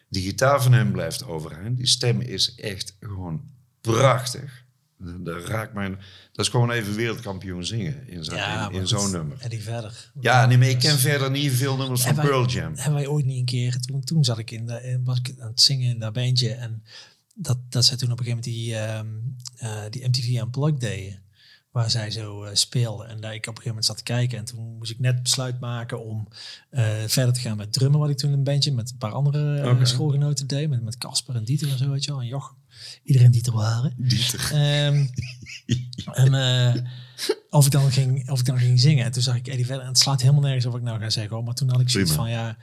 Die 0.09 0.23
gitaar 0.23 0.62
van 0.62 0.73
hem 0.73 0.92
blijft 0.92 1.25
overeind. 1.25 1.77
Die 1.77 1.87
stem 1.87 2.21
is 2.21 2.55
echt 2.55 2.97
gewoon 3.01 3.42
prachtig. 3.81 4.64
Dat 4.99 5.45
raakt 5.49 5.75
mij... 5.75 5.88
Dat 6.33 6.45
is 6.45 6.49
gewoon 6.51 6.71
even 6.71 6.95
wereldkampioen 6.95 7.64
zingen 7.64 8.09
in, 8.09 8.25
zo'n- 8.25 8.37
ja, 8.37 8.71
in, 8.71 8.87
zo'n 8.88 9.11
nummer. 9.11 9.37
Eddie 9.40 9.62
verder. 9.62 10.11
Ja, 10.21 10.47
nee, 10.47 10.59
maar 10.59 10.69
ik 10.69 10.79
ken 10.79 10.99
verder 10.99 11.31
niet 11.31 11.53
veel 11.53 11.77
nummers 11.77 12.03
van 12.03 12.14
wij- 12.14 12.25
Pearl 12.25 12.47
Jam. 12.47 12.75
Hebben 12.75 12.95
wij 12.95 13.07
ooit 13.07 13.25
niet 13.25 13.38
een 13.38 13.45
keer, 13.45 13.81
toen, 13.81 14.01
toen 14.05 14.25
zat 14.25 14.38
ik 14.38 14.51
in, 14.51 14.66
de, 14.66 15.01
was 15.05 15.19
ik 15.19 15.35
aan 15.40 15.49
het 15.49 15.61
zingen 15.61 15.90
in 15.90 15.99
dat 15.99 16.12
bandje 16.12 16.53
en 16.53 16.83
dat, 17.35 17.59
dat 17.69 17.85
zij 17.85 17.97
toen 17.97 18.12
op 18.12 18.19
een 18.19 18.25
gegeven 18.25 18.51
moment 18.53 18.64
die, 18.66 18.77
ehm, 18.77 19.83
eh, 19.85 19.90
die 19.90 20.09
MTV 20.09 20.29
Unplugged 20.40 20.81
deden, 20.81 21.23
waar 21.77 21.91
zij 21.91 22.11
zo 22.11 22.45
eh, 22.45 22.55
speelden. 22.55 23.09
En 23.09 23.21
daar 23.21 23.35
ik 23.35 23.41
op 23.41 23.57
een 23.57 23.62
gegeven 23.62 23.69
moment 23.69 23.85
zat 23.85 23.97
te 23.97 24.03
kijken 24.03 24.39
en 24.39 24.45
toen 24.45 24.77
moest 24.79 24.91
ik 24.91 24.99
net 24.99 25.23
besluit 25.23 25.61
maken 25.61 26.05
om 26.05 26.29
eh, 26.71 26.85
verder 27.07 27.35
te 27.35 27.41
gaan 27.41 27.57
met 27.57 27.73
drummen, 27.73 28.01
wat 28.01 28.11
ik 28.11 28.17
toen 28.17 28.33
een 28.33 28.45
bandje 28.45 28.73
met 28.73 28.91
een 28.91 28.97
paar 28.97 29.12
andere 29.12 29.61
eh, 29.61 29.85
schoolgenoten 29.85 30.47
deed, 30.47 30.69
met 30.69 30.83
met 30.83 30.99
Casper 30.99 31.35
en 31.35 31.45
Dieter 31.45 31.71
en 31.71 31.79
zo, 31.79 31.91
weet 31.91 32.05
je 32.05 32.11
wel, 32.11 32.21
en 32.21 32.27
Jochem. 32.27 32.57
Iedereen 33.03 33.31
die 33.31 33.45
er 33.45 33.53
waren. 33.53 33.95
Dieter. 33.97 34.51
Ehm, 34.53 35.07
en 36.25 36.89
of, 37.51 37.67
ik 37.67 37.73
dan 37.73 37.91
ging, 37.91 38.31
of 38.31 38.41
ik 38.41 38.47
dan 38.47 38.59
ging 38.59 38.81
zingen. 38.81 39.05
En 39.05 39.12
toen 39.12 39.23
zag 39.23 39.37
ik 39.37 39.47
Eddie 39.47 39.67
verder. 39.67 39.83
En 39.83 39.89
het 39.89 39.99
slaat 39.99 40.21
helemaal 40.21 40.43
nergens 40.43 40.65
op 40.67 40.73
wat 40.73 40.81
ik 40.81 40.87
nou 40.87 41.01
ga 41.01 41.11
zeggen. 41.11 41.35
hoor. 41.35 41.45
Maar 41.45 41.55
toen 41.55 41.71
had 41.71 41.81
ik 41.81 41.91
zoiets 41.91 42.12
Prima. 42.12 42.29
van, 42.29 42.39
ja, 42.39 42.57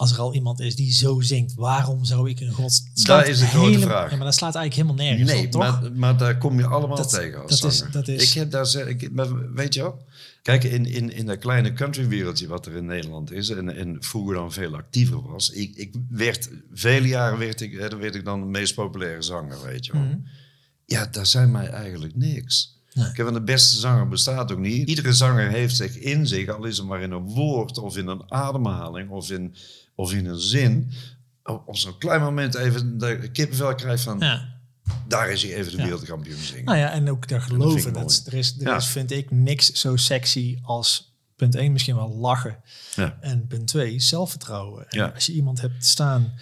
als 0.00 0.12
er 0.12 0.18
al 0.18 0.34
iemand 0.34 0.60
is 0.60 0.76
die 0.76 0.92
zo 0.92 1.20
zingt, 1.20 1.54
waarom 1.54 2.04
zou 2.04 2.30
ik 2.30 2.40
een 2.40 2.52
god... 2.52 2.82
Daar 2.84 2.90
slaat 2.94 3.26
is 3.28 3.38
de 3.38 3.46
grote 3.46 3.70
hele- 3.70 3.80
vraag. 3.84 4.10
Ja, 4.10 4.16
maar 4.16 4.24
dat 4.24 4.34
slaat 4.34 4.54
eigenlijk 4.54 4.86
helemaal 4.88 5.06
nergens 5.06 5.30
Nee, 5.32 5.44
op, 5.44 5.50
toch? 5.50 5.60
maar, 5.80 5.92
maar 5.92 6.16
daar 6.16 6.38
kom 6.38 6.58
je 6.58 6.66
allemaal 6.66 6.96
Dat- 6.96 7.10
tegen 7.10 7.42
als 7.42 7.60
dat 7.60 7.72
is- 7.72 7.84
dat 7.92 8.08
is- 8.08 8.22
Ik 8.22 8.32
heb 8.32 8.50
daar, 8.50 8.66
ze- 8.66 8.88
ik, 8.88 9.12
maar 9.12 9.52
weet 9.54 9.74
je 9.74 9.80
wel? 9.82 10.04
Kijk, 10.42 10.64
in, 10.64 10.86
in, 10.86 11.12
in 11.14 11.26
dat 11.26 11.38
kleine 11.38 11.72
countrywereldje 11.72 12.46
wat 12.46 12.66
er 12.66 12.76
in 12.76 12.84
Nederland 12.84 13.32
is... 13.32 13.48
en, 13.48 13.76
en 13.76 13.96
vroeger 14.00 14.34
dan 14.34 14.52
veel 14.52 14.76
actiever 14.76 15.22
was... 15.30 15.50
Ik, 15.50 15.76
ik 15.76 15.94
werd, 16.08 16.50
vele 16.72 17.08
jaren 17.08 17.38
werd 17.38 17.60
ik, 17.60 17.72
hè, 17.72 17.88
dan 17.88 17.98
werd 17.98 18.14
ik 18.14 18.24
dan 18.24 18.40
de 18.40 18.46
meest 18.46 18.74
populaire 18.74 19.22
zanger, 19.22 19.62
weet 19.62 19.86
je 19.86 19.92
wel. 19.92 20.02
Mhm. 20.02 20.16
Ja, 20.84 21.06
daar 21.06 21.26
zijn 21.26 21.50
mij 21.50 21.66
eigenlijk 21.68 22.16
niks. 22.16 22.78
Nee. 22.92 23.04
Kijk, 23.04 23.16
want 23.22 23.34
de 23.34 23.42
beste 23.42 23.78
zanger 23.78 24.08
bestaat 24.08 24.52
ook 24.52 24.58
niet. 24.58 24.88
Iedere 24.88 25.12
zanger 25.12 25.48
heeft 25.50 25.76
zich 25.76 25.96
in 25.98 26.26
zich, 26.26 26.48
al 26.48 26.64
is 26.64 26.76
het 26.76 26.86
maar 26.86 27.02
in 27.02 27.10
een 27.12 27.22
woord... 27.28 27.78
of 27.78 27.96
in 27.96 28.06
een 28.06 28.32
ademhaling 28.32 29.10
of 29.10 29.30
in, 29.30 29.54
of 30.00 30.12
in 30.12 30.26
een 30.26 30.38
zin... 30.38 30.90
op 31.44 31.62
op 31.68 31.76
zo'n 31.76 31.98
klein 31.98 32.20
moment 32.20 32.54
even 32.54 32.98
de 32.98 33.28
kippenvel 33.32 33.74
krijgt 33.74 34.02
van... 34.02 34.18
Ja. 34.18 34.58
Daar 35.08 35.30
is 35.30 35.42
hij 35.42 35.54
even 35.54 35.70
de 35.72 35.76
Ja. 35.78 35.82
wereldkampioen 35.84 36.38
zingen. 36.38 36.64
Nou 36.64 36.78
ja, 36.78 36.90
en 36.92 37.10
ook 37.10 37.28
daar 37.28 37.40
geloven. 37.42 37.92
Dat, 37.92 38.22
er 38.26 38.34
is, 38.34 38.54
er 38.60 38.76
is, 38.76 38.86
vind 38.86 39.10
ik, 39.10 39.30
niks 39.30 39.72
zo 39.72 39.96
sexy 39.96 40.58
als 40.62 41.14
punt 41.36 41.54
1 41.54 41.72
misschien 41.72 41.94
wel 41.96 42.16
lachen. 42.16 42.56
Ja. 42.96 43.18
En 43.20 43.46
punt 43.46 43.66
2, 43.66 44.00
zelfvertrouwen. 44.00 44.88
En 44.88 44.98
Ja. 44.98 45.06
als 45.14 45.26
je 45.26 45.32
iemand 45.32 45.60
hebt 45.60 45.84
staan 45.86 46.32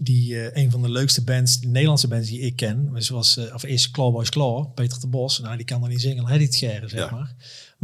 die 0.00 0.40
eh, 0.40 0.62
een 0.64 0.70
van 0.70 0.82
de 0.82 0.90
leukste 0.90 1.24
bands, 1.24 1.60
de 1.60 1.66
Nederlandse 1.66 2.08
bands 2.08 2.28
die 2.28 2.40
ik 2.40 2.56
ken, 2.56 2.90
zoals, 2.94 3.36
eh, 3.36 3.54
of 3.54 3.64
is 3.64 3.90
Clawboys 3.90 4.28
Claw, 4.30 4.74
Peter 4.74 5.00
de 5.00 5.06
Bos. 5.06 5.38
Nou, 5.38 5.56
die 5.56 5.66
kan 5.66 5.82
er 5.82 5.88
niet 5.88 6.00
zingen, 6.00 6.16
dan 6.16 6.26
hij 6.28 6.38
het 6.38 6.54
scheren, 6.54 6.88
zeg 6.88 7.00
Ja. 7.00 7.10
maar. 7.10 7.34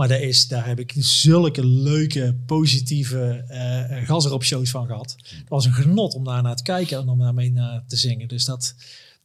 Maar 0.00 0.08
daar, 0.08 0.20
is, 0.20 0.48
daar 0.48 0.66
heb 0.66 0.78
ik 0.78 0.94
zulke 0.96 1.66
leuke, 1.66 2.36
positieve 2.46 3.44
eh 3.48 4.06
gas 4.06 4.24
erop 4.24 4.44
shows 4.44 4.70
van 4.70 4.86
gehad. 4.86 5.16
Het 5.22 5.48
was 5.48 5.64
een 5.64 5.72
genot 5.72 6.14
om 6.14 6.24
daar 6.24 6.42
naar 6.42 6.56
te 6.56 6.62
kijken 6.62 6.98
en 6.98 7.08
om 7.08 7.18
daarmee 7.18 7.52
te 7.86 7.96
zingen. 7.96 8.28
Dus 8.28 8.44
dat, 8.44 8.74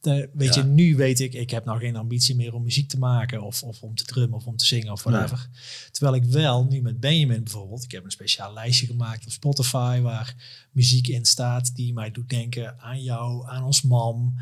de, 0.00 0.30
weet 0.34 0.54
Ja. 0.54 0.60
je, 0.62 0.66
nu 0.68 0.96
weet 0.96 1.20
ik, 1.20 1.32
ik 1.34 1.50
heb 1.50 1.64
nou 1.64 1.78
geen 1.78 1.96
ambitie 1.96 2.34
meer 2.36 2.54
om 2.54 2.62
muziek 2.62 2.88
te 2.88 2.98
maken 2.98 3.42
of, 3.42 3.62
of 3.62 3.82
om 3.82 3.94
te 3.94 4.04
drummen 4.04 4.38
of 4.38 4.46
om 4.46 4.56
te 4.56 4.64
zingen 4.66 4.92
of 4.92 5.02
whatever. 5.02 5.48
Terwijl 5.90 6.14
ik 6.16 6.24
wel 6.24 6.64
nu 6.64 6.82
met 6.82 7.00
Benjamin 7.00 7.42
bijvoorbeeld, 7.44 7.84
ik 7.84 7.90
heb 7.92 8.04
een 8.04 8.10
speciaal 8.10 8.52
lijstje 8.52 8.86
gemaakt 8.86 9.24
op 9.24 9.32
Spotify 9.32 10.00
waar 10.00 10.34
muziek 10.72 11.08
in 11.08 11.24
staat 11.24 11.74
die 11.76 11.92
mij 11.92 12.10
doet 12.10 12.28
denken 12.28 12.80
aan 12.80 13.02
jou, 13.02 13.48
aan 13.48 13.64
ons 13.64 13.82
mam. 13.82 14.34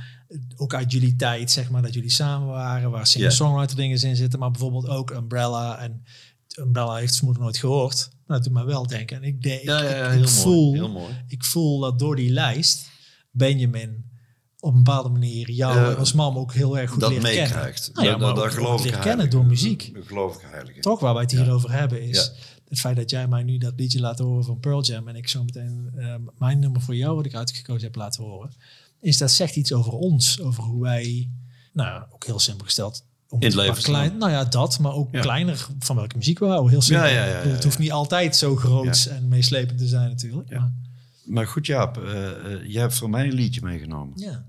Ook 0.57 0.75
uit 0.75 0.93
jullie 0.93 1.17
tijd, 1.17 1.51
zeg 1.51 1.71
maar, 1.71 1.83
dat 1.83 1.95
jullie 1.95 2.11
samen 2.11 2.49
waren, 2.49 2.91
waar 2.91 3.07
singer-songwriter 3.07 3.77
dingen 3.77 4.03
in 4.03 4.17
zitten, 4.17 4.39
maar 4.39 4.51
bijvoorbeeld 4.51 4.89
ook 4.89 5.11
Umbrella. 5.11 5.79
En 5.79 6.05
Umbrella 6.59 6.95
heeft 6.97 7.15
ze 7.15 7.25
moeder 7.25 7.43
nooit 7.43 7.59
gehoord. 7.59 8.11
Maar 8.27 8.37
dat 8.37 8.45
doet 8.47 8.55
mij 8.55 8.65
wel 8.65 8.87
denken. 8.87 9.17
En 9.17 9.23
ik 9.23 9.43
denk, 9.43 9.63
Ja, 9.63 9.83
ja, 9.83 9.91
ja, 9.97 10.05
ik, 10.07 10.11
heel 10.13 10.23
ik 10.23 10.29
mooi, 10.29 10.29
voel, 10.41 10.73
heel 10.73 10.91
mooi. 10.91 11.25
ik 11.29 11.45
voel 11.45 11.79
dat 11.81 11.99
door 11.99 12.17
die 12.17 12.31
lijst 12.31 12.89
Benjamin 13.31 14.13
op 14.65 14.75
een 14.75 14.83
bepaalde 14.83 15.09
manier 15.09 15.51
jou 15.51 15.95
als 15.95 16.13
mam 16.13 16.39
ook 16.39 16.53
heel 16.53 16.79
erg 16.79 16.91
goed 16.91 17.01
dat 17.01 17.11
leert 17.11 17.23
kennen. 17.23 17.43
meekrijgt. 17.43 17.91
Nou 17.95 18.07
ja, 18.07 18.13
dat, 18.13 18.21
maar 18.21 18.35
dat, 18.35 18.53
geloof 18.53 18.79
ik 18.79 18.85
leren 18.85 19.01
kennen 19.01 19.31
door 19.31 19.47
muziek. 19.47 19.91
Dat 19.95 20.07
geloof 20.07 20.35
ik 20.37 20.49
heilig. 20.51 20.81
Toch 20.81 21.01
waar 21.01 21.13
wij 21.15 21.23
het 21.23 21.31
hier 21.31 21.53
over 21.53 21.73
hebben 21.73 22.03
is 22.03 22.33
het 22.69 22.81
feit 22.81 22.97
dat 22.97 23.11
jij 23.11 23.29
mij 23.29 23.43
nu 23.43 23.59
dat 23.59 23.73
liedje 23.77 24.01
laat 24.01 24.19
horen 24.19 24.45
van 24.45 24.61
Pearl 24.61 24.83
Jam 24.83 25.09
en 25.09 25.17
ik 25.17 25.29
zo 25.29 25.45
meteen 25.45 25.91
eh, 25.97 26.15
mijn 26.39 26.59
nummer 26.59 26.81
voor 26.81 26.97
jou 26.97 27.17
wat 27.17 27.25
ik 27.27 27.35
uitgekozen 27.35 27.83
heb 27.83 27.95
laten 27.97 28.25
horen, 28.25 28.51
is 29.01 29.19
dat 29.19 29.31
zegt 29.31 29.57
iets 29.57 29.73
over 29.73 29.93
ons, 29.93 30.41
over 30.41 30.63
hoe 30.63 30.83
wij, 30.83 31.31
nou 31.73 32.05
ook 32.13 32.25
heel 32.25 32.39
simpel 32.39 32.65
gesteld, 32.65 33.05
om 33.29 33.41
In 33.41 33.47
het 33.47 33.55
leven 33.55 33.83
klein, 33.83 34.17
nou 34.19 34.31
ja 34.33 34.45
dat, 34.45 34.79
maar 34.79 34.93
ook 34.93 35.09
Ja. 35.13 35.21
kleiner 35.21 35.67
van 35.79 35.97
welke 35.97 36.17
muziek 36.17 36.39
we 36.39 36.47
houden, 36.47 36.71
heel 36.71 36.83
simpel. 36.83 37.09
Ja, 37.09 37.25
ja, 37.27 37.49
Het 37.49 37.65
hoeft 37.65 37.79
niet 37.79 37.93
altijd 37.93 38.37
zo 38.37 38.57
groot 38.57 39.09
en 39.11 39.29
meeslepend 39.29 39.79
te 39.79 39.87
zijn 39.87 40.09
natuurlijk. 40.09 40.51
Maar, 40.51 40.73
Maar 41.25 41.47
goed, 41.47 41.67
Jaap, 41.67 41.97
eh, 41.99 42.31
jij 42.67 42.81
hebt 42.81 42.95
voor 42.95 43.11
mij 43.11 43.25
een 43.25 43.35
liedje 43.35 43.61
meegenomen. 43.63 44.13
ja. 44.19 44.45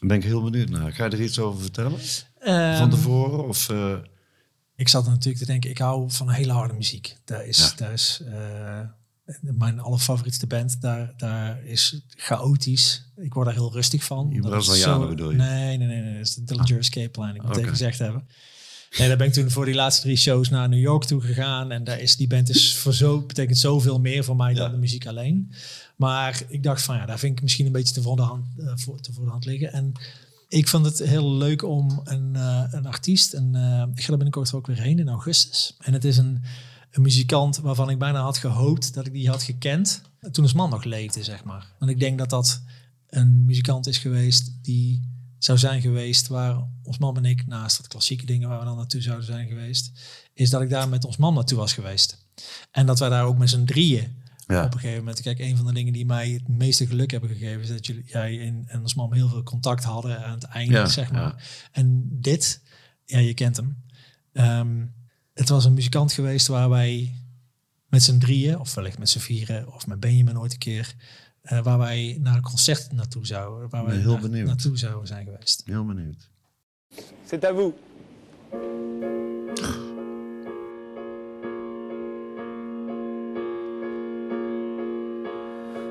Ben 0.00 0.16
ik 0.16 0.24
heel 0.24 0.42
benieuwd 0.42 0.68
naar. 0.68 0.92
Ga 0.92 1.04
je 1.04 1.10
er 1.10 1.22
iets 1.22 1.38
over 1.38 1.60
vertellen? 1.60 1.98
Van 2.00 2.54
Ehm, 2.54 2.90
tevoren? 2.90 3.48
Of, 3.48 3.68
eh, 3.68 3.94
ik 4.76 4.88
zat 4.88 5.06
natuurlijk 5.06 5.38
te 5.38 5.46
denken, 5.46 5.70
ik 5.70 5.78
hou 5.78 6.10
van 6.10 6.30
hele 6.30 6.52
harde 6.52 6.74
muziek. 6.74 7.16
Daar 7.24 7.46
is, 7.46 7.58
Ja. 7.58 7.72
daar 7.76 7.92
is 7.92 8.20
eh, 8.26 8.80
mijn 9.40 9.80
allerfavorietste 9.80 10.46
band, 10.46 10.80
daar, 10.80 11.12
daar 11.16 11.64
is 11.64 12.00
chaotisch. 12.08 13.10
Ik 13.16 13.34
word 13.34 13.46
daar 13.46 13.54
heel 13.54 13.72
rustig 13.72 14.04
van. 14.04 14.32
Is 14.32 14.40
Brazilianen 14.40 15.02
zo- 15.02 15.08
bedoel 15.08 15.30
je? 15.30 15.36
Nee, 15.36 15.76
nee, 15.78 15.86
nee, 15.86 16.00
nee. 16.02 16.16
Dat 16.16 16.26
is 16.26 16.34
de 16.34 16.44
Dillinger 16.44 16.78
Escape 16.78 17.20
Line. 17.20 17.34
Ik 17.34 17.40
moet 17.42 17.50
Oké. 17.50 17.58
even 17.58 17.70
gezegd 17.70 17.98
hebben. 17.98 18.28
Nee, 18.98 19.08
daar 19.08 19.16
ben 19.16 19.26
ik 19.26 19.32
toen 19.32 19.50
voor 19.50 19.64
die 19.64 19.74
laatste 19.74 20.02
drie 20.02 20.16
shows 20.16 20.48
naar 20.48 20.68
New 20.68 20.80
York 20.80 21.04
toe 21.04 21.20
gegaan. 21.20 21.70
En 21.70 21.84
daar 21.84 22.00
is 22.00 22.16
die 22.16 22.26
band 22.26 22.48
is 22.48 22.76
voor 22.76 22.94
zo, 22.94 23.20
betekent 23.22 23.58
zoveel 23.58 24.00
meer 24.00 24.24
voor 24.24 24.36
mij 24.36 24.54
dan 24.54 24.70
de 24.70 24.76
muziek 24.76 25.06
alleen. 25.06 25.52
Maar 25.96 26.42
ik 26.48 26.62
dacht 26.62 26.82
van 26.82 26.96
ja, 26.96 27.06
daar 27.06 27.18
vind 27.18 27.36
ik 27.36 27.42
misschien 27.42 27.66
een 27.66 27.72
beetje 27.72 27.94
te 27.94 28.02
voor 28.02 28.16
de 28.16 28.22
hand, 28.22 28.46
eh, 28.58 28.74
te 28.74 29.12
voor 29.12 29.24
de 29.24 29.30
hand 29.30 29.44
liggen. 29.44 29.72
En 29.72 29.92
ik 30.48 30.68
vond 30.68 30.84
het 30.84 30.98
heel 30.98 31.32
leuk 31.32 31.62
om 31.62 32.00
een, 32.04 32.36
eh, 32.36 32.64
een 32.70 32.86
artiest, 32.86 33.32
en 33.32 33.54
eh, 33.54 33.86
ik 33.94 34.02
ga 34.02 34.10
er 34.10 34.16
binnenkort 34.16 34.52
ook 34.52 34.66
weer 34.66 34.80
heen 34.80 34.98
in 34.98 35.08
augustus. 35.08 35.76
En 35.78 35.92
het 35.92 36.04
is 36.04 36.16
een, 36.16 36.42
een 36.90 37.02
muzikant 37.02 37.56
waarvan 37.56 37.90
ik 37.90 37.98
bijna 37.98 38.20
had 38.20 38.38
gehoopt 38.38 38.94
dat 38.94 39.06
ik 39.06 39.12
die 39.12 39.28
had 39.28 39.42
gekend 39.42 40.02
toen 40.32 40.44
ons 40.44 40.52
man 40.52 40.70
nog 40.70 40.84
leefde, 40.84 41.22
zeg 41.22 41.44
maar. 41.44 41.66
Want 41.78 41.90
ik 41.90 42.00
denk 42.00 42.18
dat 42.18 42.30
dat 42.30 42.62
een 43.08 43.44
muzikant 43.44 43.86
is 43.86 43.98
geweest 43.98 44.52
die 44.62 45.14
zou 45.38 45.58
zijn 45.58 45.80
geweest 45.80 46.26
waar 46.26 46.68
ons 46.82 46.98
man 46.98 47.16
en 47.16 47.24
ik, 47.24 47.46
naast 47.46 47.76
dat 47.76 47.88
klassieke 47.88 48.26
dingen 48.26 48.48
waar 48.48 48.58
we 48.58 48.64
dan 48.64 48.76
naartoe 48.76 49.00
zouden 49.00 49.26
zijn 49.26 49.48
geweest, 49.48 49.92
is 50.34 50.50
dat 50.50 50.62
ik 50.62 50.70
daar 50.70 50.88
met 50.88 51.04
ons 51.04 51.16
man 51.16 51.34
naartoe 51.34 51.58
was 51.58 51.72
geweest. 51.72 52.26
En 52.70 52.86
dat 52.86 52.98
wij 52.98 53.08
daar 53.08 53.24
ook 53.24 53.38
met 53.38 53.50
z'n 53.50 53.64
drieën 53.64 54.24
Ja. 54.46 54.64
op 54.64 54.74
een 54.74 54.80
gegeven 54.80 54.98
moment. 55.04 55.22
Kijk, 55.22 55.38
een 55.38 55.56
van 55.56 55.66
de 55.66 55.72
dingen 55.72 55.92
die 55.92 56.06
mij 56.06 56.30
het 56.30 56.48
meeste 56.48 56.86
geluk 56.86 57.10
hebben 57.10 57.30
gegeven, 57.30 57.60
is 57.62 57.68
dat 57.68 57.86
jullie, 57.86 58.04
jij 58.06 58.40
en, 58.46 58.64
en 58.66 58.80
ons 58.80 58.94
man 58.94 59.14
heel 59.14 59.28
veel 59.28 59.42
contact 59.42 59.84
hadden 59.84 60.24
aan 60.24 60.34
het 60.34 60.44
einde, 60.44 60.72
Ja, 60.74 60.86
zeg 60.86 61.12
maar. 61.12 61.20
ja. 61.22 61.36
En 61.72 62.08
dit, 62.20 62.62
ja, 63.04 63.18
je 63.18 63.34
kent 63.34 63.56
hem. 63.56 63.76
Ehm, 64.32 64.86
het 65.34 65.48
was 65.48 65.64
een 65.64 65.74
muzikant 65.74 66.12
geweest 66.12 66.46
waar 66.46 66.68
wij 66.68 67.14
met 67.88 68.02
z'n 68.02 68.18
drieën, 68.18 68.58
of 68.58 68.74
wellicht 68.74 68.98
met 68.98 69.08
z'n 69.08 69.18
vieren, 69.18 69.74
of 69.74 69.86
met 69.86 70.00
Benjamin 70.00 70.38
ooit 70.38 70.52
een 70.52 70.58
keer, 70.58 70.94
eh, 71.42 71.62
waar 71.62 71.78
wij 71.78 72.18
naar 72.20 72.36
een 72.36 72.42
concert 72.42 72.92
naartoe 72.92 73.26
zouden, 73.26 73.68
waar 73.68 73.84
wij 73.84 73.96
heel 73.96 74.12
naar- 74.12 74.20
benieuwd. 74.20 74.46
naartoe 74.46 74.76
zouden 74.78 75.06
zijn 75.06 75.24
geweest. 75.24 75.62
Heel 75.64 75.84
benieuwd. 75.86 76.30
C'est 77.26 77.44
à 77.44 77.54
vous. 77.54 77.72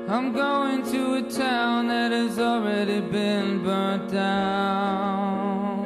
I'm 0.08 0.32
going 0.32 0.84
to 0.92 1.14
a 1.14 1.22
town 1.22 1.88
that 1.88 2.12
has 2.12 2.38
already 2.38 3.00
been 3.00 3.64
burnt 3.64 4.12
down. 4.12 5.84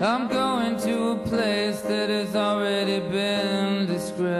I'm 0.00 0.26
going 0.26 0.76
to 0.78 1.10
a 1.10 1.16
place 1.18 1.80
that 1.82 2.10
has 2.10 2.34
already 2.34 2.98
been 3.08 3.86
disgraced. 3.86 4.32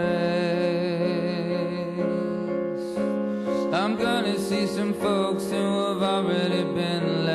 I'm 3.73 3.95
gonna 3.95 4.37
see 4.37 4.67
some 4.67 4.93
folks 4.93 5.45
who 5.45 5.87
have 5.87 6.03
already 6.03 6.63
been 6.63 7.25
let 7.25 7.32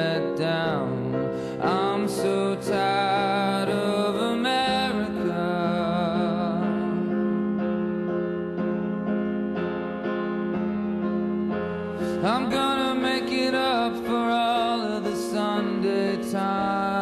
I'm 12.01 12.49
gonna 12.49 12.95
make 12.95 13.31
it 13.33 13.55
up 13.55 13.93
for 14.07 14.31
all 14.31 14.81
of 14.83 15.03
the 15.03 15.17
Sunday 15.17 16.17
times. 16.31 16.98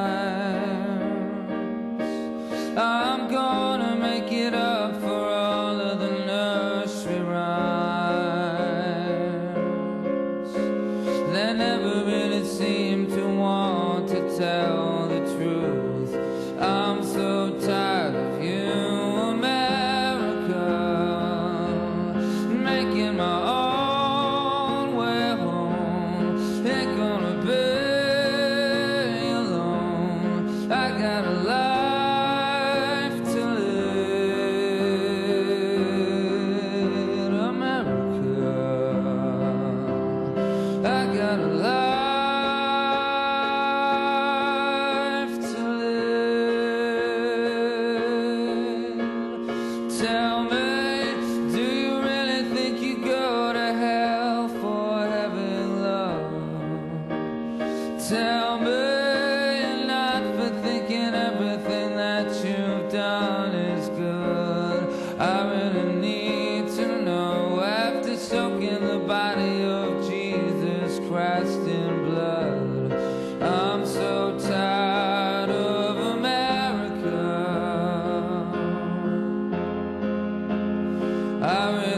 I 81.46 81.95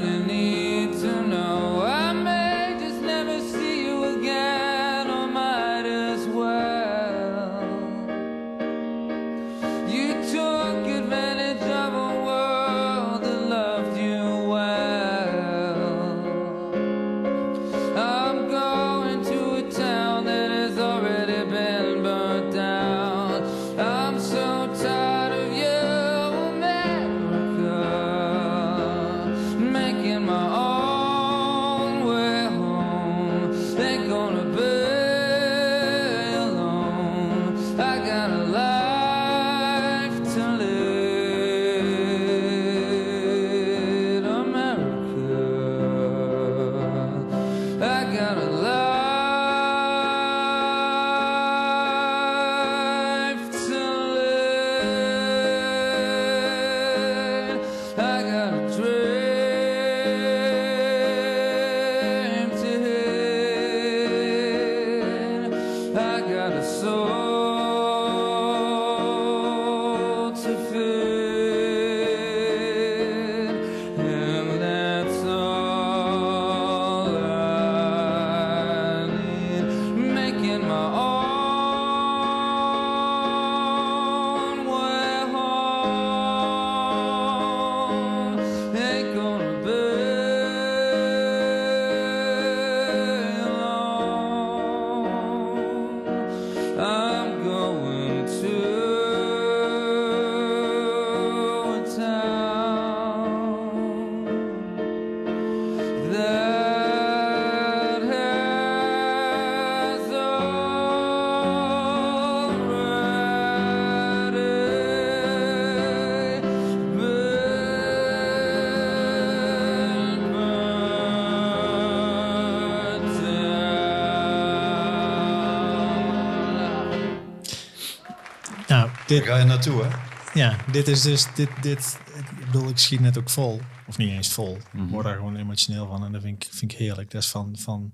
dit, 129.09 129.19
Daar 129.19 129.27
ga 129.27 129.37
je 129.37 129.45
naartoe, 129.45 129.83
hè? 129.85 129.89
ja, 130.35 130.57
dit 130.73 130.89
is 130.89 131.03
dus, 131.03 131.27
dit, 131.35 131.49
dit, 131.61 131.99
ik 132.17 132.47
bedoel, 132.47 132.69
ik 132.69 132.79
schiet 132.79 133.01
net 133.01 133.19
ook 133.19 133.31
vol. 133.31 133.61
Of 133.87 133.97
niet 133.97 134.11
eens 134.11 134.29
vol. 134.29 134.57
Ik 134.73 134.91
word 134.91 135.05
daar 135.05 135.17
gewoon 135.17 135.37
emotioneel 135.37 135.87
van 135.87 136.05
en 136.05 136.13
dat 136.13 136.23
vind 136.23 136.45
ik, 136.45 136.51
vind 136.53 136.73
ik 136.73 136.79
heerlijk. 136.79 137.11
Dat 137.11 137.23
is 137.23 137.29
van, 137.29 137.57
van, 137.59 137.93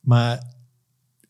maar 0.00 0.42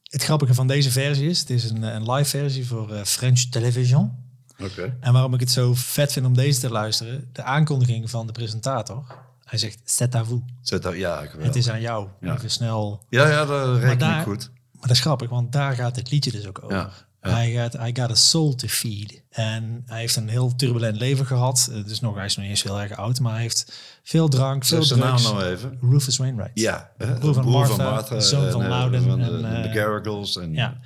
het 0.03 0.23
grappige 0.23 0.55
van 0.55 0.67
deze 0.67 0.91
versie 0.91 1.29
is, 1.29 1.41
het 1.41 1.51
is 1.51 1.71
een, 1.71 1.83
een 1.83 2.11
live 2.13 2.31
versie 2.31 2.67
voor 2.67 2.93
eh, 2.93 3.03
French 3.05 3.41
Television. 3.41 4.13
Oké. 4.59 4.97
En 5.01 5.13
waarom 5.13 5.35
ik 5.35 5.41
het 5.41 5.51
zo 5.51 5.75
vet 5.75 6.13
vind 6.13 6.27
om 6.27 6.35
deze 6.35 6.61
te 6.61 6.71
luisteren, 6.71 7.29
de 7.33 7.43
aankondiging 7.43 8.11
van 8.11 8.27
de 8.27 8.33
presentator. 8.33 9.23
Hij 9.45 9.59
zegt, 9.59 9.81
c'est 9.85 10.15
à 10.15 10.25
vous. 10.25 10.43
Zet 10.63 10.83
daar, 10.83 10.97
ja, 10.97 11.17
geweldig. 11.17 11.47
Het 11.47 11.57
is 11.57 11.71
aan 11.71 11.81
jou. 11.81 12.09
Ja. 12.21 12.35
Even 12.35 12.51
snel. 12.51 13.05
Ja, 13.09 13.29
ja, 13.29 13.45
dat 13.45 13.79
reken 13.79 14.19
ik 14.19 14.23
goed. 14.23 14.51
Maar 14.73 14.83
dat 14.83 14.91
is 14.91 15.01
grappig, 15.01 15.29
want 15.29 15.53
daar 15.53 15.75
gaat 15.75 15.97
het 15.97 16.11
liedje 16.11 16.31
dus 16.31 16.47
ook 16.47 16.63
over. 16.63 16.77
Ja. 16.77 16.91
Hij 17.33 17.53
gaat, 17.53 17.75
I 17.75 17.91
got 18.01 18.11
a 18.11 18.15
soul 18.15 18.55
to 18.55 18.69
feed. 18.69 19.23
En 19.31 19.83
hij 19.87 20.01
heeft 20.01 20.17
een 20.17 20.29
heel 20.29 20.57
turbulent 20.57 20.97
leven 20.97 21.27
gehad. 21.27 21.69
Het 21.73 21.91
is 21.91 22.01
nog, 22.01 22.15
hij 22.17 22.25
is 22.25 22.37
nog 22.37 22.45
niet 22.45 22.55
eens 22.55 22.63
heel 22.63 22.81
erg 22.81 22.97
oud, 22.97 23.21
maar 23.21 23.33
hij 23.33 23.41
heeft 23.43 23.73
veel 24.03 24.29
drank, 24.29 24.65
veel 24.65 24.97
naam 24.97 25.23
nou 25.23 25.45
even. 25.45 25.79
Rufus 25.81 26.17
Wainwright. 26.17 26.61
Ja, 26.61 26.91
hè, 26.99 27.15
broer 27.19 27.35
van 27.35 27.77
Martha, 27.77 28.21
zoon 28.21 28.45
en, 28.47 28.53
van 28.53 28.63
eh, 28.63 28.69
Loudon 28.69 29.03
Van 29.03 29.19
de, 29.19 29.25
en, 29.25 29.63
de 29.63 29.69
eh, 29.69 29.75
Garrigles. 29.75 30.37
En, 30.37 30.53
Ja. 30.55 30.79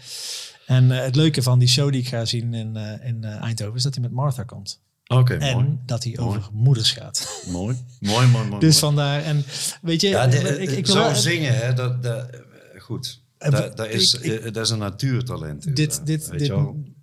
En 0.66 0.90
eh, 0.92 1.04
het 1.04 1.16
leuke 1.16 1.42
van 1.42 1.58
die 1.58 1.68
show 1.68 1.92
die 1.92 2.00
ik 2.00 2.08
ga 2.08 2.24
zien 2.24 2.54
in, 2.54 2.76
eh, 2.76 3.06
in 3.08 3.24
eh, 3.24 3.42
Eindhoven 3.42 3.76
is 3.76 3.82
dat 3.82 3.94
hij 3.94 4.02
met 4.02 4.12
Martha 4.12 4.42
komt. 4.42 4.80
Oké, 5.06 5.34
En 5.34 5.54
mooi. 5.54 5.78
dat 5.86 6.04
hij 6.04 6.12
Mooi. 6.20 6.38
over 6.38 6.50
moeders 6.52 6.92
gaat. 6.92 7.42
Mooi, 7.46 7.76
mooi, 8.00 8.26
mooi, 8.26 8.48
mooi. 8.48 8.60
Dus 8.60 8.78
vandaar, 8.78 9.22
en 9.22 9.44
weet 9.82 10.00
je, 10.00 10.08
Ja, 10.08 10.26
de- 10.26 10.60
ik, 10.62 10.70
ik 10.70 10.86
wil 10.86 10.94
zo 10.94 11.14
zingen, 11.14 11.56
hè, 11.56 11.72
dat, 11.74 12.02
dat, 12.02 12.30
eh, 12.30 12.40
goed. 12.80 13.20
Eh, 13.38 13.50
Dat, 13.50 13.76
dat, 13.76 13.88
is, 13.88 14.14
ik- 14.14 14.32
eh, 14.42 14.52
dat 14.52 14.64
is 14.64 14.70
een 14.70 14.78
natuurtalent. 14.78 15.76
dit, 15.76 15.90
dat, 15.96 16.06
dit, 16.06 16.38
dit, 16.38 16.52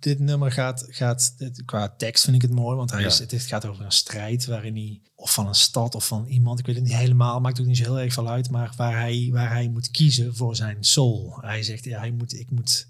dit 0.00 0.18
nummer 0.18 0.52
gaat, 0.52 0.86
gaat 0.88 1.34
dit- 1.38 1.62
qua 1.64 1.94
tekst 1.96 2.24
vind 2.24 2.36
ik 2.36 2.42
het 2.42 2.50
mooi, 2.50 2.76
want 2.76 2.90
hij 2.90 3.00
Ja. 3.00 3.06
is, 3.06 3.18
het 3.18 3.34
gaat 3.42 3.66
over 3.66 3.84
een 3.84 3.92
strijd 3.92 4.46
waarin 4.46 4.74
hij, 4.74 5.00
of 5.14 5.32
van 5.34 5.46
een 5.48 5.54
stad 5.54 5.94
of 5.94 6.06
van 6.06 6.26
iemand, 6.26 6.58
ik 6.58 6.66
weet 6.66 6.74
het 6.74 6.84
niet 6.84 6.94
helemaal, 6.94 7.40
maakt 7.40 7.60
ook 7.60 7.66
niet 7.66 7.76
zo 7.76 7.82
heel 7.82 8.00
erg 8.00 8.12
veel 8.12 8.28
uit, 8.28 8.50
maar 8.50 8.72
waar 8.76 9.00
hij, 9.00 9.28
waar 9.32 9.50
hij 9.52 9.68
moet 9.68 9.90
kiezen 9.90 10.36
voor 10.36 10.56
zijn 10.56 10.76
soul. 10.84 11.38
Hij 11.40 11.62
zegt, 11.62 11.84
ja, 11.84 11.98
hij 11.98 12.10
moet, 12.10 12.38
ik 12.38 12.50
moet, 12.50 12.88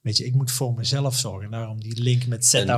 weet 0.00 0.16
je, 0.16 0.24
ik 0.24 0.34
moet 0.34 0.50
voor 0.50 0.74
mezelf 0.74 1.18
zorgen. 1.18 1.50
Daarom 1.50 1.80
die 1.80 2.02
link 2.02 2.26
met 2.26 2.44
C'est 2.44 2.68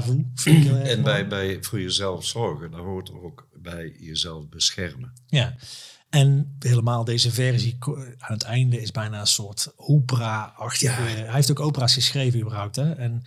En- 0.45 0.83
En 0.87 1.03
bij, 1.03 1.29
bij 1.29 1.63
voor 1.63 1.81
jezelf 1.81 2.25
zorgen, 2.27 2.71
dat 2.71 2.81
hoort 2.81 3.09
er 3.09 3.23
ook 3.23 3.49
bij 3.63 3.97
jezelf 3.99 4.49
beschermen. 4.49 5.13
Ja. 5.27 5.57
En 6.11 6.57
helemaal 6.59 7.05
deze 7.05 7.31
versie 7.31 7.77
aan 8.19 8.33
het 8.35 8.43
einde 8.43 8.81
is 8.81 8.91
bijna 8.91 9.21
een 9.21 9.27
soort 9.27 9.73
opera-achtige. 9.77 11.03
Hij 11.03 11.33
heeft 11.33 11.51
ook 11.51 11.61
opera's 11.61 11.95
geschreven 11.95 12.41
überhaupt. 12.41 12.77
Hè? 12.77 12.93
En 12.93 13.23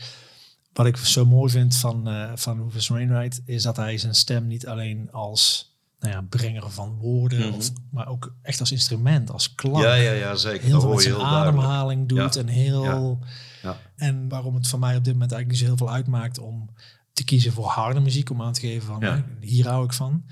wat 0.74 0.86
ik 0.86 0.98
zo 0.98 1.26
mooi 1.26 1.52
vind 1.52 1.76
van, 1.76 2.08
eh 2.08 2.32
van 2.36 2.64
Rufus 2.64 2.88
Wainwright 2.88 3.42
is 3.46 3.64
dat 3.64 3.76
hij 3.76 3.98
zijn 3.98 4.16
stem 4.16 4.48
niet 4.48 4.68
alleen 4.68 5.12
als 5.12 5.70
nou 6.00 6.14
ja, 6.14 6.22
brenger 6.22 6.72
van 6.72 6.98
woorden, 7.00 7.54
of, 7.54 7.72
maar 7.92 8.08
ook 8.08 8.34
echt 8.42 8.60
als 8.60 8.72
instrument, 8.72 9.32
als 9.32 9.56
klank. 9.56 9.76
Mhm. 9.76 9.86
Ja, 9.86 9.94
ja, 9.94 10.12
ja, 10.12 10.36
zeker. 10.36 10.66
Heel 10.66 10.80
veel 10.82 10.90
met 10.90 11.02
zijn 11.02 11.14
heel 11.14 11.24
duidelijk. 11.24 11.58
ademhaling 11.58 12.08
doet 12.08 12.34
Ja. 12.34 12.40
en 12.40 12.48
heel... 12.48 13.20
Ja. 13.62 13.78
En 13.96 14.30
waarom 14.30 14.56
het 14.56 14.68
voor 14.68 14.80
mij 14.80 14.96
op 14.96 15.04
dit 15.04 15.14
moment 15.14 15.32
eigenlijk 15.32 15.50
niet 15.50 15.60
zo 15.70 15.76
heel 15.76 15.86
veel 15.88 15.96
uitmaakt 15.96 16.40
om 16.40 16.70
te 17.14 17.24
kiezen 17.24 17.52
voor 17.54 17.66
harde 17.66 18.00
muziek, 18.00 18.30
om 18.30 18.42
aan 18.42 18.54
te 18.54 18.60
geven 18.60 18.88
van 18.88 19.00
Ja. 19.00 19.26
hier 19.40 19.68
hou 19.68 19.86
ik 19.86 19.94
van. 19.94 20.24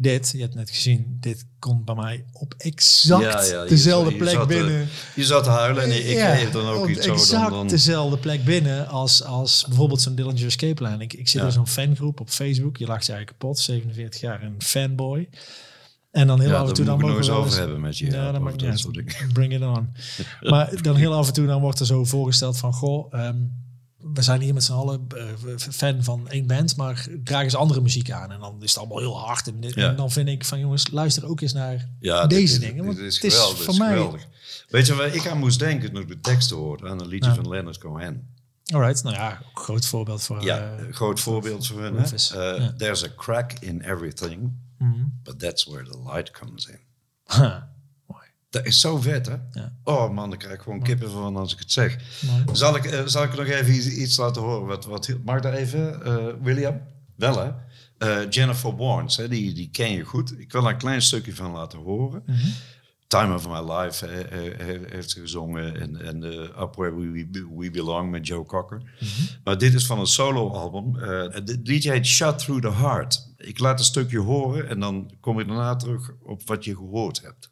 Dit, 0.00 0.30
je 0.32 0.40
hebt 0.40 0.54
net 0.54 0.70
gezien, 0.70 1.16
dit 1.20 1.46
komt 1.58 1.84
bij 1.84 1.94
mij 1.94 2.24
op 2.32 2.54
exact 2.58 3.22
Ja, 3.22 3.42
ja, 3.44 3.62
je 3.62 3.68
dezelfde 3.68 4.10
zat- 4.10 4.18
plek 4.18 4.34
eh, 4.34 4.46
binnen. 4.46 4.88
Je 5.14 5.24
zat 5.24 5.44
te 5.44 5.50
huilen 5.50 5.82
en 5.82 5.90
ik, 6.10 6.16
Ja, 6.16 6.50
dan 6.50 6.66
ook 6.66 6.82
op 6.82 6.88
iets 6.88 7.04
zo. 7.04 7.12
exact 7.12 7.42
Dan, 7.42 7.50
dan, 7.58 7.66
dezelfde 7.68 8.18
plek 8.18 8.44
binnen 8.44 8.88
als, 8.88 9.24
als 9.24 9.64
bijvoorbeeld 9.68 10.00
zo'n 10.00 10.14
Dillinger 10.14 10.44
Escape 10.46 10.82
Line. 10.82 11.02
Ik, 11.02 11.12
ik 11.12 11.28
zit 11.28 11.42
in 11.42 11.52
zo'n 11.52 11.66
fangroep 11.68 12.20
op 12.20 12.30
Facebook. 12.30 12.76
Je 12.76 12.86
lacht 12.86 13.06
je 13.06 13.12
eigenlijk 13.12 13.40
kapot, 13.40 13.58
47 13.58 14.20
jaar 14.20 14.42
een 14.42 14.54
fanboy. 14.58 15.28
En 16.10 16.26
dan 16.26 16.40
heel 16.40 16.54
af 16.54 16.68
en 16.68 16.74
toe 16.74 16.84
dan 16.84 16.94
moet 16.98 17.08
ik 17.08 17.16
nog 17.16 17.16
mogen 17.16 17.16
eens 17.18 17.26
we 17.26 17.32
over 17.32 17.46
eens- 17.50 17.58
hebben 17.58 17.80
met 17.80 17.98
je. 17.98 18.10
ja, 18.10 18.28
over 18.28 18.40
maakt 18.40 18.52
niet 18.52 18.60
dat 18.60 18.70
uit. 18.70 18.78
soort 18.80 18.94
dingen. 18.94 19.32
Bring 19.32 19.52
it 19.54 19.62
on. 19.62 19.88
maar 20.42 20.82
dan 20.82 20.96
heel 20.96 21.14
af 21.14 21.26
en 21.26 21.32
toe 21.32 21.46
dan 21.46 21.60
wordt 21.60 21.80
er 21.80 21.86
zo 21.86 22.04
voorgesteld 22.04 22.58
van... 22.58 22.72
Goh, 22.72 23.12
we 24.18 24.24
zijn 24.24 24.40
hier 24.40 24.54
met 24.54 24.64
z'n 24.64 24.72
allen 24.72 25.06
eh, 25.16 25.56
fan 25.56 26.02
van 26.02 26.28
één 26.28 26.46
band... 26.46 26.76
maar 26.76 27.06
dragen 27.24 27.50
ze 27.50 27.56
andere 27.56 27.80
muziek 27.80 28.10
aan. 28.10 28.32
En 28.32 28.40
dan 28.40 28.56
is 28.62 28.70
het 28.70 28.78
allemaal 28.78 28.98
heel 28.98 29.18
hard. 29.18 29.46
En, 29.46 29.60
dit- 29.60 29.74
Ja. 29.74 29.88
en 29.88 29.96
dan 29.96 30.10
vind 30.10 30.28
ik 30.28 30.44
van 30.44 30.58
jongens, 30.58 30.90
luister 30.90 31.26
ook 31.26 31.40
eens 31.40 31.52
naar 31.52 31.88
Ja, 32.00 32.26
deze 32.26 32.58
dit, 32.58 32.68
dingen. 32.68 32.84
Dit, 32.84 32.94
Want 32.94 32.98
is 33.06 33.14
het 33.14 33.24
is 33.24 33.34
geweldig. 33.34 33.78
mij... 33.78 33.88
geweldig. 33.88 34.26
Weet 34.68 34.86
je 34.86 34.94
waar 34.94 35.14
ik 35.14 35.26
aan 35.26 35.38
moest 35.38 35.58
denken 35.58 35.92
toen 35.92 36.02
ik 36.02 36.08
de 36.08 36.20
teksten 36.20 36.56
hoorde? 36.56 36.88
Aan 36.88 37.00
een 37.00 37.06
liedje 37.06 37.34
van 37.34 37.48
Leonard 37.48 37.78
Cohen. 37.78 38.28
Alright, 38.72 39.02
nou 39.02 39.16
ja, 39.16 39.42
groot 39.54 39.86
voorbeeld 39.86 40.22
voor... 40.22 40.42
Ja, 40.42 40.76
eh, 40.76 40.94
groot 40.94 41.20
voorbeeld 41.20 41.66
voor 41.66 41.80
hun. 41.82 41.96
Eh. 41.98 42.66
There's 42.76 43.04
a 43.04 43.08
crack 43.16 43.52
in 43.52 43.80
everything, 43.80 44.52
mhm. 44.78 45.04
but 45.22 45.38
that's 45.38 45.64
where 45.64 45.90
the 45.90 45.98
light 46.12 46.30
comes 46.30 46.66
in. 46.66 46.78
Dat 48.50 48.66
is 48.66 48.80
zo 48.80 48.96
vet, 48.96 49.26
hè? 49.26 49.36
Ja. 49.52 49.72
Oh 49.84 50.10
man, 50.10 50.28
daar 50.28 50.38
krijg 50.38 50.54
ik 50.54 50.60
gewoon 50.60 50.82
kippen 50.82 51.10
van 51.10 51.36
als 51.36 51.52
ik 51.52 51.58
het 51.58 51.72
zeg. 51.72 51.98
Mooi. 52.26 52.44
Zal 52.52 52.76
ik, 52.76 52.84
eh, 52.84 53.06
zal 53.06 53.22
ik 53.22 53.36
nog 53.36 53.46
even 53.46 53.74
iets, 53.74 53.88
iets 53.88 54.16
laten 54.16 54.42
horen? 54.42 54.66
Wat, 54.66 54.84
wat, 54.84 55.14
mag 55.24 55.40
dat 55.40 55.54
even, 55.54 56.04
eh, 56.04 56.26
William? 56.42 56.80
Wel, 57.16 57.38
hè? 57.38 57.50
Eh, 57.98 58.30
Jennifer 58.30 58.76
Warnes, 58.76 59.16
hè, 59.16 59.28
die, 59.28 59.52
die 59.52 59.70
ken 59.70 59.92
je 59.92 60.04
goed. 60.04 60.40
Ik 60.40 60.52
wil 60.52 60.64
er 60.64 60.70
een 60.70 60.78
klein 60.78 61.02
stukje 61.02 61.34
van 61.34 61.50
laten 61.50 61.78
horen. 61.78 62.24
Time 63.06 63.34
of 63.34 63.48
My 63.48 63.72
Life 63.72 64.06
heeft 64.90 65.10
ze 65.10 65.20
gezongen. 65.20 65.80
En, 65.80 66.02
en 66.02 66.22
Up 66.62 66.74
Where 66.74 66.96
We, 67.56 67.70
Belong 67.70 68.10
met 68.10 68.26
Joe 68.26 68.44
Cocker. 68.44 68.82
Maar 69.44 69.58
dit 69.58 69.74
is 69.74 69.86
van 69.86 69.98
een 69.98 70.06
solo-album. 70.06 70.94
Het 71.32 71.60
liedje 71.62 71.90
heet 71.90 72.06
Shut 72.06 72.38
Through 72.38 72.62
the 72.62 72.72
Heart. 72.72 73.32
Ik 73.36 73.58
laat 73.58 73.78
een 73.78 73.84
stukje 73.84 74.18
horen 74.18 74.68
en 74.68 74.80
dan 74.80 75.10
kom 75.20 75.40
ik 75.40 75.46
daarna 75.46 75.76
terug 75.76 76.10
op 76.22 76.42
wat 76.44 76.64
je 76.64 76.76
gehoord 76.76 77.22
hebt. 77.22 77.50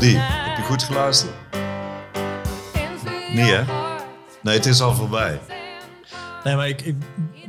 Die, 0.00 0.16
heb 0.18 0.56
je 0.56 0.62
goed 0.62 0.82
geluisterd? 0.82 1.32
Niet, 3.32 3.46
hè? 3.46 3.62
Nee, 4.42 4.54
het 4.56 4.66
is 4.66 4.80
al 4.80 4.94
voorbij. 4.94 5.40
Nee, 6.44 6.56
maar 6.56 6.68
ik, 6.68 6.80
ik, 6.82 6.94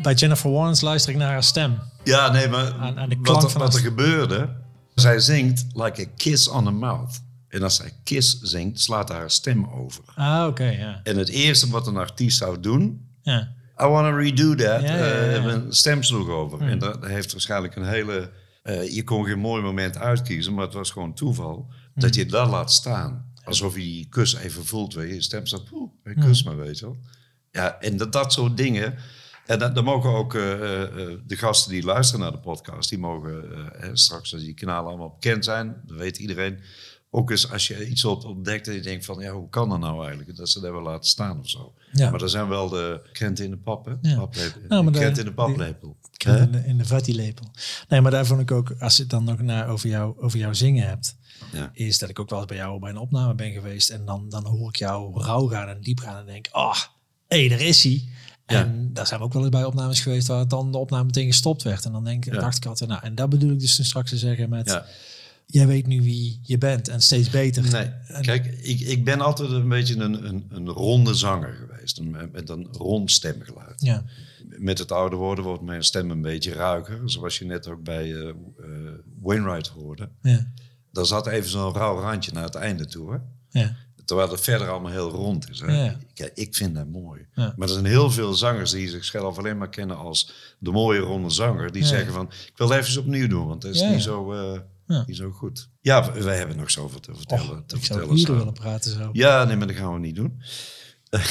bij 0.02 0.14
Jennifer 0.14 0.52
Warnes 0.52 0.82
luister 0.82 1.12
ik 1.12 1.18
naar 1.18 1.32
haar 1.32 1.44
stem. 1.44 1.80
Ja, 2.04 2.32
nee, 2.32 2.48
maar 2.48 2.74
Aan- 2.74 3.00
aan 3.00 3.10
de 3.10 3.22
klank 3.22 3.28
wat, 3.42 3.44
er- 3.44 3.50
van 3.50 3.62
wat 3.62 3.74
er 3.74 3.80
het- 3.80 3.88
gebeurde... 3.88 4.60
Zij 4.96 5.20
zingt 5.20 5.66
like 5.74 6.02
a 6.02 6.06
kiss 6.18 6.48
on 6.48 6.64
the 6.64 6.72
mouth. 6.72 7.22
En 7.48 7.64
als 7.64 7.76
zij 7.76 7.92
kiss 8.04 8.40
zingt, 8.42 8.80
slaat 8.80 9.10
haar 9.10 9.32
stem 9.32 9.68
over. 9.70 10.04
Ah, 10.16 10.46
oké, 10.48 10.64
ja. 10.64 11.00
En 11.04 11.18
het 11.18 11.30
eerste 11.30 11.70
wat 11.70 11.88
een 11.88 11.98
artiest 11.98 12.38
zou 12.38 12.60
doen... 12.60 13.08
ja. 13.22 13.48
I 13.82 13.86
want 13.86 14.08
to 14.08 14.16
redo 14.16 14.50
that. 14.56 14.82
Ja, 14.82 14.96
ja, 14.96 15.06
ja. 15.06 15.22
eh, 15.36 15.44
mijn 15.46 15.66
stem 15.74 16.04
sloeg 16.04 16.30
over. 16.30 16.62
En 16.62 16.80
dat 16.80 17.06
heeft 17.06 17.32
waarschijnlijk 17.32 17.76
een 17.76 17.86
hele... 17.88 18.32
eh, 18.64 18.94
je 18.96 19.04
kon 19.04 19.26
geen 19.26 19.40
mooi 19.40 19.62
moment 19.64 19.98
uitkiezen, 19.98 20.54
maar 20.54 20.66
het 20.66 20.74
was 20.74 20.92
gewoon 20.92 21.14
toeval... 21.14 21.68
dat 21.96 22.16
je 22.16 22.26
dat 22.26 22.50
laat 22.50 22.72
staan. 22.72 23.32
Alsof 23.44 23.76
je 23.76 23.82
die 23.82 24.08
kus 24.10 24.36
even 24.36 24.66
voelt, 24.66 24.94
weet 24.94 25.14
je. 25.14 25.22
Stem 25.22 25.46
staat, 25.46 25.66
poeh, 25.66 25.92
hey, 26.04 26.14
kus 26.14 26.44
me, 26.44 26.56
weet 26.56 26.80
je 26.80 26.86
wel. 26.86 26.98
Ja, 27.52 27.80
en 27.80 27.98
dat, 27.98 28.12
dat 28.12 28.34
soort 28.34 28.58
dingen... 28.58 28.96
En 29.46 29.60
dan, 29.60 29.74
dan 29.74 29.84
mogen 29.84 30.10
ook 30.10 30.34
eh, 30.34 30.52
eh, 30.52 30.82
eh, 30.84 31.20
de 31.26 31.36
gasten 31.36 31.72
die 31.72 31.84
luisteren 31.84 32.22
naar 32.22 32.32
de 32.32 32.40
podcast... 32.40 32.90
die 32.90 33.00
mogen 33.00 33.44
straks, 33.94 34.34
als 34.34 34.44
die 34.44 34.54
kanalen 34.54 34.90
allemaal 34.90 35.18
bekend 35.20 35.46
zijn... 35.46 35.76
dat 35.86 35.98
weet 35.98 36.18
iedereen... 36.18 36.60
Ook 37.14 37.30
eens 37.30 37.52
als 37.52 37.68
je 37.68 37.88
iets 37.88 38.06
ontdekt 38.06 38.68
en 38.68 38.74
je 38.74 38.82
denkt 38.82 39.06
van... 39.06 39.20
ja, 39.20 39.32
hoe 39.32 39.50
kan 39.50 39.70
dat 39.70 39.80
nou 39.80 40.06
eigenlijk? 40.06 40.38
Dat 40.38 40.50
ze 40.50 40.60
dat 40.60 40.72
wel 40.72 40.82
laten 40.82 41.10
staan 41.10 41.40
of 41.40 41.50
zo. 41.50 41.74
Ja. 41.92 42.10
Maar 42.10 42.22
er 42.22 42.30
zijn 42.30 42.48
wel 42.48 42.70
de 42.70 43.02
krenten 43.12 43.46
in 43.46 43.52
de 43.52 43.58
pap, 43.58 43.86
hè? 43.86 43.94
Ja. 44.02 44.16
Paplepel. 44.16 44.62
Nou, 44.68 44.84
maar 44.84 44.94
de 44.94 45.00
krent 45.00 45.18
in 45.18 45.26
de 45.26 45.34
paplepel. 45.34 45.98
In 46.18 46.32
Hè? 46.32 46.50
de, 46.50 46.66
in 46.66 46.78
de 46.78 46.86
vatielepel. 46.86 47.52
Nee, 47.88 48.02
maar 48.02 48.12
daar 48.12 48.26
vond 48.26 48.42
ik 48.42 48.52
ook, 48.52 48.76
als 48.80 48.96
je 48.96 49.02
het 49.02 49.12
dan 49.12 49.24
nog 49.24 49.42
naar 49.42 49.68
over 49.68 49.90
jou, 49.90 50.16
over 50.20 50.40
jou 50.40 50.56
zingen 50.56 50.88
hebt, 50.88 51.16
Ja. 51.52 51.70
is 51.74 51.98
dat 52.00 52.10
ik 52.10 52.20
ook 52.20 52.30
wel 52.30 52.40
eens 52.40 52.48
bij 52.48 52.58
jou 52.58 52.80
bij 52.80 52.90
een 52.90 52.98
opname 52.98 53.34
ben 53.36 53.52
geweest. 53.52 53.90
En 53.90 54.06
dan, 54.06 54.30
dan 54.30 54.46
hoor 54.46 54.68
ik 54.70 54.76
jou 54.76 55.22
rauw 55.22 55.48
gaan 55.48 55.68
en 55.68 55.82
diep 55.82 56.00
gaan 56.00 56.18
en 56.20 56.26
denk, 56.26 56.48
ah, 56.52 56.78
hé, 57.28 57.48
daar 57.50 57.62
is 57.62 57.84
hij. 57.84 58.04
En 58.46 58.90
daar 58.94 59.08
zijn 59.08 59.20
we 59.20 59.26
ook 59.26 59.34
wel 59.34 59.42
eens 59.42 59.52
bij 59.52 59.64
opnames 59.66 60.00
geweest 60.00 60.28
waar 60.28 60.40
het 60.40 60.50
dan 60.50 60.72
de 60.72 60.78
opname 60.78 61.04
meteen 61.04 61.26
gestopt 61.26 61.64
werd. 61.64 61.86
En 61.86 61.92
dan 61.92 62.04
denk, 62.04 62.26
Ja. 62.26 62.32
dacht 62.40 62.58
ik 62.58 62.66
altijd, 62.66 62.90
nou, 62.90 63.04
en 63.04 63.16
dat 63.16 63.30
bedoel 63.30 63.52
ik 63.52 63.60
dus 63.60 63.84
straks 63.86 64.10
te 64.10 64.18
zeggen 64.18 64.50
met, 64.50 64.68
Ja. 64.70 64.86
jij 65.46 65.68
weet 65.68 65.88
nu 65.88 66.02
wie 66.02 66.40
je 66.44 66.58
bent 66.58 66.88
en 66.88 67.02
steeds 67.02 67.30
beter. 67.30 67.72
Nee, 67.72 67.92
En- 68.08 68.22
kijk, 68.22 68.46
ik, 68.46 68.80
ik 68.80 69.04
ben 69.04 69.22
altijd 69.22 69.50
een 69.52 69.70
beetje 69.70 69.96
een, 69.96 70.26
een, 70.28 70.46
een 70.50 70.70
ronde 70.70 71.14
zanger 71.14 71.54
geweest. 71.54 71.98
Een, 72.00 72.30
met 72.32 72.50
een 72.50 72.68
rond 72.72 73.12
stemgeluid. 73.12 73.82
Ja, 73.82 74.04
Met 74.46 74.78
het 74.78 74.92
ouder 74.92 75.20
worden 75.20 75.44
wordt 75.46 75.62
mijn 75.64 75.84
stem 75.84 76.12
een 76.12 76.22
beetje 76.22 76.54
ruiker. 76.54 77.02
Zoals 77.06 77.40
je 77.40 77.46
net 77.46 77.68
ook 77.68 77.84
bij 77.84 78.14
eh, 78.16 78.30
eh, 78.30 78.36
Wainwright 79.22 79.68
hoorde. 79.68 80.10
ja, 80.22 80.52
Daar 80.92 81.06
zat 81.06 81.28
even 81.28 81.50
zo'n 81.50 81.74
rauw 81.74 82.00
randje 82.00 82.32
naar 82.32 82.44
het 82.44 82.56
einde 82.56 82.86
toe. 82.86 83.12
Hè? 83.12 83.18
ja. 83.60 83.76
Terwijl 84.06 84.32
het 84.32 84.42
verder 84.42 84.70
allemaal 84.70 84.92
heel 84.92 85.10
rond 85.10 85.50
is. 85.50 85.60
Hè? 85.60 85.84
Ja. 85.86 85.98
Kijk, 86.14 86.32
ik 86.36 86.56
vind 86.56 86.76
dat 86.76 86.88
mooi. 86.88 87.26
Ja. 87.36 87.54
Maar 87.58 87.68
er 87.68 87.74
zijn 87.74 87.86
heel 87.86 88.12
veel 88.12 88.34
zangers 88.34 88.72
die 88.72 88.90
zichzelf 88.90 89.38
alleen 89.38 89.58
maar 89.58 89.70
kennen 89.70 89.98
als 89.98 90.32
de 90.60 90.72
mooie 90.72 91.00
ronde 91.00 91.30
zanger. 91.30 91.72
Die 91.72 91.86
zeggen 91.86 92.14
van, 92.14 92.26
ik 92.26 92.54
wil 92.56 92.70
het 92.70 92.86
even 92.88 93.02
opnieuw 93.02 93.28
doen, 93.28 93.48
want 93.48 93.62
dat 93.62 93.74
is 93.76 93.80
Ja. 93.82 93.90
niet, 93.90 94.02
zo, 94.02 94.34
eh, 94.34 94.60
Ja. 94.88 95.04
niet 95.08 95.16
zo 95.16 95.32
goed. 95.32 95.70
Ja, 95.82 96.12
wij 96.14 96.38
hebben 96.38 96.58
nog 96.58 96.72
zoveel 96.72 97.00
te 97.00 97.16
vertellen. 97.16 97.50
Och, 97.50 97.64
te 97.66 97.76
ik 97.76 97.84
zou 97.86 98.00
vertellen 98.00 98.06
uren 98.08 98.20
samen. 98.20 98.38
willen 98.38 98.54
praten 98.54 98.92
zo. 98.92 99.10
Ja, 99.14 99.44
nee, 99.44 99.56
maar 99.56 99.68
dat 99.68 99.76
gaan 99.76 99.94
we 99.94 100.00
niet 100.00 100.16
doen. 100.16 100.42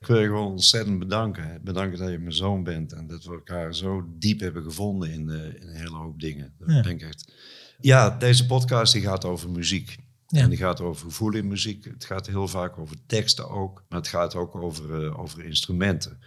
ik 0.00 0.06
wil 0.06 0.18
je 0.20 0.26
gewoon 0.26 0.50
ontzettend 0.50 0.98
bedanken. 0.98 1.60
Bedanken 1.64 1.98
dat 1.98 2.10
je 2.10 2.18
mijn 2.18 2.32
zoon 2.34 2.62
bent 2.64 2.92
en 2.92 3.06
dat 3.06 3.24
we 3.24 3.32
elkaar 3.32 3.74
zo 3.74 4.04
diep 4.18 4.40
hebben 4.40 4.62
gevonden 4.62 5.10
in, 5.12 5.30
eh, 5.30 5.44
in 5.62 5.68
een 5.68 5.74
hele 5.76 5.96
hoop 5.96 6.20
dingen. 6.20 6.52
Dat 6.58 6.70
Ja. 6.70 6.80
ben 6.82 6.90
ik 6.92 7.02
echt. 7.02 7.32
Ja, 7.80 8.10
deze 8.10 8.46
podcast 8.46 8.92
die 8.92 9.02
gaat 9.02 9.24
over 9.24 9.50
muziek. 9.50 9.96
Ja. 10.26 10.40
En 10.40 10.48
die 10.48 10.58
gaat 10.58 10.80
over 10.80 11.06
gevoel 11.06 11.34
in 11.34 11.48
muziek. 11.48 11.84
Het 11.84 12.04
gaat 12.04 12.26
heel 12.26 12.48
vaak 12.48 12.78
over 12.78 12.96
teksten 13.06 13.48
ook. 13.48 13.84
Maar 13.88 13.98
het 13.98 14.08
gaat 14.08 14.34
ook 14.34 14.54
over, 14.54 15.04
eh, 15.04 15.18
over 15.18 15.44
instrumenten. 15.44 16.18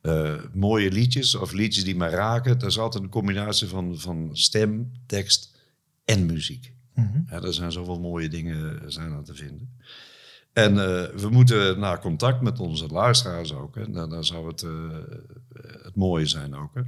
Eh, 0.00 0.34
mooie 0.52 0.90
liedjes 0.90 1.34
of 1.34 1.52
liedjes 1.52 1.84
die 1.84 1.96
mij 1.96 2.10
raken. 2.10 2.58
Dat 2.58 2.70
is 2.70 2.78
altijd 2.78 3.02
een 3.02 3.10
combinatie 3.10 3.68
van, 3.68 3.98
van 3.98 4.30
stem, 4.32 4.92
tekst 5.06 5.56
en 6.04 6.26
muziek. 6.26 6.76
Ja, 7.30 7.42
er 7.42 7.54
zijn 7.54 7.72
zoveel 7.72 8.00
mooie 8.00 8.28
dingen 8.28 8.80
eh, 8.80 8.88
zijn 8.88 9.12
aan 9.12 9.24
te 9.24 9.34
vinden. 9.34 9.76
En 10.58 10.78
eh, 10.78 11.20
we 11.20 11.28
moeten 11.30 11.78
naar 11.78 12.00
contact 12.00 12.40
met 12.40 12.60
onze 12.60 12.86
luisteraars 12.86 13.52
ook. 13.52 13.74
Hè. 13.74 13.90
Dan, 13.90 14.10
dan 14.10 14.24
zou 14.24 14.46
het, 14.46 14.62
eh, 14.62 14.70
het 15.82 15.94
mooie 15.94 16.26
zijn 16.26 16.54
ook. 16.54 16.74
Hè. 16.74 16.82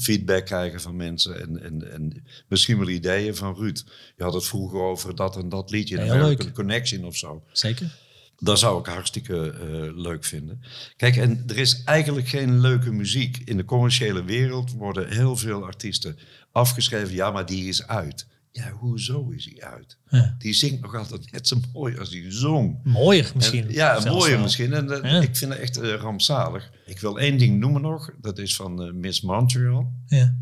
Feedback 0.00 0.44
krijgen 0.44 0.80
van 0.80 0.96
mensen 0.96 1.40
en, 1.40 1.62
en, 1.62 1.92
en 1.92 2.24
misschien 2.48 2.78
wel 2.78 2.88
ideeën 2.88 3.36
van 3.36 3.54
Ruud. 3.54 3.84
Je 4.16 4.22
had 4.22 4.34
het 4.34 4.46
vroeger 4.46 4.80
over 4.80 5.14
dat 5.14 5.36
en 5.36 5.48
dat 5.48 5.70
liedje. 5.70 5.96
Dan 5.96 6.04
Heel 6.04 6.26
leuk. 6.26 6.42
een 6.42 6.52
connection 6.52 7.04
of 7.04 7.16
zo. 7.16 7.42
Zeker. 7.52 7.96
Dat 8.38 8.58
zou 8.58 8.80
ik 8.80 8.86
hartstikke 8.86 9.50
eh, 9.50 9.96
leuk 9.96 10.24
vinden. 10.24 10.62
Kijk, 10.96 11.16
en 11.16 11.42
er 11.46 11.58
is 11.58 11.82
eigenlijk 11.84 12.28
geen 12.28 12.60
leuke 12.60 12.92
muziek. 12.92 13.42
In 13.44 13.56
de 13.56 13.64
commerciële 13.64 14.24
wereld 14.24 14.72
worden 14.72 15.08
heel 15.08 15.36
veel 15.36 15.64
artiesten 15.64 16.18
afgeschreven. 16.52 17.14
Ja, 17.14 17.30
maar 17.30 17.46
die 17.46 17.68
is 17.68 17.86
uit. 17.86 18.26
Ja, 18.52 18.70
hoezo 18.70 19.28
is 19.30 19.44
hij 19.52 19.62
uit? 19.70 19.98
Ja. 20.08 20.34
Die 20.38 20.52
zingt 20.52 20.80
nog 20.80 20.94
altijd 20.94 21.32
net 21.32 21.48
zo 21.48 21.56
mooi 21.72 21.98
als 21.98 22.10
die 22.10 22.32
zong. 22.32 22.80
Mooier 22.84 23.32
misschien. 23.34 23.66
En- 23.66 23.72
ja, 23.72 24.00
mooier 24.04 24.30
wel. 24.34 24.42
misschien. 24.42 24.72
En 24.72 24.86
dat- 24.86 25.02
Ja. 25.02 25.20
ik 25.20 25.36
vind 25.36 25.52
het 25.52 25.60
echt 25.60 25.76
eh, 25.76 25.94
rampzalig. 25.94 26.70
Ik 26.86 27.00
wil 27.00 27.18
één 27.18 27.38
ding 27.38 27.58
noemen 27.58 27.82
nog. 27.82 28.10
Dat 28.20 28.38
is 28.38 28.56
van 28.56 28.82
eh, 28.82 28.92
Miss 28.92 29.20
Montreal. 29.20 29.92
Ja. 30.06 30.34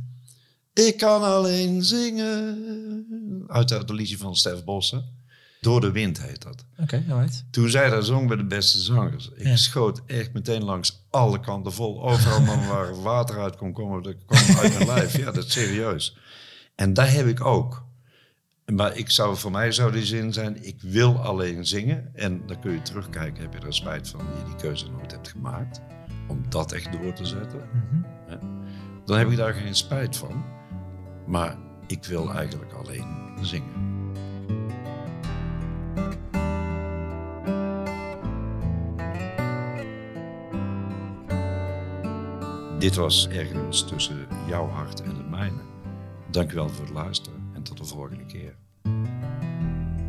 Ik 0.75 0.97
kan 0.97 1.23
alleen 1.23 1.83
zingen. 1.85 3.45
Uit 3.47 3.71
het 3.71 3.91
liedje 3.91 4.17
van 4.19 4.37
Stef 4.37 4.65
Bossen. 4.65 5.15
Door 5.61 5.81
de 5.81 5.91
wind 5.91 6.23
heet 6.23 6.43
dat. 6.43 6.65
Oké, 6.79 7.05
alright. 7.11 7.45
Toen 7.51 7.69
zij 7.69 7.91
dat 7.91 8.07
zong 8.07 8.29
bij 8.29 8.37
de 8.37 8.45
beste 8.47 8.79
zangers. 8.79 9.31
Ik 9.37 9.47
Ja. 9.47 9.57
schoot 9.57 10.03
echt 10.07 10.33
meteen 10.33 10.65
langs 10.65 11.07
alle 11.11 11.41
kanten 11.41 11.73
vol. 11.73 12.03
Overal 12.11 12.45
waar 12.67 13.03
water 13.03 13.41
uit 13.43 13.57
kon 13.57 13.73
komen, 13.73 14.03
dat 14.03 14.15
kwam 14.27 14.57
uit 14.57 14.75
mijn 14.75 14.87
lijf. 14.97 15.17
Ja, 15.17 15.31
dat 15.31 15.45
is 15.47 15.53
serieus. 15.53 16.17
En 16.75 16.95
daar 16.95 17.13
heb 17.13 17.27
ik 17.27 17.45
ook. 17.45 17.86
Maar 18.75 18.97
ik 18.97 19.11
zou, 19.11 19.37
voor 19.37 19.51
mij 19.51 19.73
zou 19.73 19.93
die 19.93 20.05
zin 20.05 20.33
zijn, 20.33 20.65
ik 20.65 20.83
wil 20.83 21.19
alleen 21.19 21.67
zingen. 21.67 22.11
En 22.15 22.47
dan 22.47 22.61
kun 22.61 22.73
je 22.73 22.83
terugkijken, 22.83 23.43
heb 23.43 23.53
je 23.53 23.67
er 23.67 23.75
spijt 23.75 24.09
van 24.09 24.19
dat 24.19 24.39
je 24.39 24.45
die 24.45 24.55
keuze 24.55 24.91
nooit 24.91 25.13
hebt 25.13 25.29
gemaakt. 25.29 25.81
Om 26.29 26.43
dat 26.49 26.73
echt 26.73 26.93
door 26.93 27.13
te 27.13 27.25
zetten. 27.25 27.61
Ja. 28.29 28.39
Dan 29.05 29.19
heb 29.19 29.31
ik 29.31 29.37
daar 29.37 29.55
geen 29.55 29.75
spijt 29.75 30.17
van. 30.17 30.45
Maar 31.27 31.57
ik 31.87 32.05
wil 32.05 32.33
eigenlijk 32.33 32.73
alleen 32.73 33.35
zingen. 33.41 33.85
Dit 42.79 42.95
was 42.95 43.29
ergens 43.29 43.87
tussen 43.87 44.27
jouw 44.47 44.69
hart 44.69 45.03
en 45.03 45.17
het 45.17 45.31
mijne. 45.31 45.61
Dankjewel 46.31 46.69
voor 46.69 46.85
het 46.85 46.95
luisteren 46.95 47.36
en 47.36 47.36
tot 47.67 47.79
de 47.79 47.85
volgende 47.85 48.25
keer. 48.25 48.55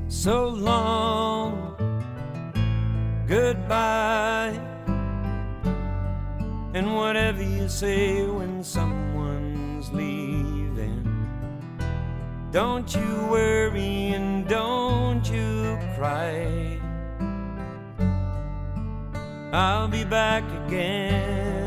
so 0.08 0.50
long. 0.50 1.76
Goodbye. 3.28 4.60
And 6.74 6.96
whatever 6.96 7.44
you 7.44 7.68
say 7.68 8.26
when 8.26 8.64
someone's 8.64 9.92
leaving, 9.92 11.04
don't 12.52 12.94
you 12.96 13.28
worry 13.30 14.14
and 14.14 14.48
don't 14.48 15.26
you 15.30 15.78
cry. 15.96 16.80
I'll 19.52 19.88
be 19.88 20.04
back 20.04 20.44
again 20.68 21.67